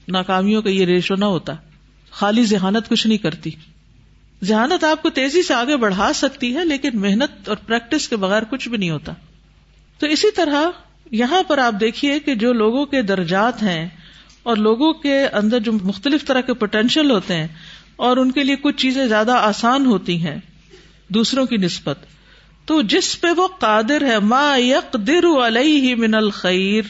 ناکامیوں 0.07 0.61
کا 0.61 0.69
یہ 0.69 0.85
ریشو 0.85 1.15
نہ 1.15 1.25
ہوتا۔ 1.25 1.53
خالی 2.11 2.45
ذہانت 2.45 2.89
کچھ 2.89 3.07
نہیں 3.07 3.17
کرتی۔ 3.17 3.49
ذہانت 4.43 4.83
آپ 4.83 5.01
کو 5.01 5.09
تیزی 5.09 5.43
سے 5.43 5.53
آگے 5.53 5.77
بڑھا 5.77 6.13
سکتی 6.13 6.55
ہے، 6.55 6.65
لیکن 6.65 6.89
محنت 6.93 7.49
اور 7.49 7.57
پریکٹس 7.57 8.07
کے 8.07 8.15
بغیر 8.15 8.43
کچھ 8.43 8.69
بھی 8.69 8.77
نہیں 8.77 8.89
ہوتا۔ 8.89 9.13
تو 9.99 10.07
اسی 10.07 10.31
طرح 10.31 10.61
یہاں 11.11 11.43
پر 11.43 11.57
آپ 11.57 11.73
دیکھیے 11.79 12.19
کہ 12.19 12.35
جو 12.35 12.53
لوگوں 12.53 12.85
کے 12.85 13.01
درجات 13.01 13.63
ہیں 13.63 13.89
اور 14.43 14.57
لوگوں 14.57 14.93
کے 14.93 15.27
اندر 15.27 15.59
جو 15.59 15.71
مختلف 15.71 16.25
طرح 16.25 16.41
کے 16.41 16.53
پوٹینشیل 16.53 17.11
ہوتے 17.11 17.35
ہیں 17.35 17.47
اور 17.95 18.17
ان 18.17 18.31
کے 18.31 18.43
لیے 18.43 18.55
کچھ 18.55 18.77
چیزیں 18.77 19.05
زیادہ 19.05 19.31
آسان 19.31 19.85
ہوتی 19.85 20.27
ہیں، 20.27 20.35
دوسروں 21.07 21.45
کی 21.45 21.57
نسبت۔ 21.57 21.99
تو 22.65 22.81
جس 22.81 23.21
پہ 23.21 23.27
وہ 23.37 23.47
قادر 23.47 24.01
ہے، 24.01 24.19
ما 24.19 24.57
یک 24.57 24.95
در 25.07 25.47
علیہ 25.47 25.95
من 25.95 26.15
الخیر 26.15 26.83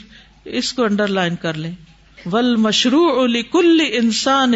اس 0.45 0.73
کو 0.73 0.83
انڈر 0.83 1.07
لائن 1.07 1.35
کر 1.35 1.53
لیں۔ 1.53 1.71
ول 2.25 2.55
مشروع 2.55 3.27
کل 3.51 3.81
انسان 3.91 4.51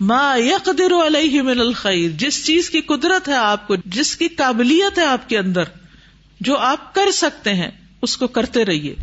ما 0.00 0.36
یک 0.36 0.68
در 0.78 1.06
علیہ 1.06 1.42
من 1.42 1.60
الخیر 1.60 2.10
جس 2.16 2.46
چیز 2.46 2.70
کی 2.70 2.80
قدرت 2.80 3.28
ہے 3.28 3.34
آپ 3.34 3.66
کو، 3.66 3.76
جس 3.84 4.16
کی 4.16 4.28
قابلیت 4.28 4.98
ہے 4.98 5.04
آپ 5.04 5.28
کے 5.28 5.38
اندر، 5.38 5.62
جو 6.40 6.56
آپ 6.56 6.94
کر 6.94 7.10
سکتے 7.10 7.54
ہیں، 7.54 7.70
اس 8.02 8.16
کو 8.16 8.26
کرتے 8.26 8.64
رہیے۔ 8.64 8.94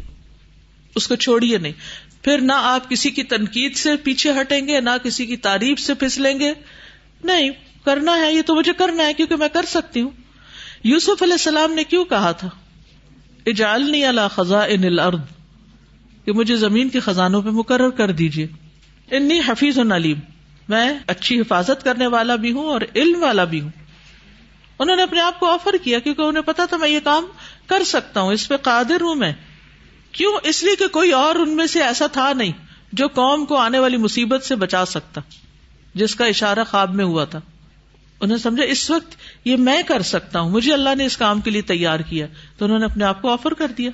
اس 0.96 1.08
کو 1.08 1.16
چھوڑیے 1.16 1.58
نہیں۔ 1.58 1.74
پھر 2.22 2.42
نہ 2.42 2.52
آپ 2.56 2.90
کسی 2.90 3.10
کی 3.10 3.24
تنقید 3.24 3.76
سے 3.76 3.96
پیچھے 3.96 4.32
ہٹیں 4.42 4.68
گے، 4.68 4.80
نہ 4.80 4.90
کسی 5.04 5.26
کی 5.26 5.38
تعریف 5.38 5.80
سے 5.80 5.94
پھسلیں 5.94 6.40
گے۔ 6.40 6.54
نہیں، 7.24 7.50
کرنا 7.86 8.18
ہے، 8.18 8.34
یہ 8.34 8.42
تو 8.42 8.56
مجھے 8.56 8.74
کرنا 8.74 9.06
ہے، 9.06 9.14
کیونکہ 9.14 9.36
میں 9.36 9.50
کر 9.50 9.66
سکتی 9.68 10.02
ہوں۔ 10.02 10.10
یوسف 10.84 11.24
علیہ 11.24 11.34
السلام 11.34 11.74
نے 11.74 11.84
کیوں 11.84 12.06
کہا 12.06 12.32
تھا؟ 12.32 12.50
اجالنی 13.46 14.06
اللہ 14.06 14.28
خزاں 14.32 14.64
الارض۔ 14.64 15.43
کہ 16.26 16.32
مجھے 16.32 16.56
زمین 16.56 16.90
کے 16.90 17.00
خزانوں 17.00 17.42
پہ 17.42 17.50
مقرر 17.50 17.90
کر 17.90 18.12
دیجیے 18.12 18.48
انی 19.12 19.40
حفیظ 19.48 19.78
و 19.78 19.96
علیم، 19.96 20.18
میں 20.70 21.00
اچھی 21.08 21.40
حفاظت 21.40 21.84
کرنے 21.84 22.08
والا 22.08 22.36
بھی 22.36 22.52
ہوں 22.52 22.66
اور 22.66 22.82
علم 22.96 23.24
والا 23.24 23.44
بھی 23.44 23.62
ہوں۔ 23.62 23.70
انہوں 24.80 24.96
نے 24.96 25.04
اپنے 25.04 25.22
آپ 25.22 25.40
کو 25.40 25.50
آفر 25.50 25.76
کیا 25.84 26.00
کیونکہ 26.00 26.22
انہیں 26.22 26.44
پتا 26.44 26.66
تھا 26.66 26.78
میں 26.78 26.90
یہ 26.90 27.00
کام 27.04 27.26
کر 27.66 27.84
سکتا 27.84 28.22
ہوں، 28.22 28.34
اس 28.34 28.48
پہ 28.48 28.58
قادر 28.58 29.02
ہوں 29.02 29.16
میں۔ 29.16 29.34
کیوں؟ 30.12 30.38
اس 30.44 30.64
لیے 30.64 30.76
کہ 30.76 30.88
کوئی 30.88 31.12
اور 31.12 31.36
ان 31.36 31.56
میں 31.56 31.68
سے 31.68 31.84
ایسا 31.84 32.08
تھا 32.08 32.34
نہیں 32.34 32.52
جو 32.94 33.08
قوم 33.08 33.46
کو 33.46 33.56
آنے 33.56 33.80
والی 33.80 33.98
مصیبت 33.98 34.44
سے 34.44 34.56
بچا 34.56 34.86
سکتا، 34.86 35.22
جس 35.96 36.16
کا 36.16 36.26
اشارہ 36.26 36.64
خواب 36.70 36.96
میں 36.96 37.06
ہوا 37.06 37.26
تھا۔ 37.26 37.42
انہیں 38.22 38.38
سمجھا، 38.38 38.64
اس 38.64 38.90
وقت 38.90 39.16
یہ 39.46 39.58
میں 39.58 39.82
کر 39.84 40.02
سکتا 40.02 40.40
ہوں، 40.40 40.52
مجھے 40.52 40.74
اللہ 40.74 40.96
نے 40.98 41.06
اس 41.06 41.18
کام 41.18 41.42
کے 41.42 41.52
لیے 41.52 41.62
تیار 41.62 42.00
کیا، 42.00 42.28
تو 42.58 42.66
انہوں 42.66 42.80
نے 42.80 42.86
اپنے 42.86 43.06
آپ 43.06 43.22
کو 43.22 43.34
آفر 43.34 43.54
کر 43.54 43.68
دیا۔ 43.68 43.90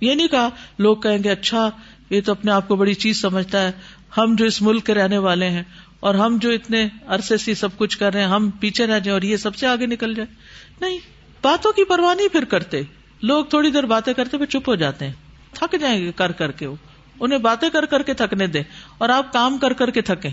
یہ 0.00 0.14
نہیں 0.14 0.28
کہا، 0.28 0.48
لوگ 0.78 0.96
کہیں 0.96 1.18
گے 1.24 1.30
اچھا 1.30 1.70
یہ 2.10 2.20
تو 2.20 2.32
اپنے 2.32 2.52
آپ 2.52 2.68
کو 2.68 2.76
بڑی 2.76 2.94
چیز 2.94 3.20
سمجھتا 3.20 3.62
ہے۔ 3.62 3.72
ہم 4.16 4.36
جو 4.36 4.44
اس 4.44 4.62
ملک 4.62 4.86
کے 4.86 4.94
رہنے 4.94 5.18
والے 5.18 5.50
ہیں 5.50 5.62
اور 6.00 6.14
ہم 6.14 6.38
جو 6.40 6.50
اتنے 6.50 6.88
عرصے 7.06 7.36
سے 7.36 7.54
سب 7.54 7.68
کچھ 7.76 7.98
کر 7.98 8.12
رہے 8.12 8.20
ہیں، 8.20 8.28
ہم 8.28 8.50
پیچھے 8.50 8.84
رہ 8.84 8.98
جائیں 8.98 9.12
اور 9.12 9.22
یہ 9.22 9.36
سب 9.36 9.56
سے 9.56 9.66
آگے 9.66 9.86
نکل 9.86 10.14
جائے 10.14 10.34
نہیں، 10.80 10.98
باتوں 11.42 11.72
کی 11.72 11.84
پرواہ 11.84 12.14
نہیں 12.14 12.28
پھر 12.28 12.44
کرتے۔ 12.44 12.82
لوگ 13.22 13.44
تھوڑی 13.44 13.70
دیر 13.70 13.84
باتیں 13.84 14.12
کرتے 14.12 14.38
پھر 14.38 14.46
چپ 14.46 14.68
ہو 14.68 14.74
جاتے 14.74 15.04
ہیں۔ 15.04 15.12
تھک 15.52 15.74
جائیں 15.80 16.04
گے 16.04 16.12
کر 16.12 16.32
کر 16.32 16.52
کے 16.52 16.66
وہ۔ 16.66 16.76
انہیں 17.20 17.38
باتیں 17.38 17.70
کر 17.70 17.84
کر 17.84 18.02
کے 18.02 18.14
تھکنے 18.14 18.46
دیں 18.46 18.62
اور 18.98 19.08
آپ 19.08 19.32
کام 19.32 19.58
کر 19.58 19.72
کر 19.72 19.90
کے 19.90 20.00
تھکیں۔ 20.00 20.30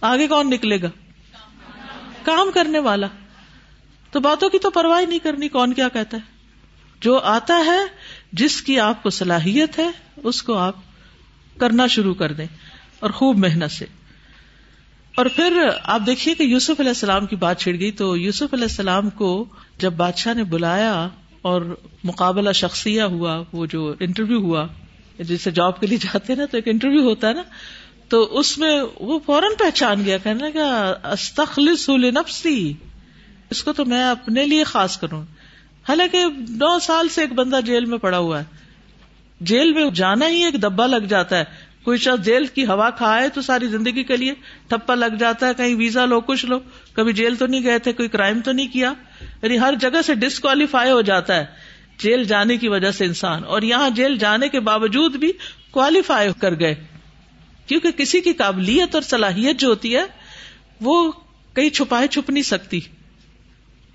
آگے 0.00 0.26
کون 0.26 0.50
نکلے 0.50 0.82
گا؟ 0.82 0.90
کام 2.22 2.50
کرنے 2.54 2.78
والا۔ 2.78 3.06
تو 4.10 4.20
باتوں 4.20 4.50
کی 4.50 4.58
تو 4.58 4.70
پرواہ 4.70 5.02
نہیں 5.08 5.18
کرنی، 5.18 5.48
کون 5.48 5.72
کیا 5.72 5.88
کہتا 5.88 6.16
ہے؟ 6.16 6.38
جو 7.00 7.18
آتا 7.18 7.62
ہے 7.66 7.80
جس 8.32 8.62
کی 8.62 8.80
آپ 8.80 9.02
کو 9.02 9.10
صلاحیت 9.10 9.78
ہے، 9.78 9.90
اس 10.16 10.42
کو 10.42 10.54
آپ 10.54 10.74
کرنا 11.58 11.86
شروع 11.86 12.14
کر 12.14 12.32
دیں 12.32 12.46
اور 13.00 13.10
خوب 13.10 13.38
محنت 13.38 13.70
سے۔ 13.70 13.86
اور 15.16 15.26
پھر 15.26 15.68
آپ 15.82 16.00
دیکھیے 16.06 16.34
کہ 16.34 16.42
یوسف 16.42 16.80
علیہ 16.80 16.90
السلام 16.90 17.26
کی 17.26 17.36
بات 17.36 17.60
چھڑ 17.60 17.72
گئی 17.80 17.90
تو 17.90 18.16
یوسف 18.16 18.54
علیہ 18.54 18.64
السلام 18.64 19.10
کو 19.10 19.44
جب 19.78 19.92
بادشاہ 19.92 20.34
نے 20.34 20.44
بلایا 20.44 21.08
اور 21.42 21.76
مقابلہ 22.04 22.52
شخصیہ 22.52 23.02
ہوا، 23.02 23.42
وہ 23.52 23.66
جو 23.66 23.94
انٹرویو 24.00 24.38
ہوا 24.38 24.66
جسے 25.18 25.50
جاب 25.50 25.80
کے 25.80 25.86
لیے 25.86 25.98
جاتے 25.98 26.34
نا، 26.34 26.46
تو 26.46 26.56
ایک 26.56 26.68
انٹرویو 26.68 27.02
ہوتا 27.02 27.28
ہے 27.28 27.32
نا، 27.32 27.42
تو 28.08 28.38
اس 28.38 28.58
میں 28.58 28.82
وہ 29.00 29.18
فوراً 29.26 29.52
پہچان 29.58 30.04
گیا، 30.04 30.18
کہنے 30.18 30.52
کا 30.52 30.94
استخلص 31.02 31.88
نفسی 31.88 32.72
اس 33.50 33.64
کو 33.64 33.72
تو 33.72 33.84
میں 33.84 34.04
اپنے 34.04 34.46
لیے 34.46 34.64
خاص 34.64 34.98
کروں۔ 34.98 35.24
حالانکہ 35.88 36.24
نو 36.48 36.78
سال 36.78 37.08
سے 37.08 37.20
ایک 37.20 37.32
بندہ 37.32 37.60
جیل 37.66 37.84
میں 37.84 37.98
پڑا 37.98 38.18
ہوا 38.18 38.40
ہے۔ 38.40 38.44
جیل 39.40 39.72
میں 39.72 39.90
جانا 39.90 40.28
ہی 40.28 40.44
ایک 40.44 40.62
دبا 40.62 40.86
لگ 40.86 40.96
جاتا 40.96 41.38
ہے۔ 41.38 41.44
کوئی 41.82 41.98
شخص 41.98 42.24
جیل 42.24 42.46
کی 42.46 42.66
ہوا 42.66 42.90
کھائے 42.90 43.28
تو 43.28 43.42
ساری 43.42 43.66
زندگی 43.66 44.02
کے 44.02 44.16
لیے 44.16 44.34
ٹھپا 44.68 44.94
لگ 44.94 45.14
جاتا 45.18 45.48
ہے۔ 45.48 45.54
کہیں 45.54 45.74
ویزا 45.74 46.04
لو، 46.04 46.20
کچھ 46.20 46.46
لو۔ 46.46 46.58
کبھی 46.92 47.12
جیل 47.12 47.36
تو 47.36 47.46
نہیں 47.46 47.62
گئے 47.62 47.78
تھے، 47.78 47.92
کوئی 47.92 48.08
کرائم 48.08 48.40
تو 48.40 48.52
نہیں 48.52 48.66
کیا۔ 48.66 48.92
یعنی 49.42 49.58
ہر 49.58 49.74
جگہ 49.80 50.02
سے 50.02 50.14
ڈسکوالیفائی 50.14 50.90
ہو 50.90 51.00
جاتا 51.00 51.36
ہے۔ 51.36 51.44
جیل 51.98 52.24
جانے 52.24 52.56
کی 52.56 52.68
وجہ 52.68 52.90
سے 52.90 53.04
انسان۔ 53.04 53.44
اور 53.44 53.62
یہاں 53.62 53.90
جیل 53.90 54.18
جانے 54.18 54.48
کے 54.48 54.60
باوجود 54.60 55.16
بھی 55.16 55.32
کوالیفائی 55.70 56.28
کر 56.40 56.60
گئے۔ 56.60 56.74
کیونکہ 57.66 57.90
کسی 57.90 58.20
کی 58.20 58.32
قابلیت 58.32 58.94
اور 58.94 59.02
صلاحیت 59.02 59.60
جو 59.60 59.68
ہوتی 59.68 59.96
ہے، 59.96 60.04
وہ 60.80 61.12
کہیں 61.54 61.70
چھپائے 61.70 62.06
چھپ 62.06 62.30
نہیں 62.30 62.42
سکتی۔ 62.42 62.80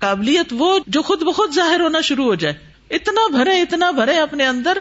قابلیت 0.04 0.46
وہ 0.50 0.78
جو 0.86 1.02
خود 1.02 1.22
بخود 1.22 1.54
ظاہر 1.54 1.80
ہونا 1.80 2.00
شروع 2.00 2.24
ہو 2.24 2.34
جائے۔ 2.34 2.54
اتنا 2.90 3.36
بھرے 3.36 3.60
اتنا 3.60 3.90
بھرے 3.90 4.18
اپنے 4.18 4.46
اندر 4.46 4.78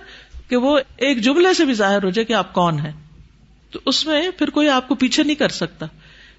کہ 0.50 0.56
وہ 0.56 0.80
ایک 0.98 1.22
جملے 1.22 1.54
سے 1.54 1.66
بھی 1.66 1.74
ظاہر 1.74 2.04
ہو 2.04 2.10
جائے 2.10 2.26
کہ 2.26 2.34
آپ 2.34 2.54
کون 2.54 2.80
ہیں۔ 2.80 2.92
تو 3.72 3.80
اس 3.86 4.06
میں 4.06 4.30
پھر 4.38 4.50
کوئی 4.50 4.70
آپ 4.70 4.88
کو 4.88 4.96
پیچھے 4.96 5.24
نہیں 5.24 5.36
کر 5.36 5.50
سکتا۔ 5.50 5.86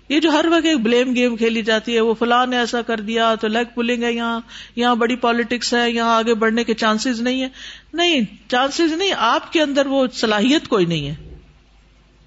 یہ 0.09 0.21
جو 0.21 0.31
ہر 0.31 0.45
وقت 0.51 0.67
ایک 0.67 0.81
بلیم 0.81 1.15
گیم 1.15 1.37
کھیلی 1.37 1.63
جاتی 1.63 1.95
ہے، 1.95 2.01
وہ 2.01 2.15
فلاں 2.15 2.47
نے 2.47 2.59
ایسا 2.59 2.83
کر 2.83 3.01
دیا 3.01 3.35
تو 3.35 3.49
لیگ 3.49 3.75
پولنگ 3.75 4.03
ہے 4.03 4.13
یہاں 4.13 4.41
یہاں 4.77 4.95
بڑی 4.95 5.17
پالیٹکس 5.17 5.75
ہے، 5.75 5.91
یہاں 5.91 6.17
آگے 6.17 6.35
بڑھنے 6.35 6.65
کے 6.65 6.75
چانسز 6.75 7.21
نہیں 7.21 7.43
ہے 7.43 7.49
نہیں 7.93 8.21
چانسز 8.49 8.93
نہیں، 8.93 9.11
آپ 9.17 9.53
کے 9.53 9.63
اندر 9.63 9.87
وہ 9.87 10.07
صلاحیت 10.13 10.69
کوئی 10.69 10.87
نہیں 10.87 11.09
ہے۔ 11.09 11.15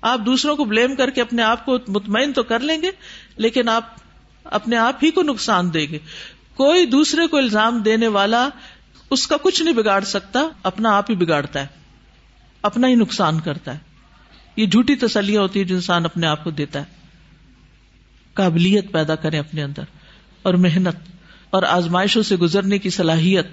آپ 0.02 0.20
دوسروں 0.26 0.56
کو 0.56 0.66
بلیم 0.66 0.96
کر 0.96 1.10
کے 1.10 1.22
اپنے 1.22 1.44
آپ 1.44 1.66
کو 1.66 1.78
مطمئن 1.88 2.34
تو 2.34 2.44
کر 2.44 2.60
لیں 2.60 2.82
گے، 2.82 2.92
لیکن 3.38 3.70
آپ 3.70 3.84
اپنے 4.44 4.78
آپ 4.78 5.04
ہی 5.04 5.12
کو 5.12 5.24
نقصان 5.24 5.74
دیں 5.74 5.88
گے۔ 5.92 6.00
کوئی 6.58 6.86
دوسرے 6.86 7.28
کو 7.28 7.38
الزام 7.38 7.82
دینے 7.82 8.08
والا 8.08 8.48
اس 9.12 9.28
کا 9.28 9.38
کچھ 9.38 9.62
نہیں 9.62 9.74
بگاڑ 9.74 10.04
سکتا، 10.04 10.40
اپنا 10.64 10.96
آپ 10.98 11.10
ہی 11.10 11.16
بگاڑتا 11.16 11.62
ہے، 11.62 11.68
اپنا 12.64 12.88
ہی 12.88 12.96
نقصان 12.96 13.40
کرتا 13.40 13.74
ہے۔ 13.74 13.80
یہ 14.56 14.66
جھوٹی 14.66 14.96
تسلیاں 14.96 15.42
ہوتی 15.42 15.60
ہے 15.60 15.66
جو 15.66 15.76
انسان 15.76 16.06
اپنے 16.06 16.28
آپ 16.28 16.44
کو 16.44 16.52
دیتا 16.52 16.80
ہے۔ 16.80 16.86
قابلیت 18.34 18.92
پیدا 18.92 19.16
کریں 19.16 19.40
اپنے 19.40 19.64
اندر، 19.64 19.84
اور 20.42 20.54
محنت 20.54 20.96
اور 21.50 21.64
آزمائشوں 21.64 22.24
سے 22.24 22.36
گزرنے 22.36 22.78
کی 22.78 22.90
صلاحیت، 22.90 23.48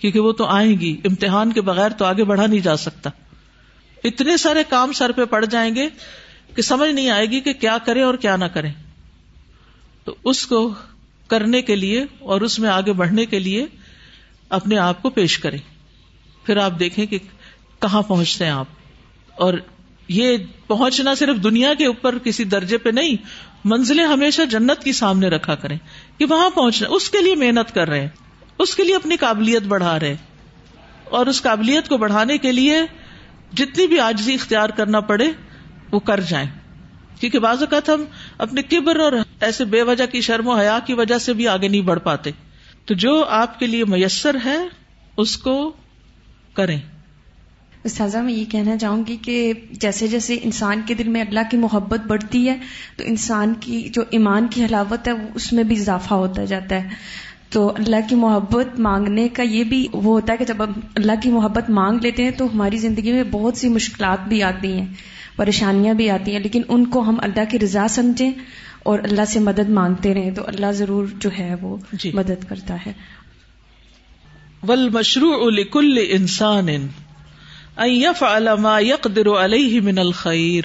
کیونکہ 0.00 0.20
وہ 0.20 0.32
تو 0.32 0.44
آئیں 0.46 0.78
گی، 0.80 0.96
امتحان 1.04 1.52
کے 1.52 1.60
بغیر 1.60 1.90
تو 1.90 2.04
آگے 2.04 2.24
بڑھا 2.24 2.46
نہیں 2.46 2.60
جا 2.60 2.76
سکتا۔ 2.76 3.10
اتنے 4.04 4.36
سارے 4.36 4.62
کام 4.68 4.92
سر 4.92 5.12
پہ 5.12 5.24
پڑ 5.24 5.44
جائیں 5.44 5.74
گے 5.74 5.88
کہ 6.54 6.62
سمجھ 6.62 6.90
نہیں 6.90 7.10
آئے 7.10 7.26
گی 7.26 7.40
کہ 7.40 7.52
کیا 7.52 7.76
کریں 7.84 8.02
اور 8.02 8.14
کیا 8.16 8.36
نہ 8.36 8.44
کریں۔ 8.44 8.72
تو 10.04 10.14
اس 10.24 10.46
کو 10.46 10.60
کرنے 11.28 11.62
کے 11.62 11.76
لیے 11.76 12.04
اور 12.18 12.40
اس 12.40 12.58
میں 12.58 12.70
آگے 12.70 12.92
بڑھنے 12.92 13.26
کے 13.26 13.38
لیے 13.38 13.66
اپنے 14.48 14.78
آپ 14.78 15.02
کو 15.02 15.10
پیش 15.10 15.38
کریں۔ 15.38 15.58
پھر 16.46 16.56
آپ 16.56 16.78
دیکھیں 16.78 17.06
کہ 17.06 17.18
کہاں 17.80 18.02
پہنچتے 18.02 18.44
ہیں 18.44 18.52
آپ۔ 18.52 18.66
اور 19.34 19.54
یہ 20.08 20.36
پہنچنا 20.66 21.14
صرف 21.14 21.44
دنیا 21.44 21.74
کے 21.74 21.86
اوپر 21.86 22.18
کسی 22.18 22.44
درجے 22.44 22.78
پہ 22.78 22.90
نہیں، 22.90 23.16
منزلیں 23.64 24.04
ہمیشہ 24.04 24.42
جنت 24.42 24.84
کی 24.84 24.92
سامنے 24.92 25.28
رکھا 25.28 25.54
کریں 25.54 25.78
کہ 26.18 26.24
وہاں 26.24 26.50
پہنچنا، 26.50 26.88
اس 26.90 27.10
کے 27.10 27.22
لیے 27.22 27.34
محنت 27.34 27.74
کر 27.74 27.88
رہے 27.88 28.00
ہیں، 28.00 28.08
اس 28.58 28.76
کے 28.76 28.84
لیے 28.84 28.96
اپنی 28.96 29.16
قابلیت 29.16 29.62
بڑھا 29.62 30.00
رہے 30.00 30.16
اور 31.04 31.26
اس 31.26 31.42
قابلیت 31.42 31.88
کو 31.88 31.96
بڑھانے 31.96 32.38
کے 32.38 32.52
لیے 32.52 32.76
جتنی 33.56 33.86
بھی 33.86 34.00
آجزی 34.00 34.34
اختیار 34.34 34.68
کرنا 34.68 35.00
پڑے، 35.00 35.30
وہ 35.92 36.00
کر 36.00 36.20
جائیں۔ 36.20 36.46
کیونکہ 37.28 37.48
بعض 37.48 37.60
اوقات 37.60 37.88
ہم 37.88 38.04
اپنے 38.38 38.62
کبر 38.62 38.96
اور 38.96 39.12
ایسے 39.40 39.64
بے 39.64 39.82
وجہ 39.82 40.06
کی 40.06 40.20
شرم 40.20 40.48
و 40.48 40.54
حیا 40.54 40.78
کی 40.86 40.94
وجہ 40.94 41.18
سے 41.18 41.32
بھی 41.32 41.48
آگے 41.48 41.68
نہیں 41.68 41.80
بڑھ 41.80 42.00
پاتے۔ 42.00 42.30
تو 42.84 42.94
جو 42.94 43.24
آپ 43.24 43.58
کے 43.58 43.66
لیے 43.66 43.84
میسر 43.84 44.36
ہے، 44.44 44.56
اس 45.16 45.36
کو 45.36 45.72
کریں۔ 46.54 46.80
استاذہ، 47.84 48.18
میں 48.18 48.32
یہ 48.32 48.44
کہنا 48.44 48.78
چاہوں 48.78 49.04
گی 49.06 49.16
کہ 49.22 49.52
جیسے 49.70 50.06
جیسے 50.06 50.38
انسان 50.42 50.80
کے 50.86 50.94
دل 50.94 51.08
میں 51.08 51.22
اللہ 51.22 51.40
کی 51.50 51.56
محبت 51.56 52.00
بڑھتی 52.00 52.48
ہے، 52.48 52.58
تو 52.96 53.04
انسان 53.06 53.54
کی 53.60 53.88
جو 53.92 54.02
ایمان 54.10 54.46
کی 54.50 54.64
حلاوت 54.64 55.08
ہے 55.08 55.12
اس 55.34 55.52
میں 55.52 55.64
بھی 55.64 55.80
اضافہ 55.80 56.14
ہوتا 56.14 56.44
جاتا 56.44 56.84
ہے۔ 56.84 56.88
تو 57.50 57.72
اللہ 57.78 57.96
کی 58.08 58.14
محبت 58.14 58.80
مانگنے 58.80 59.28
کا 59.28 59.42
یہ 59.42 59.64
بھی 59.64 59.86
وہ 59.92 60.20
ہوتا 60.20 60.32
ہے 60.32 60.38
کہ 60.38 60.44
جب 60.44 60.64
ہم 60.64 60.72
اللہ 60.94 61.12
کی 61.22 61.30
محبت 61.30 61.70
مانگ 61.70 61.98
لیتے 62.02 62.24
ہیں، 62.24 62.30
تو 62.30 62.46
ہماری 62.46 62.76
زندگی 62.76 63.12
میں 63.12 63.24
بہت 63.24 63.56
سی 63.56 63.68
مشکلات 63.68 64.28
بھی 64.28 64.42
آتی 64.42 64.72
ہیں۔ 64.72 64.86
پریشانیاں 65.36 65.94
بھی 65.94 66.10
آتی 66.10 66.32
ہیں 66.32 66.40
لیکن 66.40 66.62
ان 66.68 66.86
کو 66.86 67.00
ہم 67.00 67.16
اللہ 67.22 67.50
کی 67.50 67.58
رضا 67.58 67.88
سمجھیں 67.88 68.32
اور 68.78 68.98
اللہ 68.98 69.24
سے 69.24 69.40
مدد 69.40 69.68
مانگتے 69.68 70.14
رہیں 70.14 70.30
تو 70.30 70.42
اللہ 70.46 70.72
ضرور 70.72 71.06
جو 71.18 71.30
ہے 71.38 71.54
وہ 71.60 71.76
جی۔ 71.92 72.12
مدد 72.14 72.48
کرتا 72.48 72.76
ہے۔ 72.86 72.92
ول 74.68 74.88
مشروع 74.88 75.50
لکل 75.50 75.98
انسان 76.08 76.66
ما 78.60 78.80
يقدر 78.80 79.26
علیہ 79.26 79.80
من 79.80 79.98
الخیر۔ 79.98 80.64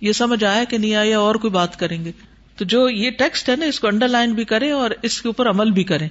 یہ 0.00 0.12
سمجھ 0.12 0.44
آیا 0.44 0.64
کہ 0.64 0.78
نہیں 0.78 0.94
آیا؟ 0.94 1.18
اور 1.18 1.34
کوئی 1.34 1.50
بات 1.50 1.78
کریں 1.78 2.04
گے۔ 2.04 2.12
تو 2.56 2.64
جو 2.64 2.88
یہ 2.88 3.10
ٹیکسٹ 3.10 3.48
ہے 3.48 3.56
نا 3.56 3.64
اس 3.64 3.80
کو 3.80 3.86
انڈر 3.86 4.08
لائن 4.08 4.32
بھی 4.32 4.44
کریں 4.44 4.70
اور 4.70 4.90
اس 5.02 5.22
کے 5.22 5.28
اوپر 5.28 5.50
عمل 5.50 5.70
بھی 5.70 5.84
کریں۔ 5.84 6.08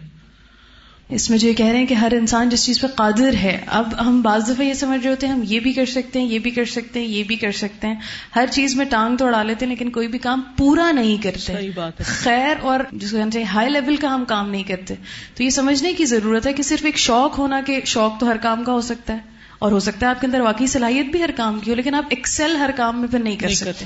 اس 1.09 1.29
میں 1.29 1.37
جو 1.37 1.47
یہ 1.47 1.53
کہہ 1.53 1.65
رہے 1.65 1.79
ہیں 1.79 1.85
کہ 1.85 1.93
ہر 1.93 2.11
انسان 2.11 2.49
جس 2.49 2.65
چیز 2.65 2.81
پہ 2.81 2.87
قادر 2.87 3.33
ہے 3.33 3.63
اب 3.67 4.01
ہم 4.01 4.21
بعض 4.21 4.49
دفعہ 4.49 4.65
یہ 4.65 4.73
سمجھ 4.73 5.01
رہے 5.01 5.09
ہوتے 5.09 5.27
ہیں 5.27 5.33
ہم 5.33 5.41
یہ 5.43 5.59
بھی 5.59 5.73
کر 5.73 5.85
سکتے 5.85 6.19
ہیں 6.19 6.27
یہ 6.27 6.39
بھی 6.39 6.51
کر 6.51 6.65
سکتے 6.65 6.99
ہیں 6.99 7.07
یہ 7.07 7.23
بھی 7.23 7.35
کر 7.35 7.51
سکتے 7.51 7.87
ہیں۔ 7.87 7.95
ہر 8.35 8.45
چیز 8.51 8.75
میں 8.75 8.85
ٹانگ 8.85 9.17
توڑا 9.17 9.43
لیتے 9.43 9.65
ہیں 9.65 9.69
لیکن 9.69 9.89
کوئی 9.89 10.07
بھی 10.07 10.19
کام 10.19 10.41
پورا 10.57 10.91
نہیں 10.91 11.23
کرتے۔ 11.23 11.69
بات 11.75 11.97
خیر 11.97 12.55
اور 12.61 12.79
جس 12.91 13.11
کو 13.11 13.17
چاہیے 13.17 13.43
ہائی 13.43 13.69
لیول 13.69 13.95
کا 13.95 14.15
ہم 14.15 14.25
کام 14.25 14.49
نہیں 14.49 14.63
کرتے۔ 14.63 14.93
تو 15.35 15.43
یہ 15.43 15.49
سمجھنے 15.49 15.93
کی 15.93 16.05
ضرورت 16.05 16.47
ہے 16.47 16.53
کہ 16.53 16.63
صرف 16.63 16.85
ایک 16.85 16.97
شوق 16.97 17.37
ہونا 17.37 17.61
کہ 17.61 17.79
شوق 17.85 18.19
تو 18.19 18.31
ہر 18.31 18.37
کام 18.37 18.63
کا 18.63 18.71
ہو 18.71 18.81
سکتا 18.81 19.13
ہے 19.13 19.19
اور 19.59 19.71
ہو 19.71 19.79
سکتا 19.79 20.05
ہے 20.05 20.11
آپ 20.11 20.21
کے 20.21 20.27
اندر 20.27 20.39
واقعی 20.39 20.67
صلاحیت 20.67 21.05
بھی 21.05 21.23
ہر 21.23 21.29
کام 21.35 21.59
کی 21.59 21.71
ہو 21.71 21.75
لیکن 21.75 21.95
آپ 21.95 22.03
ایکسل 22.09 22.55
ہر 22.55 22.69
کام 22.75 22.99
میں 22.99 23.07
پھر 23.07 23.19
نہیں 23.19 23.35
کر 23.35 23.49
سکتے۔ 23.49 23.85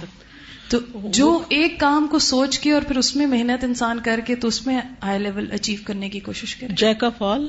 تو 0.69 0.77
جو 0.93 1.41
ایک 1.49 1.79
کام 1.79 2.07
کو 2.07 2.19
سوچ 2.19 2.59
کے 2.59 2.71
اور 2.71 2.81
پھر 2.81 2.97
اس 2.97 3.15
میں 3.15 3.25
محنت 3.25 3.63
انسان 3.63 3.99
کر 3.99 4.19
کے 4.25 4.35
تو 4.35 4.47
اس 4.47 4.65
میں 4.67 4.81
ہائی 5.03 5.19
لیول 5.19 5.51
اچیو 5.51 5.79
کرنے 5.85 6.09
کی 6.09 6.19
کوشش 6.19 6.55
کرے۔ 6.55 6.73
Jack 6.73 7.03
of 7.03 7.21
all 7.21 7.47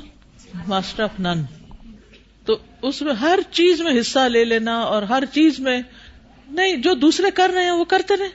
master 0.66 1.03
of 1.03 1.21
none 1.21 1.43
تو 2.45 2.59
اس 2.83 3.03
میں 3.03 3.14
ہر 3.14 3.39
چیز 3.51 3.81
میں 3.81 4.01
حصہ 4.01 4.19
لے 4.19 4.45
لینا 4.45 4.79
اور 4.81 5.03
ہر 5.03 5.25
چیز 5.33 5.59
میں 5.61 5.83
نہیں، 6.51 6.77
جو 6.77 6.95
دوسرے 6.95 7.31
کر 7.31 7.51
رہے 7.55 7.64
ہیں 7.64 7.71
وہ 7.71 7.85
کرتے 7.85 8.16
رہے۔ 8.16 8.29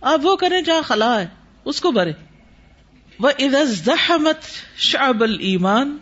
آپ 0.00 0.20
وہ 0.22 0.36
کریں 0.36 0.60
جہاں 0.60 0.82
خلا 0.82 1.20
ہے، 1.20 1.26
اس 1.64 1.80
کو 1.80 1.90
برے 1.92 2.12
وہ 3.20 3.30
ادمت 3.38 4.36
شعب 4.76 5.22
المان 5.22 5.96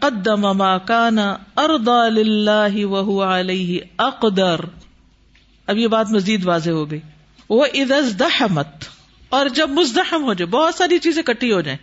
قدم 0.00 0.58
ما 0.58 0.78
کانا 0.78 1.36
اردا 1.56 2.08
للہ 2.08 3.22
علیہ 3.24 3.80
اقدر 3.98 4.60
اب 5.66 5.76
یہ 5.76 5.86
بات 5.86 6.10
مزید 6.10 6.46
واضح 6.46 6.70
ہو 6.70 6.90
گئی۔ 6.90 7.00
وہ 7.50 7.66
ازدحمت۔ 7.74 8.66
اور 9.28 9.46
جب 9.48 9.70
مزدحم 9.70 10.24
ہو 10.24 10.34
جائے، 10.34 10.46
بہت 10.46 10.74
ساری 10.74 10.98
چیزیں 10.98 11.22
کٹی 11.22 11.52
ہو 11.52 11.60
جائیں۔ 11.60 11.78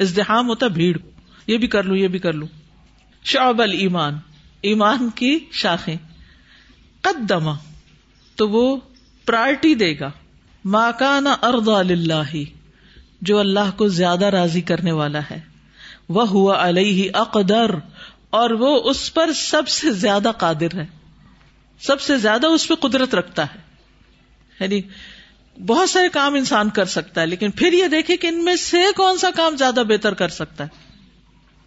ازدحام 0.00 0.48
ہوتا 0.48 0.68
بھیڑ۔ 0.68 0.96
یہ 1.46 1.58
بھی 1.58 1.66
کر 1.66 1.82
لوں، 1.82 1.96
یہ 1.96 2.08
بھی 2.08 2.18
کر 2.18 2.32
لوں۔ 2.32 2.48
شعب 3.24 3.62
المان 3.62 4.18
ایمان 4.60 5.10
کی 5.10 5.38
شاخیں۔ 5.52 5.96
قدما 7.00 7.54
تو 8.36 8.48
وہ 8.48 8.76
پرائرٹی 9.26 9.74
دے 9.74 9.98
گا۔ 10.00 10.10
ماکانا 10.64 11.36
اردا 11.42 11.78
اللہ 11.78 12.36
جو 13.22 13.38
اللہ 13.38 13.70
کو 13.76 13.88
زیادہ 13.88 14.24
راضی 14.24 14.60
کرنے 14.60 14.92
والا 14.92 15.20
ہے۔ 15.30 15.40
وہ 16.08 16.28
ہوا 16.28 16.68
علیہ 16.68 17.10
اقدر۔ 17.14 17.70
اور 18.30 18.50
وہ 18.50 18.80
اس 18.84 19.14
پر 19.14 19.32
سب 19.32 19.68
سے 19.68 19.92
زیادہ 19.92 20.32
قادر 20.38 20.74
ہے۔ 20.74 20.86
سب 21.80 22.00
سے 22.00 22.18
زیادہ 22.18 22.46
اس 22.46 22.68
پہ 22.68 22.74
قدرت 22.74 23.14
رکھتا 23.14 23.44
ہے۔ 23.44 23.71
یعنی 24.62 24.80
بہت 25.66 25.90
سارے 25.90 26.08
کام 26.08 26.34
انسان 26.34 26.70
کر 26.70 26.84
سکتا 26.84 27.20
ہے، 27.20 27.26
لیکن 27.26 27.50
پھر 27.50 27.72
یہ 27.72 27.86
دیکھے 27.86 28.16
کہ 28.16 28.26
ان 28.26 28.44
میں 28.44 28.56
سے 28.56 28.82
کون 28.96 29.18
سا 29.18 29.30
کام 29.30 29.56
زیادہ 29.56 29.82
بہتر 29.88 30.14
کر 30.14 30.28
سکتا 30.28 30.64
ہے۔ 30.64 30.68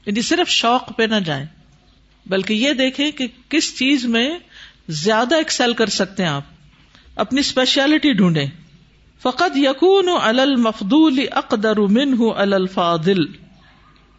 یعنی 0.05 0.21
صرف 0.21 0.49
شوق 0.49 0.97
پہ 0.97 1.03
نہ 1.03 1.19
جائیں، 1.25 1.45
بلکہ 2.25 2.53
یہ 2.53 2.73
دیکھیں 2.73 3.11
کہ 3.11 3.27
کس 3.49 3.77
چیز 3.77 4.05
میں 4.05 4.29
زیادہ 4.89 5.35
ایکسل 5.35 5.73
کر 5.73 5.87
سکتے 5.87 6.23
ہیں 6.23 6.29
آپ۔ 6.29 6.43
اپنی 7.15 7.39
اسپیشلٹی 7.39 8.13
ڈھونڈیں۔ 8.13 8.47
فقط 9.21 9.57
یقون 9.57 10.09
المفدول 10.21 11.19
اقدر 11.31 11.77
من 11.77 12.15
الفاظل 12.35 13.25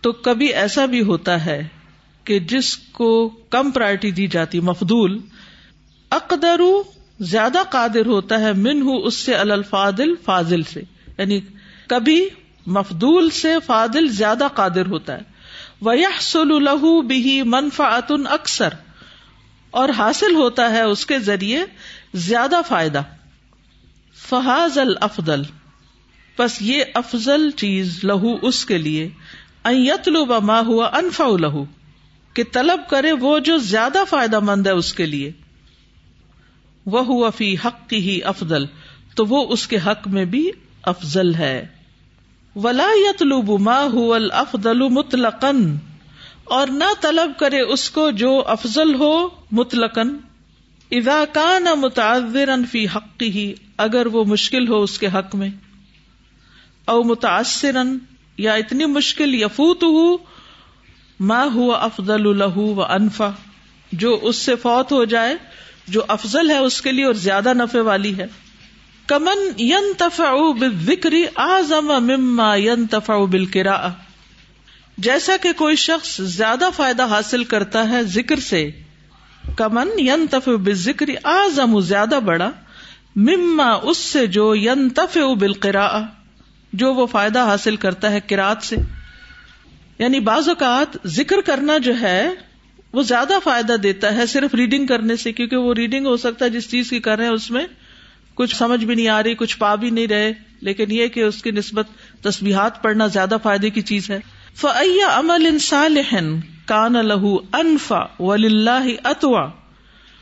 تو 0.01 0.13
کبھی 0.13 0.47
ایسا 0.47 0.87
بھی 0.87 1.03
ہوتا 1.03 1.47
ہے 1.47 1.69
کہ 2.25 2.39
جس 2.39 2.77
کو 2.77 3.29
کم 3.29 3.71
پرائرٹی 3.71 4.11
دی 4.11 4.27
جاتی 4.27 4.61
مفدول 4.61 5.21
اقدر 6.11 6.61
زیادہ 7.21 7.59
قادر 7.71 8.07
ہوتا 8.07 8.41
ہے 8.41 8.53
من 8.53 8.83
ہوں 8.83 8.99
اس 9.03 9.15
سے 9.15 9.35
الفادل 9.35 10.15
فاضل 10.25 10.63
سے۔ 10.63 10.83
یعنی 11.19 11.41
کبھی 11.87 12.29
مفدول 12.67 13.31
سے 13.31 13.55
فادل 13.67 14.09
زیادہ 14.09 14.49
قادر 14.55 14.87
ہوتا 14.87 15.15
ہے۔ 15.15 15.23
وہ 15.81 15.95
لہو 16.45 17.03
بھی 17.03 17.43
منفاط 17.43 18.13
اکثر 18.31 18.69
اور 19.71 19.89
حاصل 19.89 20.35
ہوتا 20.35 20.71
ہے 20.71 20.83
اس 20.83 21.07
کے 21.07 21.19
ذریعے 21.19 21.65
زیادہ 22.15 22.61
فائدہ۔ 22.69 23.03
فہاز 24.29 24.79
الفضل 24.79 25.43
بس 26.39 26.63
یہ 26.63 26.85
افضل 26.95 27.51
چیز 27.51 28.01
لہو 28.05 28.35
اس 28.43 28.65
کے 28.65 28.79
لیے۔ 28.79 29.09
یتلو 29.65 30.41
ما 30.41 30.61
ہوا 30.61 30.87
انفا 30.87 31.25
لہو 31.41 31.65
کہ 32.35 32.43
طلب 32.53 32.81
کرے 32.91 33.13
وہ 33.13 33.39
جو 33.39 33.59
زیادہ 33.59 33.99
فائدہ 34.09 34.41
مند 34.41 34.67
ہے 34.67 34.73
اس 34.73 34.93
کے 34.93 35.07
لیے۔ 35.07 35.33
وہ 36.87 37.05
ہوا 37.05 37.31
فی 37.31 37.55
حق 37.65 37.89
کی 37.91 37.97
ہی 37.97 38.23
افضل، 38.23 38.65
تو 39.15 39.25
وہ 39.27 39.47
اس 39.49 39.67
کے 39.67 39.77
حق 39.87 40.09
میں 40.09 40.25
بھی 40.25 40.51
افضل 40.83 41.35
ہے۔ 41.35 41.67
ولا 42.57 42.89
یتلوب 42.97 43.61
ما 43.61 43.87
ہو 43.93 44.15
افضل 44.15 44.89
مطلقن 44.89 45.77
اور 46.45 46.69
نہ 46.69 46.85
طلب 47.01 47.33
کرے 47.39 47.61
اس 47.61 47.91
کو 47.91 48.11
جو 48.11 48.43
افضل 48.47 48.95
ہو 48.95 49.29
مطلقن 49.53 50.17
اذا 50.91 51.25
کان 51.33 51.67
متعذرا 51.81 52.55
فی 52.71 52.87
حق 52.87 53.23
اگر 53.77 54.07
وہ 54.07 54.25
مشکل 54.25 54.69
ہو 54.69 54.83
اس 54.83 54.99
کے 54.99 55.07
حق 55.07 55.35
میں۔ 55.35 55.49
او 56.85 57.03
متاثر 57.03 57.77
یا 58.39 58.55
اتنی 58.55 58.85
مشکل 58.85 59.35
یفوت 59.35 59.83
ہو 59.83 60.17
ما 61.21 61.45
ہوا 61.55 61.79
افضل 61.79 62.39
لہو 62.39 62.75
و 62.75 62.83
انفا 62.83 63.31
جو 63.93 64.19
اس 64.23 64.37
سے 64.37 64.57
فوت 64.57 64.93
ہو 64.93 65.05
جائے 65.05 65.35
جو 65.89 66.03
افضل 66.09 66.51
ہے 66.51 66.59
اس 66.59 66.83
کے 66.83 66.93
لیے 66.93 67.05
اور 67.05 67.15
زیادہ 67.15 67.55
نفے 67.55 67.81
والی 67.81 68.19
ہے۔ 68.19 68.27
کمن 69.07 69.61
ین 69.61 69.93
تفا 69.99 70.33
بکری 70.87 71.25
آزم 71.35 71.87
مما 71.87 72.57
ین 72.57 72.87
تفا 72.87 73.25
بل 73.25 73.45
جیسا 74.99 75.37
کہ 75.43 75.53
کوئی 75.53 75.77
شخص 75.77 76.21
زیادہ 76.21 76.69
فائدہ 76.77 77.07
حاصل 77.07 77.45
کرتا 77.45 77.89
ہے 77.89 78.03
ذکر 78.03 78.41
سے، 78.41 78.71
کمن 79.57 79.89
ین 79.99 80.27
تف 80.31 80.49
ذکری 80.73 81.15
آزم 81.25 81.81
زیادہ 81.81 82.19
بڑا، 82.25 82.51
مما 83.17 83.73
اس 83.73 83.99
سے 83.99 84.27
جو 84.27 84.55
ین 84.55 84.89
تف 84.89 85.19
بل 85.39 85.53
جو 86.73 86.95
وہ 86.95 87.07
فائدہ 87.07 87.39
حاصل 87.39 87.77
کرتا 87.77 88.11
ہے 88.11 88.21
کراط 88.21 88.63
سے۔ 88.63 88.77
یعنی 89.99 90.21
بعض 90.21 90.49
اوقات 90.49 91.07
ذکر 91.07 91.41
کرنا 91.41 91.79
جو 91.79 92.01
ہے 92.01 92.31
وہ 92.97 93.03
زیادہ 93.03 93.33
فائدہ 93.45 93.73
دیتا 93.73 94.15
ہے 94.15 94.27
صرف 94.27 94.55
ریڈنگ 94.55 94.87
کرنے 94.87 95.17
سے، 95.17 95.33
کیونکہ 95.33 95.57
وہ 95.57 95.75
ریڈنگ 95.75 96.07
ہو 96.07 96.17
سکتا 96.17 96.45
ہے، 96.45 96.51
جس 96.51 96.71
چیز 96.71 96.91
کی 96.91 97.01
کر 97.01 97.17
رہے 97.17 97.25
ہیں، 97.25 97.33
اس 97.33 97.51
میں 97.51 97.67
کچھ 98.35 98.57
سمجھ 98.57 98.85
بھی 98.85 98.95
نہیں 98.95 99.09
آ 99.09 99.23
رہی، 99.23 99.35
کچھ 99.35 99.59
پا 99.59 99.75
بھی 99.75 99.91
نہیں 99.91 100.07
رہے۔ 100.07 100.33
لیکن 100.61 100.85
یہ 100.91 101.07
کہ 101.07 101.21
اس 101.21 101.43
کی 101.43 101.51
نسبت 101.51 101.87
تصبیحات 102.23 102.83
پڑھنا 102.83 103.07
زیادہ 103.07 103.37
فائدے 103.43 103.71
کی 103.71 103.83
چیز 103.83 104.11
ہے۔ 104.11 104.21
فیا 104.55 105.19
عمل 105.19 105.47
انسان 105.47 106.41
کان 106.67 106.93
لہو 106.93 107.37
انفا 107.53 108.23
ولی 108.23 108.47
اللہ 108.47 108.87
اتوا 109.05 109.51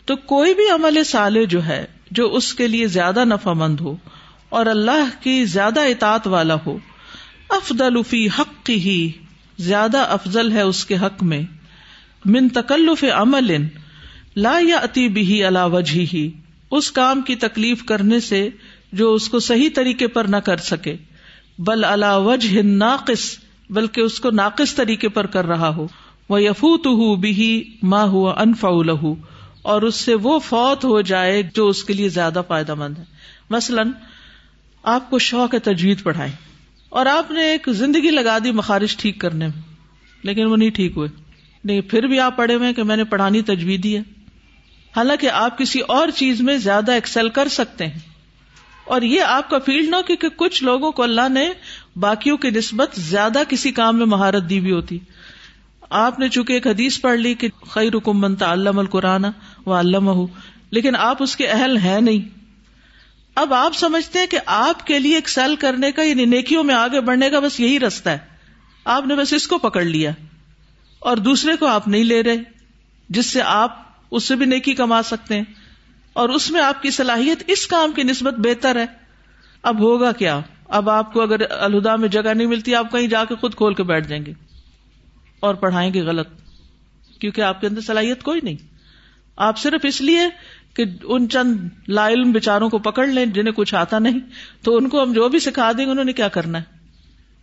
تو 0.04 0.16
کوئی 0.16 0.54
بھی 0.54 0.70
عمل 0.70 1.04
سالے 1.04 1.46
جو 1.46 1.64
ہے، 1.64 1.86
جو 2.10 2.34
اس 2.34 2.54
کے 2.54 2.68
لیے 2.68 2.86
زیادہ 2.86 3.24
نفع 3.24 3.52
مند 3.52 3.80
ہو 3.80 3.96
اور 4.48 4.66
اللہ 4.66 5.22
کی 5.22 5.44
زیادہ 5.44 5.80
اطاعت 5.80 6.26
والا 6.26 6.56
ہو 6.66 6.78
افضل 7.48 8.02
فی 8.02 8.28
حق 8.38 8.70
ہی 8.70 9.10
زیادہ 9.58 9.98
افضل 9.98 10.52
ہے 10.52 10.60
اس 10.60 10.84
کے 10.84 10.96
حق 10.96 11.22
میں۔ 11.22 11.42
من 12.24 12.48
تکلف 12.48 13.04
عمل 13.12 13.56
لا 14.36 14.58
یا 14.60 14.76
اتی 14.76 15.08
بھی 15.08 15.44
اللہ 15.44 15.66
وجہ 15.72 16.00
ہی 16.12 16.30
اس 16.70 16.90
کام 16.92 17.20
کی 17.20 17.34
تکلیف 17.36 17.84
کرنے 17.84 18.20
سے 18.20 18.48
جو 18.92 19.12
اس 19.14 19.28
کو 19.28 19.38
صحیح 19.38 19.68
طریقے 19.74 20.06
پر 20.06 20.24
نہ 20.24 20.36
کر 20.36 20.56
سکے۔ 20.56 20.96
بل 21.58 21.84
اللہ 21.84 22.18
وجہ 22.18 22.62
ناقص، 22.62 23.38
بلکہ 23.70 24.00
اس 24.00 24.20
کو 24.20 24.30
ناقص 24.30 24.74
طریقے 24.74 25.08
پر 25.08 25.26
کر 25.26 25.44
رہا 25.44 25.68
ہو۔ 25.76 25.86
وہ 26.28 26.42
یفوت 26.42 26.86
ہو 26.86 27.14
بھی 27.16 27.72
ماں 27.82 28.04
ہوا 28.06 28.34
انفا 28.40 28.68
لہو، 28.84 29.14
اور 29.62 29.82
اس 29.82 29.94
سے 29.94 30.14
وہ 30.14 30.38
فوت 30.38 30.84
ہو 30.84 31.00
جائے 31.00 31.42
جو 31.54 31.68
اس 31.68 31.84
کے 31.84 31.92
لیے 31.92 32.08
زیادہ 32.08 32.42
فائدہ 32.48 32.74
مند 32.74 32.98
ہے۔ 32.98 33.04
مثلاً، 33.50 33.90
آپ 34.82 35.10
کو 35.10 35.18
شوق 35.18 35.54
ہے 35.54 35.58
تجوید 35.58 36.02
پڑھائے 36.02 36.30
اور 36.88 37.06
آپ 37.06 37.30
نے 37.30 37.42
ایک 37.42 37.68
زندگی 37.72 38.10
لگا 38.10 38.38
دی 38.44 38.50
مخارش 38.50 38.96
ٹھیک 38.96 39.20
کرنے 39.20 39.46
میں، 39.46 39.62
لیکن 40.22 40.46
وہ 40.46 40.56
نہیں 40.56 40.70
ٹھیک 40.70 40.92
ہوئے۔ 40.96 41.08
نہیں، 41.64 41.80
پھر 41.80 42.02
بھی 42.02 42.20
آپ 42.20 42.36
پڑھے 42.36 42.54
ہوئے 42.54 42.72
کہ 42.72 42.82
میں 42.82 42.96
نے 42.96 43.04
پڑھانی 43.04 43.42
تجویدی 43.42 43.96
ہے۔ 43.96 44.02
حالانکہ 44.96 45.30
آپ 45.30 45.58
کسی 45.58 45.80
اور 45.80 46.08
چیز 46.08 46.40
میں 46.40 46.56
زیادہ 46.56 46.92
ایکسل 46.92 47.28
کر 47.28 47.48
سکتے 47.48 47.86
ہیں۔ 47.86 47.98
اور 48.84 49.02
یہ 49.02 49.22
آپ 49.22 49.50
کا 49.50 49.58
فیلڈ 49.58 49.88
نہ 49.88 49.96
کیونکہ 50.06 50.28
کچھ 50.36 50.62
لوگوں 50.62 50.92
کو 50.92 51.02
اللہ 51.02 51.28
نے 51.28 51.48
باقیوں 51.96 52.36
کی 52.36 52.50
نسبت 52.50 52.90
زیادہ 52.94 53.42
کسی 53.48 53.72
کام 53.72 53.98
میں 53.98 54.06
مہارت 54.06 54.50
دی 54.50 54.60
بھی 54.60 54.72
ہوتی۔ 54.72 54.98
آپ 55.90 56.18
نے 56.18 56.28
چونکہ 56.28 56.52
ایک 56.52 56.66
حدیث 56.66 57.00
پڑھ 57.00 57.18
لی 57.18 57.34
کہ 57.34 57.48
خیر 57.70 57.96
حکمن 57.96 58.34
علام 58.40 58.78
القرآن 58.78 59.24
و 59.66 59.80
علامہ 59.80 60.26
لیکن 60.70 60.96
آپ 60.96 61.22
اس 61.22 61.36
کے 61.36 61.46
اہل 61.46 61.76
ہیں 61.76 62.00
نہیں۔ 62.00 62.38
اب 63.34 63.54
آپ 63.54 63.74
سمجھتے 63.74 64.18
ہیں 64.18 64.26
کہ 64.26 64.38
آپ 64.46 64.86
کے 64.86 64.98
لیے 64.98 65.14
ایکسل 65.14 65.56
کرنے 65.56 65.92
کا 65.92 66.02
یعنی 66.02 66.24
نیکیوں 66.24 66.64
میں 66.64 66.74
آگے 66.74 67.00
بڑھنے 67.00 67.30
کا 67.30 67.40
بس 67.40 67.60
یہی 67.60 67.80
رستہ 67.80 68.08
ہے۔ 68.08 68.18
آپ 68.84 69.06
نے 69.06 69.14
بس 69.14 69.32
اس 69.32 69.46
کو 69.46 69.58
پکڑ 69.58 69.82
لیا۔ 69.82 70.10
اور 71.04 71.16
دوسرے 71.16 71.56
کو 71.56 71.66
آپ 71.66 71.88
نہیں 71.88 72.04
لے 72.04 72.22
رہے، 72.22 72.36
جس 73.08 73.26
سے 73.26 73.42
آپ 73.42 73.78
اس 74.10 74.24
سے 74.24 74.36
بھی 74.36 74.46
نیکی 74.46 74.74
کما 74.74 75.02
سکتے 75.02 75.34
ہیں۔ 75.34 75.44
اور 76.12 76.28
اس 76.28 76.50
میں 76.50 76.60
آپ 76.60 76.82
کی 76.82 76.90
صلاحیت 76.90 77.42
اس 77.46 77.66
کام 77.66 77.92
کی 77.92 78.02
نسبت 78.02 78.34
بہتر 78.38 78.76
ہے۔ 78.76 78.86
اب 79.62 79.80
ہوگا 79.80 80.12
کیا؟ 80.12 80.40
اب 80.68 80.90
آپ 80.90 81.12
کو 81.12 81.22
اگر 81.22 81.50
الہدا 81.50 81.96
میں 81.96 82.08
جگہ 82.08 82.34
نہیں 82.34 82.46
ملتی، 82.46 82.74
آپ 82.74 82.92
کہیں 82.92 83.06
جا 83.06 83.24
کے 83.24 83.34
خود 83.34 83.54
کھول 83.54 83.74
کے 83.74 83.82
بیٹھ 83.82 84.08
جائیں 84.08 84.26
گے۔ 84.26 84.32
اور 85.40 85.54
پڑھائیں 85.54 85.94
گے 85.94 86.02
غلط، 86.02 86.28
کیونکہ 87.18 87.40
آپ 87.40 87.60
کے 87.60 87.66
اندر 87.66 87.80
صلاحیت 87.80 88.22
کوئی 88.22 88.40
نہیں۔ 88.42 88.56
آپ 89.36 89.58
صرف 89.58 89.80
اس 89.82 90.00
لیے 90.00 90.20
کہ 90.74 90.84
ان 91.02 91.28
چند 91.28 91.68
لا 91.88 92.08
علم 92.08 92.32
بےچاروں 92.32 92.68
کو 92.68 92.78
پکڑ 92.78 93.06
لیں 93.06 93.26
جنہیں 93.26 93.54
کچھ 93.54 93.74
آتا 93.74 93.98
نہیں، 93.98 94.18
تو 94.62 94.76
ان 94.76 94.88
کو 94.88 95.02
ہم 95.02 95.12
جو 95.12 95.28
بھی 95.28 95.38
سکھا 95.38 95.72
دیں 95.72 95.86
گے، 95.86 95.90
انہوں 95.90 96.04
نے 96.04 96.12
کیا 96.12 96.28
کرنا 96.28 96.58
ہے؟ 96.58 96.64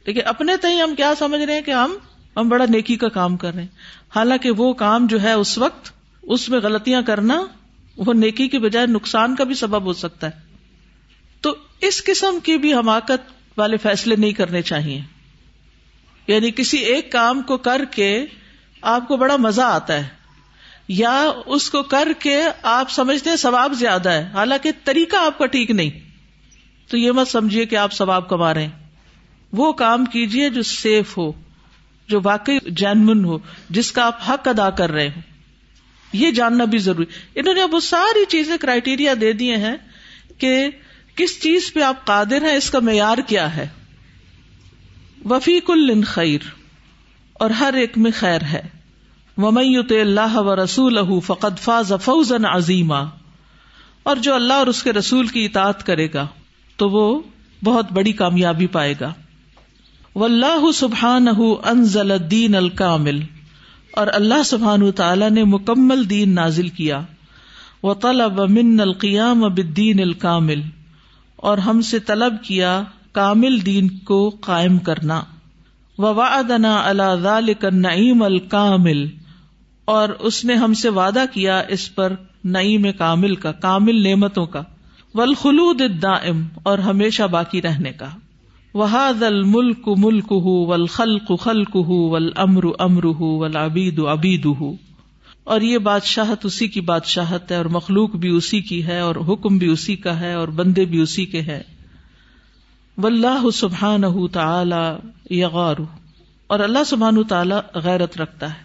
لیکن 0.05 0.19
اپنے 0.25 0.57
تئیں 0.57 0.81
ہم 0.81 0.95
کیا 0.95 1.13
سمجھ 1.19 1.41
رہے 1.41 1.53
ہیں 1.53 1.61
کہ 1.61 1.71
ہم 1.71 1.97
ہم 2.37 2.49
بڑا 2.49 2.65
نیکی 2.69 2.95
کا 2.95 3.09
کام 3.09 3.37
کر 3.37 3.53
رہے 3.53 3.61
ہیں۔ 3.61 3.69
حالانکہ 4.15 4.51
وہ 4.51 4.73
کام 4.73 5.07
جو 5.07 5.21
ہے 5.21 5.31
اس 5.31 5.57
وقت، 5.57 5.91
اس 6.21 6.49
میں 6.49 6.59
غلطیاں 6.59 7.01
کرنا، 7.01 7.45
وہ 7.97 8.13
نیکی 8.13 8.47
کے 8.47 8.59
بجائے 8.59 8.87
نقصان 8.87 9.35
کا 9.35 9.43
بھی 9.43 9.55
سبب 9.55 9.83
ہو 9.83 9.93
سکتا 9.93 10.27
ہے۔ 10.27 10.31
تو 11.41 11.55
اس 11.81 12.03
قسم 12.03 12.39
کی 12.43 12.57
بھی 12.57 12.73
حماقت 12.73 13.31
والے 13.57 13.77
فیصلے 13.77 14.15
نہیں 14.15 14.31
کرنے 14.31 14.61
چاہیے۔ 14.61 15.01
یعنی 16.27 16.51
کسی 16.51 16.77
ایک 16.77 17.11
کام 17.11 17.41
کو 17.41 17.57
کر 17.57 17.81
کے 17.91 18.25
آپ 18.81 19.07
کو 19.07 19.17
بڑا 19.17 19.35
مزہ 19.35 19.61
آتا 19.61 19.93
ہے، 19.93 20.07
یا 20.87 21.31
اس 21.45 21.69
کو 21.69 21.83
کر 21.83 22.07
کے 22.19 22.43
آپ 22.63 22.91
سمجھتے 22.91 23.29
ہیں 23.29 23.37
ثواب 23.37 23.73
زیادہ 23.73 24.09
ہے، 24.09 24.29
حالانکہ 24.33 24.71
طریقہ 24.83 25.15
آپ 25.15 25.37
کا 25.37 25.45
ٹھیک 25.45 25.71
نہیں۔ 25.71 25.89
تو 26.87 26.97
یہ 26.97 27.11
مت 27.11 27.27
سمجھیے 27.27 27.65
کہ 27.65 27.75
آپ 27.75 27.93
ثواب 27.93 28.29
کما 28.29 28.53
رہے 28.53 28.61
ہیں۔ 28.61 28.89
وہ 29.51 29.73
کام 29.73 30.05
کیجیے 30.05 30.49
جو 30.49 30.61
سیف 30.61 31.17
ہو۔ 31.17 31.31
جو 32.07 32.19
واقعی 32.23 32.57
جینمن 32.65 33.25
ہو، 33.25 33.37
جس 33.69 33.91
کا 33.91 34.05
آپ 34.05 34.19
حق 34.29 34.47
ادا 34.47 34.69
کر 34.69 34.91
رہے 34.91 35.07
ہو۔ 35.07 35.19
یہ 36.13 36.31
جاننا 36.31 36.65
بھی 36.65 36.77
ضروری۔ 36.77 37.05
انہوں 37.35 37.53
نے 37.53 37.61
اب 37.61 37.73
وہ 37.73 37.79
ساری 37.79 38.25
چیزیں 38.25 38.57
کرائٹیریا 38.57 39.13
دے 39.21 39.33
دیے 39.33 39.57
ہیں 39.57 39.75
کہ 40.37 40.67
کس 41.15 41.41
چیز 41.41 41.73
پہ 41.73 41.79
آپ 41.79 42.05
قادر 42.05 42.41
ہیں، 42.41 42.55
اس 42.55 42.69
کا 42.69 42.79
معیار 42.79 43.17
کیا 43.17 43.55
ہے۔ 43.55 43.67
وفیق 45.29 45.69
الن 45.69 46.03
خیر، 46.03 46.39
اور 47.33 47.49
ہر 47.49 47.73
ایک 47.73 47.97
میں 47.97 48.11
خیر 48.15 48.41
ہے۔ 48.41 48.61
ومیت 49.37 49.91
اللہ 49.91 50.35
و 50.35 50.63
رسول 50.63 51.19
فقد 51.25 51.59
فاز 51.59 51.93
فوزن 52.01 52.45
عظیما۔ 52.45 53.03
اور 54.03 54.15
جو 54.15 54.35
اللہ 54.35 54.53
اور 54.53 54.67
اس 54.67 54.83
کے 54.83 54.93
رسول 54.93 55.27
کی 55.27 55.45
اطاعت 55.45 55.85
کرے 55.85 56.07
گا، 56.13 56.27
تو 56.75 56.89
وہ 56.89 57.21
بہت 57.63 57.91
بڑی 57.91 58.11
کامیابی 58.11 58.67
پائے 58.67 58.93
گا۔ 59.01 59.13
و 60.15 60.23
اللہ 60.23 60.71
سبحان 60.71 61.27
انزل 61.63 62.11
الدین 62.11 62.55
الکامل۔ 62.55 63.19
اور 63.91 64.07
اللہ 64.13 64.43
سبحان 64.43 64.91
تعالی 64.91 65.29
نے 65.29 65.43
مکمل 65.43 66.09
دین 66.09 66.35
نازل 66.35 66.69
کیا۔ 66.69 67.01
وہ 67.83 67.93
طلب 67.93 68.49
من 68.49 68.79
القیام 68.81 69.39
بدین 69.39 69.99
الکامل۔ 69.99 70.61
اور 71.35 71.57
ہم 71.57 71.81
سے 71.81 71.99
طلب 71.99 72.35
کیا 72.43 72.83
کامل 73.11 73.65
دین 73.65 73.89
کو 73.89 74.29
قائم 74.29 74.77
کرنا۔ 74.77 75.21
و 75.97 76.15
وعدنا 76.15 76.81
اللہ 76.85 77.15
ذالک 77.21 77.65
النعیم 77.65 78.23
الکامل۔ 78.23 79.07
اور 79.85 80.09
اس 80.09 80.45
نے 80.45 80.55
ہم 80.55 80.73
سے 80.73 80.89
وعدہ 80.89 81.23
کیا 81.33 81.59
اس 81.59 81.95
پر 81.95 82.13
نعیم 82.45 82.91
کامل 82.97 83.35
کا، 83.35 83.51
کامل 83.51 84.03
نعمتوں 84.03 84.45
کا۔ 84.45 84.63
ولخلود 85.13 85.81
الدائم 85.81 86.47
اور 86.63 86.79
ہمیشہ 86.79 87.23
باقی 87.23 87.61
رہنے 87.61 87.91
کا۔ 87.91 88.09
وحاد 88.73 89.23
الملک 89.23 89.89
ملک 89.97 90.31
ہُ 90.31 90.45
ول 90.45 90.85
خلق 90.85 91.31
خلق 91.39 91.75
ہُ 91.75 91.89
ول 91.89 92.29
امر 92.35 92.63
امر 92.79 93.03
ہُ 93.03 93.21
ول 93.21 93.55
ابید 93.55 93.99
ابید 93.99 94.45
ہُ 94.45 94.73
اور 95.43 95.61
یہ 95.61 95.77
بادشاہت 95.77 96.45
اسی 96.45 96.67
کی 96.67 96.81
بادشاہت 96.81 97.51
ہے 97.51 97.55
اور 97.55 97.65
مخلوق 97.65 98.15
بھی 98.15 98.29
اسی 98.29 98.61
کی 98.61 98.85
ہے 98.85 98.99
اور 98.99 99.15
حکم 99.15 99.57
بھی 99.57 99.67
اسی 99.67 99.95
کا 99.95 100.19
ہے 100.19 100.33
اور 100.33 100.47
بندے 100.47 100.85
بھی 100.85 101.01
اسی 101.01 101.25
کے 101.25 101.41
ہے 101.41 101.61
و 102.97 103.07
اللہ 103.07 103.49
سبحان 103.53 104.27
تعالی 104.27 105.09
یغار. 105.39 105.75
اور 106.47 106.59
اللہ 106.59 106.83
سبحان 106.85 107.23
تعالی 107.23 107.55
غیرت 107.75 108.21
رکھتا 108.21 108.49
ہے. 108.49 108.63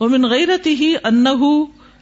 وہ 0.00 0.08
من 0.08 0.24
غیرت 0.24 0.66
ہی 0.66 0.94
ان 1.04 1.24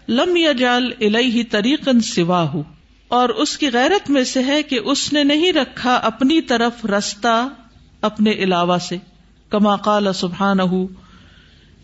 لم 0.08 0.36
یا 0.36 0.52
جال 0.52 0.90
الہ 1.00 1.42
طریقن 1.50 2.00
سوا 2.00 2.42
ہوں 2.42 2.62
اور 3.08 3.28
اس 3.28 3.58
کی 3.58 3.72
غیرت 3.72 4.10
میں 4.10 4.24
سے 4.24 4.42
ہے 4.42 4.62
کہ 4.62 4.80
اس 4.84 5.12
نے 5.12 5.24
نہیں 5.24 5.52
رکھا 5.52 5.94
اپنی 5.94 6.40
طرف 6.40 6.84
رستہ 6.84 7.48
اپنے 8.00 8.30
علاوہ 8.30 8.78
سے، 8.78 8.96
کما 9.48 9.76
قال 9.76 10.12
سبحان 10.12 10.58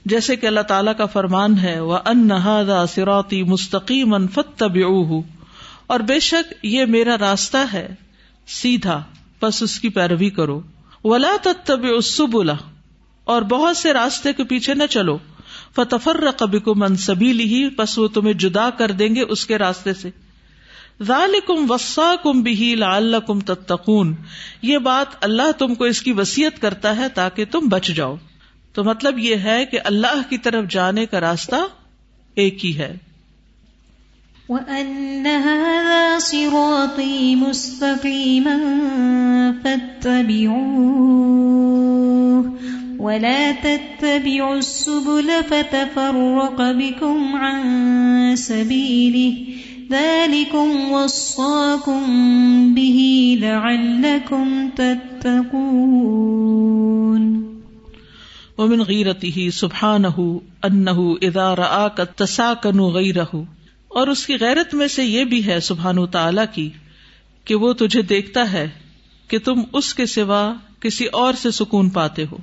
جیسے 0.06 0.36
کہ 0.36 0.46
اللہ 0.46 0.60
تعالی 0.60 0.90
کا 0.98 1.06
فرمان 1.06 1.58
ہے 1.58 1.80
وہ 1.80 1.98
ان 2.06 2.28
سروتی 2.88 3.42
مستقیم 3.42 4.26
فتب 4.26 4.78
اور 5.86 6.00
بے 6.00 6.20
شک 6.20 6.54
یہ 6.62 6.84
میرا 6.84 7.18
راستہ 7.18 7.56
ہے، 7.72 7.94
سیدھا، 8.46 9.02
بس 9.42 9.62
اس 9.62 9.80
کی 9.80 9.88
پیروی 9.88 10.30
کرو۔ 10.30 10.60
ولا 11.04 11.36
تب 11.64 11.80
بولا 12.30 12.54
اور 13.24 13.42
بہت 13.42 13.76
سے 13.76 13.92
راستے 13.92 14.32
کے 14.32 14.44
پیچھے 14.44 14.74
نہ 14.74 14.82
چلو۔ 14.90 15.18
فتفر 15.76 16.30
کبھی 16.36 16.58
کو 16.58 16.74
منصبی 16.74 17.32
لی 17.32 17.68
بس 17.68 17.98
وہ 17.98 18.08
تمہیں 18.08 18.34
جدا 18.34 18.70
کر 18.70 18.90
دیں 18.90 19.14
گے 19.14 19.22
اس 19.22 19.46
کے 19.46 19.58
راستے 19.58 19.94
سے۔ 19.94 20.10
ذالکم 21.03 21.70
وصاکم 21.70 22.42
بھی 22.42 22.74
لعلکم 22.74 23.40
تتقون۔ 23.40 24.14
یہ 24.62 24.78
بات 24.78 25.07
اللہ 25.20 25.53
تم 25.59 25.74
کو 25.74 25.84
اس 25.84 26.03
کی 26.03 26.12
وسیعت 26.12 26.62
کرتا 26.62 26.96
ہے 26.96 27.09
تاکہ 27.09 27.44
تم 27.44 27.61
بچ 27.68 27.86
جاؤ۔ 27.86 28.16
تو 28.72 28.84
مطلب 28.84 29.18
یہ 29.18 29.36
ہے 29.36 29.66
کہ 29.66 29.78
اللہ 29.84 30.30
کی 30.30 30.38
طرف 30.38 30.64
جانے 30.70 31.07
کا 31.07 31.20
راستہ 31.20 31.55
ایک 32.34 32.64
ہی 32.64 32.78
ہے۔ 32.78 32.96
وَأَنَّ 34.48 35.28
هَذَا 35.28 36.18
صِرَاطِي 36.20 37.34
مُسْتَقِيمًا 37.34 38.59
فَاتَّبِعُوهُ۔ 39.62 40.61
وَلَا 42.98 43.53
تَتَّبِعُوا 43.62 44.55
السُّبُلَ 44.55 45.32
فَتَفَرَّقَ 45.48 46.62
بِكُمْ 46.72 47.40
عَن 47.40 48.36
سَبِيلِهِ۔ 48.36 49.61
ذلكم 49.91 50.93
وصاكم 50.93 52.05
به 52.74 53.07
لعلكم 53.41 54.70
تتقون 54.76 55.70
ومن 58.59 58.82
غیرته 58.82 59.49
سبحانه 59.51 60.26
انه 60.64 61.07
اذا 61.22 61.47
راك 61.55 61.97
تساكن 62.16 62.82
غيره 62.99 63.43
اور 63.88 64.07
اس 64.09 64.26
کی 64.26 64.38
غیرت 64.41 64.74
میں 64.74 64.88
سے 64.88 65.05
یہ 65.05 65.24
بھی 65.24 65.47
ہے 65.47 65.61
سبحان 65.61 66.07
تعالی 66.07 66.47
کی 66.53 66.70
کہ 67.45 67.55
وہ 67.55 67.72
تجھے 67.72 68.03
دیکھتا 68.03 68.53
ہے 68.53 68.68
کہ 69.28 69.38
تم 69.38 69.62
اس 69.72 69.95
کے 69.95 70.07
سوا 70.07 70.53
کسی 70.80 71.07
اور 71.07 71.34
سے 71.34 71.51
سکون 71.51 71.88
پاتے 71.88 72.24
ہو 72.30 72.36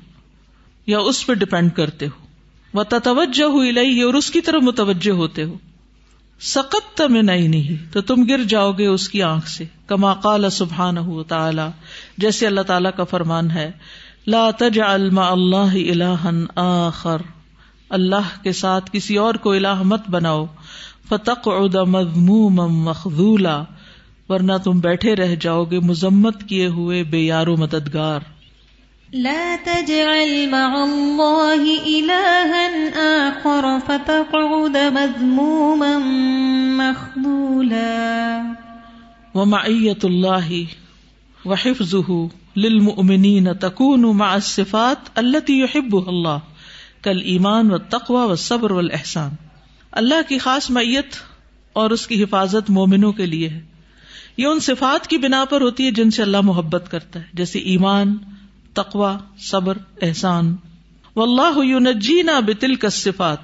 یا 0.88 1.00
اس 1.00 1.26
پہ 1.26 1.34
ڈپینڈ 1.34 1.72
کرتے 1.72 2.06
ہو۔ 2.06 2.26
وہ 2.74 2.84
تتوجہ 2.84 3.43
ہوئی 3.43 4.02
اور 4.02 4.14
اس 4.14 4.32
کی 4.32 4.41
طرف 4.41 4.62
متوجہ 4.64 5.12
ہوتے 5.12 5.43
ہو۔ 5.43 5.58
سقت 6.42 7.02
میں 7.02 7.22
نہیں 7.22 7.48
نہیں 7.48 7.94
تو 7.94 8.02
تم 8.02 8.26
گر 8.30 8.44
جاؤ 8.44 8.72
گے 8.72 8.86
اس 8.86 9.10
کی 9.10 9.22
آنکھ 9.24 9.50
سے، 9.50 9.66
کما 9.88 10.14
قال 10.14 10.50
سبحان 10.50 10.98
ہو 10.98 11.24
تعالی 11.24 11.62
جیسے 12.18 12.48
اللہ 12.48 12.62
تعالیٰ 12.62 12.92
کا 12.96 13.04
فرمان 13.04 13.52
ہے، 13.52 13.72
لا 14.28 14.50
الما 14.86 15.30
اللہ 15.30 15.76
الہن 15.92 16.44
آخر، 16.56 17.22
اللہ 17.90 18.44
کے 18.44 18.52
ساتھ 18.52 18.90
کسی 18.94 19.18
اور 19.18 19.36
کو 19.36 19.52
الہ 19.52 19.82
مت 19.82 20.10
بناؤ 20.10 20.46
فتق 21.10 21.48
مضموم 21.88 22.56
مخذولا، 22.84 23.64
ورنہ 24.30 24.54
تم 24.64 24.80
بیٹھے 24.80 25.16
رہ 25.16 25.36
جاؤ 25.36 25.64
گے 25.64 25.80
مذمت 25.80 26.44
کیے 26.44 26.68
ہوئے 26.68 27.04
بے 27.04 27.20
یارو 27.20 27.58
مددگار۔ 27.58 28.20
لا 29.14 29.55
تجعل 29.64 30.49
مع 30.49 30.84
الله 30.84 31.64
إلها 31.88 32.68
آخر 32.95 33.66
فتقعد 33.86 34.76
مذموما 34.93 35.97
مخذولا. 36.78 38.41
ومعية 39.36 40.10
الله 40.10 40.64
وحفظه 41.45 42.28
للمؤمنين 42.55 43.53
تكون 43.53 44.18
مع 44.18 44.36
الصفات 44.36 45.20
التي 45.20 45.53
يحبها 45.53 46.10
الله 46.10 46.38
كالإيمان 47.01 47.72
والتقوى 47.72 48.28
والصبر 48.28 48.72
والإحسان. 48.72 49.30
اللہ 49.91 50.30
کی 50.30 50.38
خاص 50.38 50.70
معیت 50.70 51.16
اور 51.74 51.89
اس 51.89 52.08
کی 52.08 52.24
حفاظت 52.24 52.70
مومنوں 52.70 53.12
کے 53.12 53.26
لیے 53.26 53.49
ہے۔ 53.49 53.62
یہ 54.38 54.45
ان 54.45 54.60
صفات 54.60 55.08
کی 55.08 55.18
بنا 55.18 55.45
پر 55.45 55.62
ہوتی 55.62 55.86
ہے 55.86 55.91
جن 55.91 56.12
سے 56.12 56.22
اللہ 56.22 56.41
محبت 56.41 56.91
کرتا 56.91 57.20
ہے، 57.20 57.26
جیسے 57.34 57.60
ایمان 57.60 58.18
تقوا 58.78 59.17
صبر، 59.39 59.78
احسان۔ 60.01 60.55
و 61.15 61.21
اللہ 61.21 61.91
جینا 61.91 62.39
بتل 62.39 62.75
کا 62.75 62.89
صفات 62.89 63.38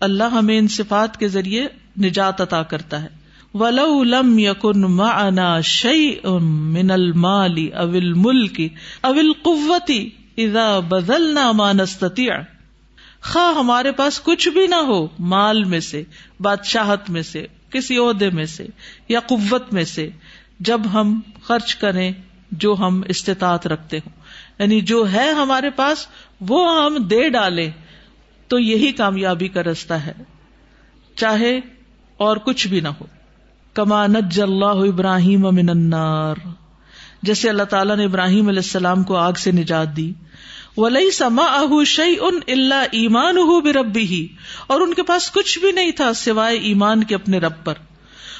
اللہ 0.00 0.24
ہمیں 0.24 0.58
ان 0.58 0.68
صفات 0.68 1.16
کے 1.16 1.28
ذریعے 1.28 1.66
نجات 1.98 2.40
عطا 2.40 2.62
کرتا 2.62 3.02
ہے۔ 3.02 3.08
ولو 3.54 4.04
لم 4.04 4.38
یقن 4.38 4.80
معنا 4.80 5.60
شعی 5.60 6.14
من 6.50 6.90
المال 6.90 7.68
اول 7.74 8.12
ملک 8.12 8.60
اول 9.00 9.32
قوتی 9.42 10.10
اذا 10.36 10.78
بدلنا 10.78 11.52
ما 11.52 11.72
نستطيع 11.72 12.32
خواہ 13.22 13.58
ہمارے 13.58 13.92
پاس 13.92 14.20
کچھ 14.20 14.48
بھی 14.48 14.66
نہ 14.66 14.74
ہو، 14.74 15.08
مال 15.18 15.64
میں 15.64 15.80
سے، 15.80 16.02
بادشاہت 16.40 17.10
میں 17.10 17.22
سے، 17.22 17.46
کسی 17.70 17.98
عہدے 17.98 18.30
میں 18.30 18.44
سے 18.44 18.66
یا 19.08 19.20
قوت 19.20 19.72
میں 19.72 19.84
سے، 19.84 20.10
جب 20.60 20.80
ہم 20.94 21.20
خرچ 21.42 21.74
کریں 21.74 22.12
جو 22.52 22.74
ہم 22.78 23.02
استطاعت 23.08 23.66
رکھتے 23.66 23.96
ہوں۔ 23.96 24.21
یعنی 24.58 24.80
جو 24.80 25.12
ہے 25.12 25.30
ہمارے 25.30 25.70
پاس، 25.70 26.06
وہ 26.40 26.84
ہم 26.84 26.96
دے 26.96 27.28
ڈالیں۔ 27.28 27.70
تو 28.48 28.58
یہی 28.58 28.92
کامیابی 28.92 29.48
کا 29.48 29.62
رستہ 29.62 29.94
ہے۔ 29.94 30.12
چاہے 31.16 31.60
اور 32.16 32.36
کچھ 32.36 32.68
بھی 32.68 32.80
نہ 32.80 32.88
ہو۔ 32.88 33.06
کما 33.74 34.06
نج 34.06 34.40
اللہ 34.40 34.64
ابراہیم 34.64 35.40
من 35.40 35.68
النار۔ 35.68 36.34
جیسے 37.22 37.48
اللہ 37.48 37.62
تعالیٰ 37.62 37.96
نے 37.96 38.04
ابراہیم 38.04 38.48
علیہ 38.48 38.58
السلام 38.58 39.02
کو 39.02 39.16
آگ 39.16 39.32
سے 39.32 39.52
نجات 39.52 39.96
دی۔ 39.96 40.12
ولی 40.76 41.10
سما 41.10 41.44
اہ 41.44 41.84
شعی 41.84 42.14
ان 42.20 42.38
اللہ 42.48 42.84
ایمان 42.90 43.38
اہ 43.38 43.60
بربی 43.60 44.02
ہی 44.02 44.28
اور 44.66 44.80
ان 44.80 44.94
کے 44.94 45.02
پاس 45.02 45.30
کچھ 45.30 45.58
بھی 45.58 45.72
نہیں 45.72 45.90
تھا 45.90 46.12
سوائے 46.12 46.58
ایمان 46.58 47.04
کے 47.04 47.14
اپنے 47.14 47.38
رب 47.38 47.64
پر۔ 47.64 47.74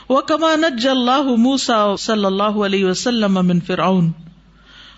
وہ 0.08 0.20
کما 0.20 0.54
نج 0.56 0.88
اللہ 0.88 1.22
موسا 1.22 1.96
صلی 1.96 2.24
اللہ 2.24 2.42
علیہ 2.42 2.84
وسلم 2.84 3.34
من 3.34 3.60
فرعون۔ 3.60 4.12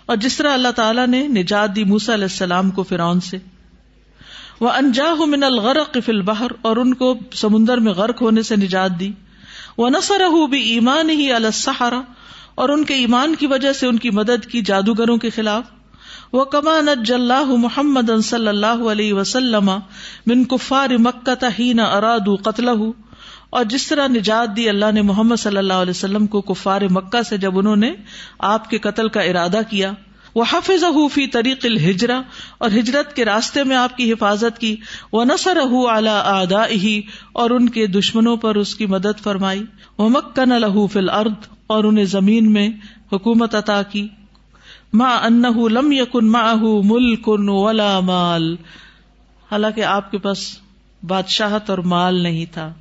اور 0.05 0.17
جس 0.17 0.37
طرح 0.37 0.53
اللہ 0.53 0.71
تعالیٰ 0.75 1.07
نے 1.07 1.27
نجات 1.27 1.75
دی 1.75 1.83
موسا 1.83 2.13
علیہ 2.13 2.23
السلام 2.23 2.69
کو 2.69 2.83
فرعون 2.83 3.19
سے۔ 3.19 3.37
وہ 4.59 4.69
انجاہ 4.69 5.25
من 5.25 5.43
الغرق 5.43 5.97
فی 6.05 6.11
البحر 6.11 6.51
اور 6.61 6.77
ان 6.77 6.93
کو 6.93 7.17
سمندر 7.33 7.77
میں 7.77 7.93
غرق 7.93 8.21
ہونے 8.21 8.41
سے 8.41 8.55
نجات 8.55 8.99
دی۔ 8.99 9.11
وہ 9.77 9.89
نسر 9.89 10.21
بھی 10.49 10.61
ایمان 10.61 11.09
ہی 11.09 11.31
السحرا 11.31 12.01
اور 12.55 12.69
ان 12.69 12.83
کے 12.83 12.93
ایمان 12.93 13.35
کی 13.35 13.47
وجہ 13.47 13.73
سے 13.73 13.87
ان 13.87 13.97
کی 13.97 14.09
مدد 14.09 14.45
کی 14.45 14.61
جادوگروں 14.61 15.17
کے 15.17 15.29
خلاف۔ 15.29 15.63
وہ 16.33 16.45
کما 16.45 16.79
نج 16.81 17.11
اللہ 17.11 17.43
محمد 17.43 18.21
صلی 18.23 18.47
اللہ 18.47 18.87
علیہ 18.91 19.13
وسلم 19.13 19.71
من 20.25 20.43
کفار 20.43 20.89
مکہ 20.99 21.45
ہی 21.59 21.73
نہ 21.73 21.81
ارادو 21.81 22.35
قتل 22.35 22.69
اور 23.55 23.65
جس 23.65 23.87
طرح 23.87 24.07
نجات 24.07 24.55
دی 24.55 24.69
اللہ 24.69 24.91
نے 24.93 25.01
محمد 25.01 25.35
صلی 25.35 25.57
اللہ 25.57 25.73
علیہ 25.73 25.89
وسلم 25.89 26.27
کو 26.27 26.41
کفار 26.41 26.81
مکہ 26.89 27.21
سے 27.21 27.37
جب 27.37 27.59
انہوں 27.59 27.75
نے 27.75 27.93
آپ 28.39 28.69
کے 28.69 28.77
قتل 28.77 29.09
کا 29.09 29.21
ارادہ 29.21 29.59
کیا 29.69 29.91
وہ 30.35 30.43
حفظ 30.51 30.83
فی 31.11 31.27
طریق 31.27 31.57
الحجرا 31.63 32.21
اور 32.57 32.69
ہجرت 32.69 33.15
کے 33.15 33.25
راستے 33.25 33.63
میں 33.63 33.75
آپ 33.75 33.97
کی 33.97 34.11
حفاظت 34.11 34.59
کی 34.59 34.75
وہ 35.11 35.25
نسر 35.25 35.57
اعلی 35.57 36.09
ادا 36.09 36.67
ہی 36.67 37.01
اور 37.33 37.49
ان 37.49 37.69
کے 37.69 37.87
دشمنوں 37.87 38.37
پر 38.37 38.55
اس 38.55 38.75
کی 38.75 38.85
مدد 38.85 39.23
فرمائی 39.23 39.63
وہ 39.97 40.09
مکن 40.09 40.49
لہو 40.49 40.87
فل 40.87 41.09
ارد 41.09 41.47
اور 41.67 41.83
انہیں 41.83 42.05
زمین 42.05 42.53
میں 42.53 42.69
حکومت 43.13 43.55
عطا 43.55 43.81
کی۔ 43.81 44.07
ماں 44.93 45.17
ان 45.17 45.43
لم 45.71 45.91
یقن 45.91 46.31
ماہ 46.31 46.63
ملک 46.83 47.27
ولا 47.27 47.99
مال۔ 47.99 48.55
حالانکہ 49.51 49.83
آپ 49.83 50.11
کے 50.11 50.17
پاس 50.17 50.57
بادشاہت 51.03 51.69
اور 51.69 51.77
مال 51.77 52.23
نہیں 52.23 52.45
تھا۔ 52.53 52.73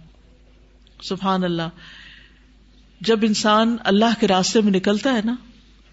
سبحان 1.05 1.44
اللہ، 1.44 1.68
جب 3.00 3.18
انسان 3.22 3.76
اللہ 3.84 4.20
کے 4.20 4.28
راستے 4.28 4.61
میں 4.61 4.72
نکلتا 4.72 5.14
ہے 5.14 5.20
نا، 5.24 5.34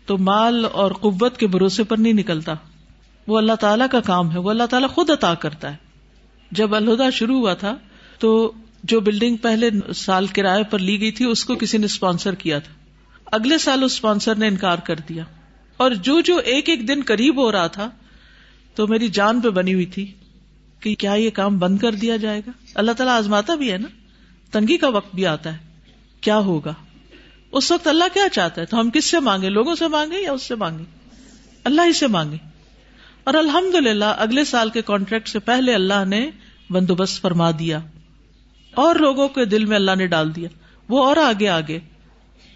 تو 0.06 0.18
مال 0.18 0.66
اور 0.74 0.92
قوت 0.92 1.38
کے 1.38 1.48
بھروسے 1.48 1.84
پر 1.84 1.98
نہیں 1.98 2.14
نکلتا۔ 2.14 2.54
وہ 3.28 3.38
اللہ 3.38 3.54
تعالیٰ 3.54 3.88
کا 3.92 4.00
کام 4.00 4.32
ہے، 4.32 4.38
وہ 4.38 4.50
اللہ 4.50 4.64
تعالیٰ 4.64 4.90
خود 4.90 5.10
عطا 5.10 5.34
کرتا 5.34 5.72
ہے۔ 5.72 5.78
جب 6.52 6.76
الہدا 6.76 7.10
شروع 7.10 7.40
ہوا 7.40 7.54
تھا، 7.54 7.76
تو 8.20 8.52
جو 8.84 9.00
بلڈنگ 9.00 9.36
پہلے 9.36 9.70
سال 9.96 10.28
کرائے 10.28 10.64
پر 10.64 10.80
لی 10.80 11.02
گئی 11.02 11.12
تھی، 11.12 11.26
اس 11.26 11.46
کو 11.46 11.56
کسی 11.56 11.78
نے 11.78 11.86
اسپانسر 11.86 12.36
کیا 12.36 12.60
تھا۔ 12.60 12.74
اگلے 13.26 13.58
سال 13.58 13.84
اس 13.84 13.92
اسپانسر 13.92 14.36
نے 14.36 14.48
انکار 14.48 14.78
کر 14.78 14.96
دیا۔ 14.96 15.24
اور 15.78 15.92
جو 15.92 16.22
جو 16.22 16.38
ایک 16.38 16.70
ایک 16.70 16.88
دن 16.88 17.00
قریب 17.06 17.38
ہو 17.38 17.52
رہا 17.52 17.68
تھا، 17.68 17.90
تو 18.76 18.88
میری 18.88 19.08
جان 19.08 19.42
پہ 19.42 19.50
بنی 19.50 19.74
ہوئی 19.74 19.86
تھی 19.86 20.12
کہ 20.80 20.96
کیا 20.96 21.14
یہ 21.14 21.30
کام 21.30 21.58
بند 21.58 21.78
کر 21.78 21.92
دیا 21.92 22.18
جائے 22.18 22.42
گا۔ 22.48 22.52
اللہ 22.76 22.92
تعالیٰ 22.92 23.18
آزماتا 23.18 23.56
بھی 23.56 23.72
ہے 23.72 23.78
نا۔ 23.78 23.88
تنگی 24.52 24.78
کا 24.78 24.90
وقت 24.90 25.16
بھی 25.16 25.26
آتا 25.26 25.54
ہے۔ 25.54 25.58
کیا 26.22 26.38
ہوگا؟ 26.38 26.74
اس 27.52 27.72
وقت 27.72 27.88
اللہ 27.88 28.04
کیا 28.14 28.30
چاہتا 28.30 28.62
ہے؟ 28.62 28.66
تو 28.66 28.80
ہم 28.80 28.90
کس 28.90 29.06
سے 29.06 29.20
مانگے؟ 29.20 29.50
لوگوں 29.50 29.76
سے 29.76 29.88
مانگے 29.88 30.22
یا 30.22 30.32
اس 30.32 30.44
سے 30.44 30.56
مانگے؟ 30.56 30.84
اللہ 31.64 31.82
ہی 31.82 31.94
سے 31.94 32.08
مانگے۔ 32.08 32.38
اور 33.24 33.34
الحمد 33.34 33.76
للہ 33.76 34.06
اگلے 34.06 34.44
سال 34.44 34.70
کے 34.70 34.82
کانٹریکٹ 34.82 35.28
سے 35.28 35.40
پہلے 35.40 35.74
اللہ 35.74 36.06
نے 36.06 36.30
بندوبست 36.70 37.22
فرما 37.22 37.52
دیا۔ 37.60 37.80
اور 38.74 38.96
لوگوں 38.96 39.28
کے 39.28 39.46
دل 39.46 39.66
میں 39.66 39.76
اللہ 39.76 39.92
نے 39.98 40.08
ڈال 40.08 40.36
دیا۔ 40.36 40.50
وہ 40.90 41.06
اور 41.06 41.18
آگے 41.18 41.48
آگے۔ 41.48 41.80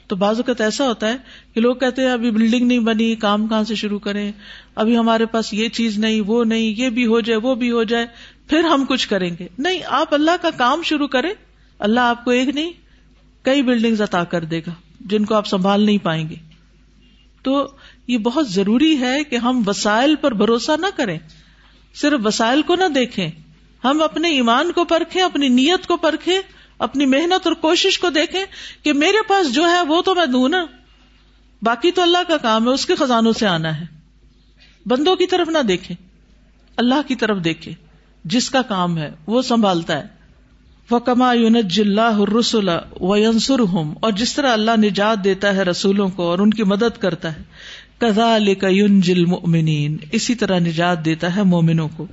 تو 0.07 0.15
بعض 0.15 0.35
اوقات 0.35 0.61
ایسا 0.61 0.87
ہوتا 0.87 1.07
ہے 1.07 1.15
کہ 1.53 1.61
لوگ 1.61 1.75
کہتے 1.75 2.01
ہیں، 2.01 2.11
ابھی 2.11 2.31
بلڈنگ 2.31 2.67
نہیں 2.67 2.79
بنی، 2.79 3.15
کام 3.15 3.47
کہاں 3.47 3.63
سے 3.63 3.75
شروع 3.75 3.99
کریں؟ 3.99 4.31
ابھی 4.75 4.97
ہمارے 4.97 5.25
پاس 5.25 5.53
یہ 5.53 5.69
چیز 5.69 5.97
نہیں، 5.97 6.21
وہ 6.21 6.43
نہیں، 6.43 6.79
یہ 6.79 6.89
بھی 6.89 7.05
ہو 7.05 7.19
جائے، 7.19 7.37
وہ 7.37 7.55
بھی 7.55 7.71
ہو 7.71 7.83
جائے، 7.83 8.05
پھر 8.47 8.59
ہم 8.59 8.85
کچھ 8.89 9.07
کریں 9.07 9.35
گے۔ 9.39 9.47
نہیں، 9.57 9.79
آپ 9.85 10.13
اللہ 10.13 10.31
کا 10.41 10.49
کام 10.49 10.81
شروع 10.83 11.07
کریں 11.07 11.33
اللہ 11.79 11.99
آپ 11.99 12.25
کو 12.25 12.31
ایک 12.31 12.47
نہیں، 12.49 12.71
کئی 13.41 13.61
بلڈنگ 13.61 14.01
عطا 14.01 14.23
کر 14.23 14.43
دے 14.43 14.59
گا، 14.59 14.71
جن 14.99 15.25
کو 15.25 15.35
آپ 15.35 15.47
سنبھال 15.47 15.85
نہیں 15.85 15.97
پائیں 15.97 16.29
گے۔ 16.29 16.35
تو 17.41 17.67
یہ 18.07 18.17
بہت 18.17 18.49
ضروری 18.49 18.99
ہے 18.99 19.23
کہ 19.23 19.35
ہم 19.35 19.63
وسائل 19.67 20.15
پر 20.15 20.33
بھروسہ 20.33 20.71
نہ 20.79 20.85
کریں۔ 20.95 21.19
صرف 21.95 22.19
وسائل 22.25 22.61
کو 22.61 22.75
نہ 22.75 22.87
دیکھیں، 22.95 23.31
ہم 23.83 24.01
اپنے 24.01 24.29
ایمان 24.29 24.71
کو 24.71 24.83
پرکھیں، 24.83 25.21
اپنی 25.21 25.47
نیت 25.47 25.87
کو 25.87 25.97
پرکھیں، 25.97 26.41
اپنی 26.79 27.05
محنت 27.05 27.47
اور 27.47 27.55
کوشش 27.55 27.99
کو 27.99 28.09
دیکھیں 28.09 28.45
کہ 28.83 28.93
میرے 28.93 29.17
پاس 29.27 29.53
جو 29.53 29.69
ہے 29.69 29.81
وہ 29.81 30.01
تو 30.01 30.15
میں 30.15 30.25
دوں 30.25 30.49
نا۔ 30.49 30.65
باقی 31.61 31.91
تو 31.91 32.01
اللہ 32.01 32.17
کا 32.27 32.37
کام 32.37 32.67
ہے، 32.67 32.73
اس 32.73 32.85
کے 32.85 32.95
خزانوں 32.95 33.33
سے 33.33 33.47
آنا 33.47 33.81
ہے۔ 33.81 33.85
بندوں 34.85 35.15
کی 35.15 35.27
طرف 35.27 35.49
نہ 35.49 35.57
دیکھے 35.57 35.95
اللہ 36.77 37.07
کی 37.07 37.15
طرف 37.15 37.37
دیکھے 37.43 37.71
جس 38.23 38.49
کا 38.49 38.61
کام 38.61 38.97
ہے، 38.97 39.11
وہ 39.27 39.41
سنبھالتا 39.41 39.97
ہے۔ 39.97 40.14
وکما 40.91 41.05
کما 41.05 41.33
یونج 41.33 41.81
اللہ 41.81 42.19
رسول 42.39 42.69
و 42.99 43.17
ینسر 43.17 43.59
ہوں 43.59 43.95
اور 43.99 44.11
جس 44.11 44.35
طرح 44.35 44.53
اللہ 44.53 44.71
نجات 44.77 45.23
دیتا 45.23 45.55
ہے 45.55 45.63
رسولوں 45.63 46.09
کو 46.09 46.23
اور 46.23 46.39
ان 46.39 46.51
کی 46.51 46.63
مدد 46.63 46.97
کرتا 46.99 47.35
ہے 47.35 47.43
کزا 47.97 48.37
کا 48.61 48.67
یون 48.67 49.01
جل 49.01 49.25
اسی 50.11 50.35
طرح 50.35 50.59
نجات 50.59 51.05
دیتا 51.05 51.35
ہے 51.35 51.43
مومنوں 51.43 51.87
کو۔ 51.97 52.07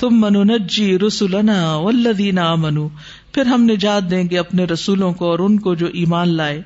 تم 0.00 0.08
منجی 0.10 0.98
رسولنا 0.98 1.76
ولدینا 1.76 2.54
منو 2.54 2.88
پھر 3.32 3.46
ہم 3.46 3.64
نجات 3.64 4.10
دیں 4.10 4.24
گے 4.30 4.38
اپنے 4.38 4.64
رسولوں 4.64 5.12
کو 5.12 5.30
اور 5.30 5.38
ان 5.38 5.60
کو 5.60 5.74
جو 5.74 5.86
ایمان 5.86 6.28
لائے۔ 6.28 6.62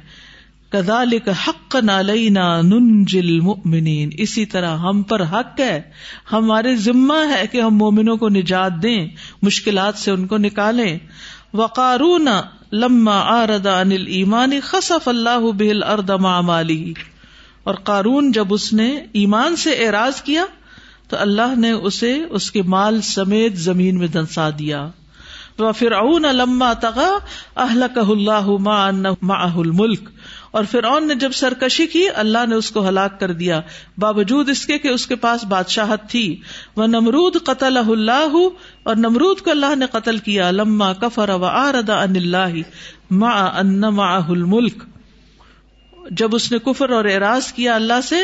کدال 0.68 1.30
حق 1.48 1.76
نالینا 1.76 2.60
ننجل 2.60 3.40
مؤمنین 3.40 4.10
اسی 4.12 4.46
طرح 4.46 4.76
ہم 4.76 5.02
پر 5.02 5.22
حق 5.22 5.60
ہے، 5.60 5.82
ہمارے 6.32 6.76
ذمہ 6.76 7.34
ہے 7.34 7.46
کہ 7.46 7.60
ہم 7.60 7.76
مومنوں 7.76 8.16
کو 8.16 8.28
نجات 8.28 8.72
دیں، 8.82 9.08
مشکلات 9.42 9.94
سے 9.94 10.10
ان 10.10 10.26
کو 10.26 10.36
نکالیں۔ 10.38 10.98
وقارون 11.54 12.28
لما 12.72 13.18
آرد 13.18 13.66
انل 13.66 14.06
ایمان 14.06 14.50
خصف 14.62 15.08
اللہ 15.08 15.52
بل 15.56 15.82
اردما 15.82 16.40
مالی۔ 16.40 16.94
اور 17.64 17.74
قارون 17.74 18.32
جب 18.32 18.46
اس 18.50 18.72
نے 18.72 19.00
ایمان 19.12 19.56
سے 19.56 19.70
اعراض 19.70 20.22
کیا، 20.22 20.44
تو 21.08 21.16
اللہ 21.20 21.54
نے 21.56 21.70
اسے 21.70 22.22
اس 22.30 22.50
کے 22.50 22.62
مال 22.62 23.00
سمیت 23.00 23.56
زمین 23.56 23.98
میں 23.98 24.06
دنسا 24.06 24.50
دیا۔ 24.50 24.88
وہ 25.58 25.72
فرعون 25.72 26.22
لما 26.22 26.72
تغا 26.72 27.18
اہلک 27.56 27.98
اللہ 27.98 28.50
معه 29.22 29.58
الملک۔ 29.58 30.08
اور 30.56 30.64
فرعون 30.64 31.08
نے 31.08 31.14
جب 31.14 31.32
سرکشی 31.32 31.86
کی، 31.86 32.08
اللہ 32.14 32.46
نے 32.48 32.54
اس 32.54 32.70
کو 32.70 32.88
ہلاک 32.88 33.20
کر 33.20 33.32
دیا۔ 33.32 33.60
باوجود 33.98 34.48
اس 34.48 34.66
کے 34.66 34.78
کہ 34.78 34.88
اس 34.88 35.06
کے 35.06 35.16
پاس 35.16 35.44
بادشاہت 35.44 36.08
تھی۔ 36.08 36.40
وہ 36.76 36.86
نمرود 36.86 37.36
قتل 37.44 37.76
اللہ 37.76 38.48
اور 38.82 38.96
نمرود 38.96 39.40
کو 39.40 39.50
اللہ 39.50 39.74
نے 39.74 39.86
قتل 39.92 40.18
کیا۔ 40.18 40.50
لما 40.50 40.92
کفر 40.92 41.28
و 41.28 41.44
آرد 41.44 41.90
ان 41.90 42.16
اللہ 42.16 42.54
ما 43.10 43.44
ان 43.44 43.80
معه 43.80 44.28
الملک۔ 44.28 44.84
جب 46.10 46.34
اس 46.34 46.52
نے 46.52 46.58
کفر 46.58 46.90
اور 46.90 47.04
اعراض 47.04 47.52
کیا 47.52 47.74
اللہ 47.74 48.00
سے، 48.04 48.18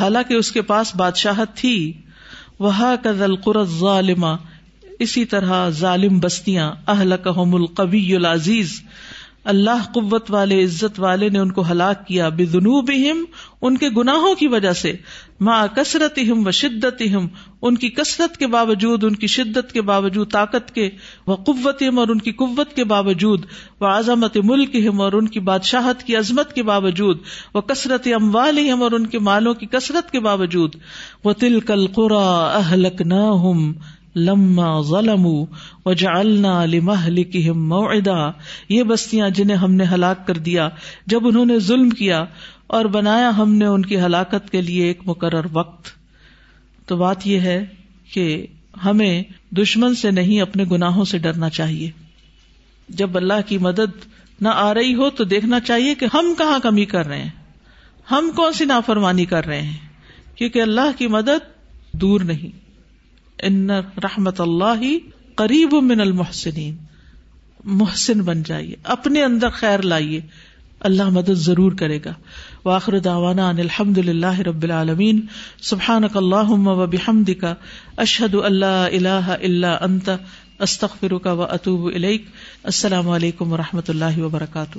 حالانکہ 0.00 0.34
اس 0.34 0.52
کے 0.52 0.62
پاس 0.62 0.96
بادشاہت 0.96 1.48
تھی۔ 1.54 1.92
وہ 2.58 2.94
کزل 3.02 3.36
قرض 3.36 3.80
ظالمہ 3.80 4.36
اسی 4.98 5.24
طرح 5.24 5.70
ظالم 5.70 6.18
بستیاں۔ 6.18 6.72
اہل 6.88 7.14
کام 7.24 7.54
القوی 7.54 8.16
العزیز 8.16 8.82
اللہ 9.44 9.82
قوت 9.94 10.30
والے، 10.30 10.64
عزت 10.64 11.00
والے 11.00 11.28
نے 11.28 11.38
ان 11.38 11.52
کو 11.52 11.64
ہلاک 11.70 12.06
کیا 12.06 12.28
بے 12.28 12.46
جنوب 12.46 12.90
ان 13.62 13.76
کے 13.78 13.88
گناہوں 13.88 14.34
کی 14.34 14.46
وجہ 14.46 14.72
سے۔ 14.72 14.92
ماں 15.40 15.66
کثرت 15.76 16.18
ہم 16.18 16.46
و 16.46 16.50
شدت 16.50 17.02
ہم 17.14 17.26
ان 17.62 17.76
کی 17.76 17.88
کثرت 17.88 18.36
کے 18.36 18.46
باوجود، 18.46 19.04
ان 19.04 19.16
کی 19.16 19.26
شدت 19.26 19.72
کے 19.72 19.82
باوجود، 19.82 20.32
طاقت 20.32 20.74
کے 20.74 20.90
وہ 21.26 21.36
قوت 21.36 21.82
اور 21.96 22.08
ان 22.08 22.18
کی 22.18 22.32
قوت 22.32 22.74
کے 22.74 22.84
باوجود 22.84 23.46
وہ 23.80 23.86
عظمت 23.86 24.36
ملک 24.44 24.76
ہم 24.76 25.00
اور 25.00 25.12
ان 25.12 25.28
کی 25.28 25.40
بادشاہت 25.40 26.02
کی 26.02 26.16
عظمت 26.16 26.52
کے 26.52 26.62
باوجود 26.62 27.18
وہ 27.54 27.60
کثرت 27.60 28.08
اموال 28.14 28.70
ہم 28.70 28.82
اور 28.82 28.92
ان 28.92 29.06
کے 29.06 29.18
مالوں 29.18 29.54
کی 29.54 29.66
کثرت 29.66 30.10
کے 30.10 30.20
باوجود۔ 30.20 30.74
وہ 31.24 31.32
تل 31.32 31.60
کل 31.60 31.86
قرا 31.86 32.52
اہلک 32.56 33.02
نہ 33.02 33.24
لما 34.16 34.80
ظلم 34.80 35.26
و 35.86 35.92
جالنا 35.92 36.64
لمہلکہم 36.64 37.68
موعدا۔ 37.68 38.30
یہ 38.68 38.82
بستیاں 38.82 39.30
جنہیں 39.30 39.56
ہم 39.56 39.74
نے 39.74 39.84
ہلاک 39.84 40.26
کر 40.26 40.34
دیا، 40.34 40.68
جب 41.06 41.26
انہوں 41.26 41.46
نے 41.46 41.58
ظلم 41.58 41.90
کیا 41.90 42.24
اور 42.66 42.84
بنایا 42.84 43.30
ہم 43.38 43.54
نے 43.54 43.66
ان 43.66 43.84
کی 43.84 44.00
ہلاکت 44.00 44.50
کے 44.50 44.62
لیے 44.62 44.84
ایک 44.84 45.00
مقرر 45.06 45.46
وقت۔ 45.52 45.86
تو 46.86 46.96
بات 46.96 47.26
یہ 47.26 47.40
ہے 47.40 47.66
کہ 48.12 48.46
ہمیں 48.84 49.22
دشمن 49.50 49.94
سے 49.94 50.10
نہیں 50.10 50.40
اپنے 50.40 50.64
گناہوں 50.70 51.04
سے 51.04 51.18
ڈرنا 51.18 51.50
چاہیے۔ 51.50 51.90
جب 52.88 53.16
اللہ 53.16 53.48
کی 53.48 53.58
مدد 53.58 54.06
نہ 54.40 54.48
آ 54.48 54.74
رہی 54.74 54.94
ہو 54.94 55.10
تو 55.10 55.24
دیکھنا 55.24 55.60
چاہیے 55.60 55.94
کہ 55.94 56.06
ہم 56.14 56.34
کہاں 56.38 56.58
کمی 56.58 56.84
کر 56.84 57.06
رہے 57.06 57.22
ہیں۔ 57.22 57.30
ہم 58.10 58.30
کون 58.36 58.52
سی 58.52 58.64
نافرمانی 58.64 59.24
کر 59.24 59.46
رہے 59.46 59.62
ہیں؟ 59.62 59.76
کیونکہ 60.34 60.62
اللہ 60.62 60.98
کی 60.98 61.06
مدد 61.06 61.46
دور 61.92 62.20
نہیں۔ 62.20 62.61
ان 63.42 63.70
رحمت 64.04 64.40
اللہ 64.40 64.80
ہی 64.80 64.98
قریب 65.34 65.72
من 65.72 66.00
المحسنین۔ 66.00 66.76
محسن 67.64 68.20
بن 68.20 68.42
جائیے، 68.42 68.76
اپنے 68.82 69.22
اندر 69.22 69.48
خیر 69.48 69.82
لائیے۔ 69.82 70.20
اللہ 70.80 71.10
مدد 71.10 71.32
ضرور 71.32 71.72
کرے 71.72 71.98
گا۔ 72.04 72.12
واخر 72.64 72.98
داوانا 72.98 73.48
ان 73.48 73.58
الحمد 73.58 73.98
للہ 73.98 74.38
رب 74.40 74.62
العالمین۔ 74.62 75.20
سبحان 75.62 76.04
اللہ 76.14 76.50
و 76.50 76.86
بحمد 76.86 77.30
کا 77.40 77.54
اشحد 77.96 78.34
اللہ 78.34 78.66
اللہ 78.66 79.36
اللہ 79.42 79.78
انت 79.80 80.10
استخر 80.58 81.18
کا 81.18 81.32
و 81.32 81.42
اطوب 81.42 81.90
السلام 82.64 83.08
علیکم 83.08 83.52
و 83.52 83.56
رحمۃ 83.56 83.88
اللہ 83.88 84.18
وبرکاتہ۔ 84.18 84.78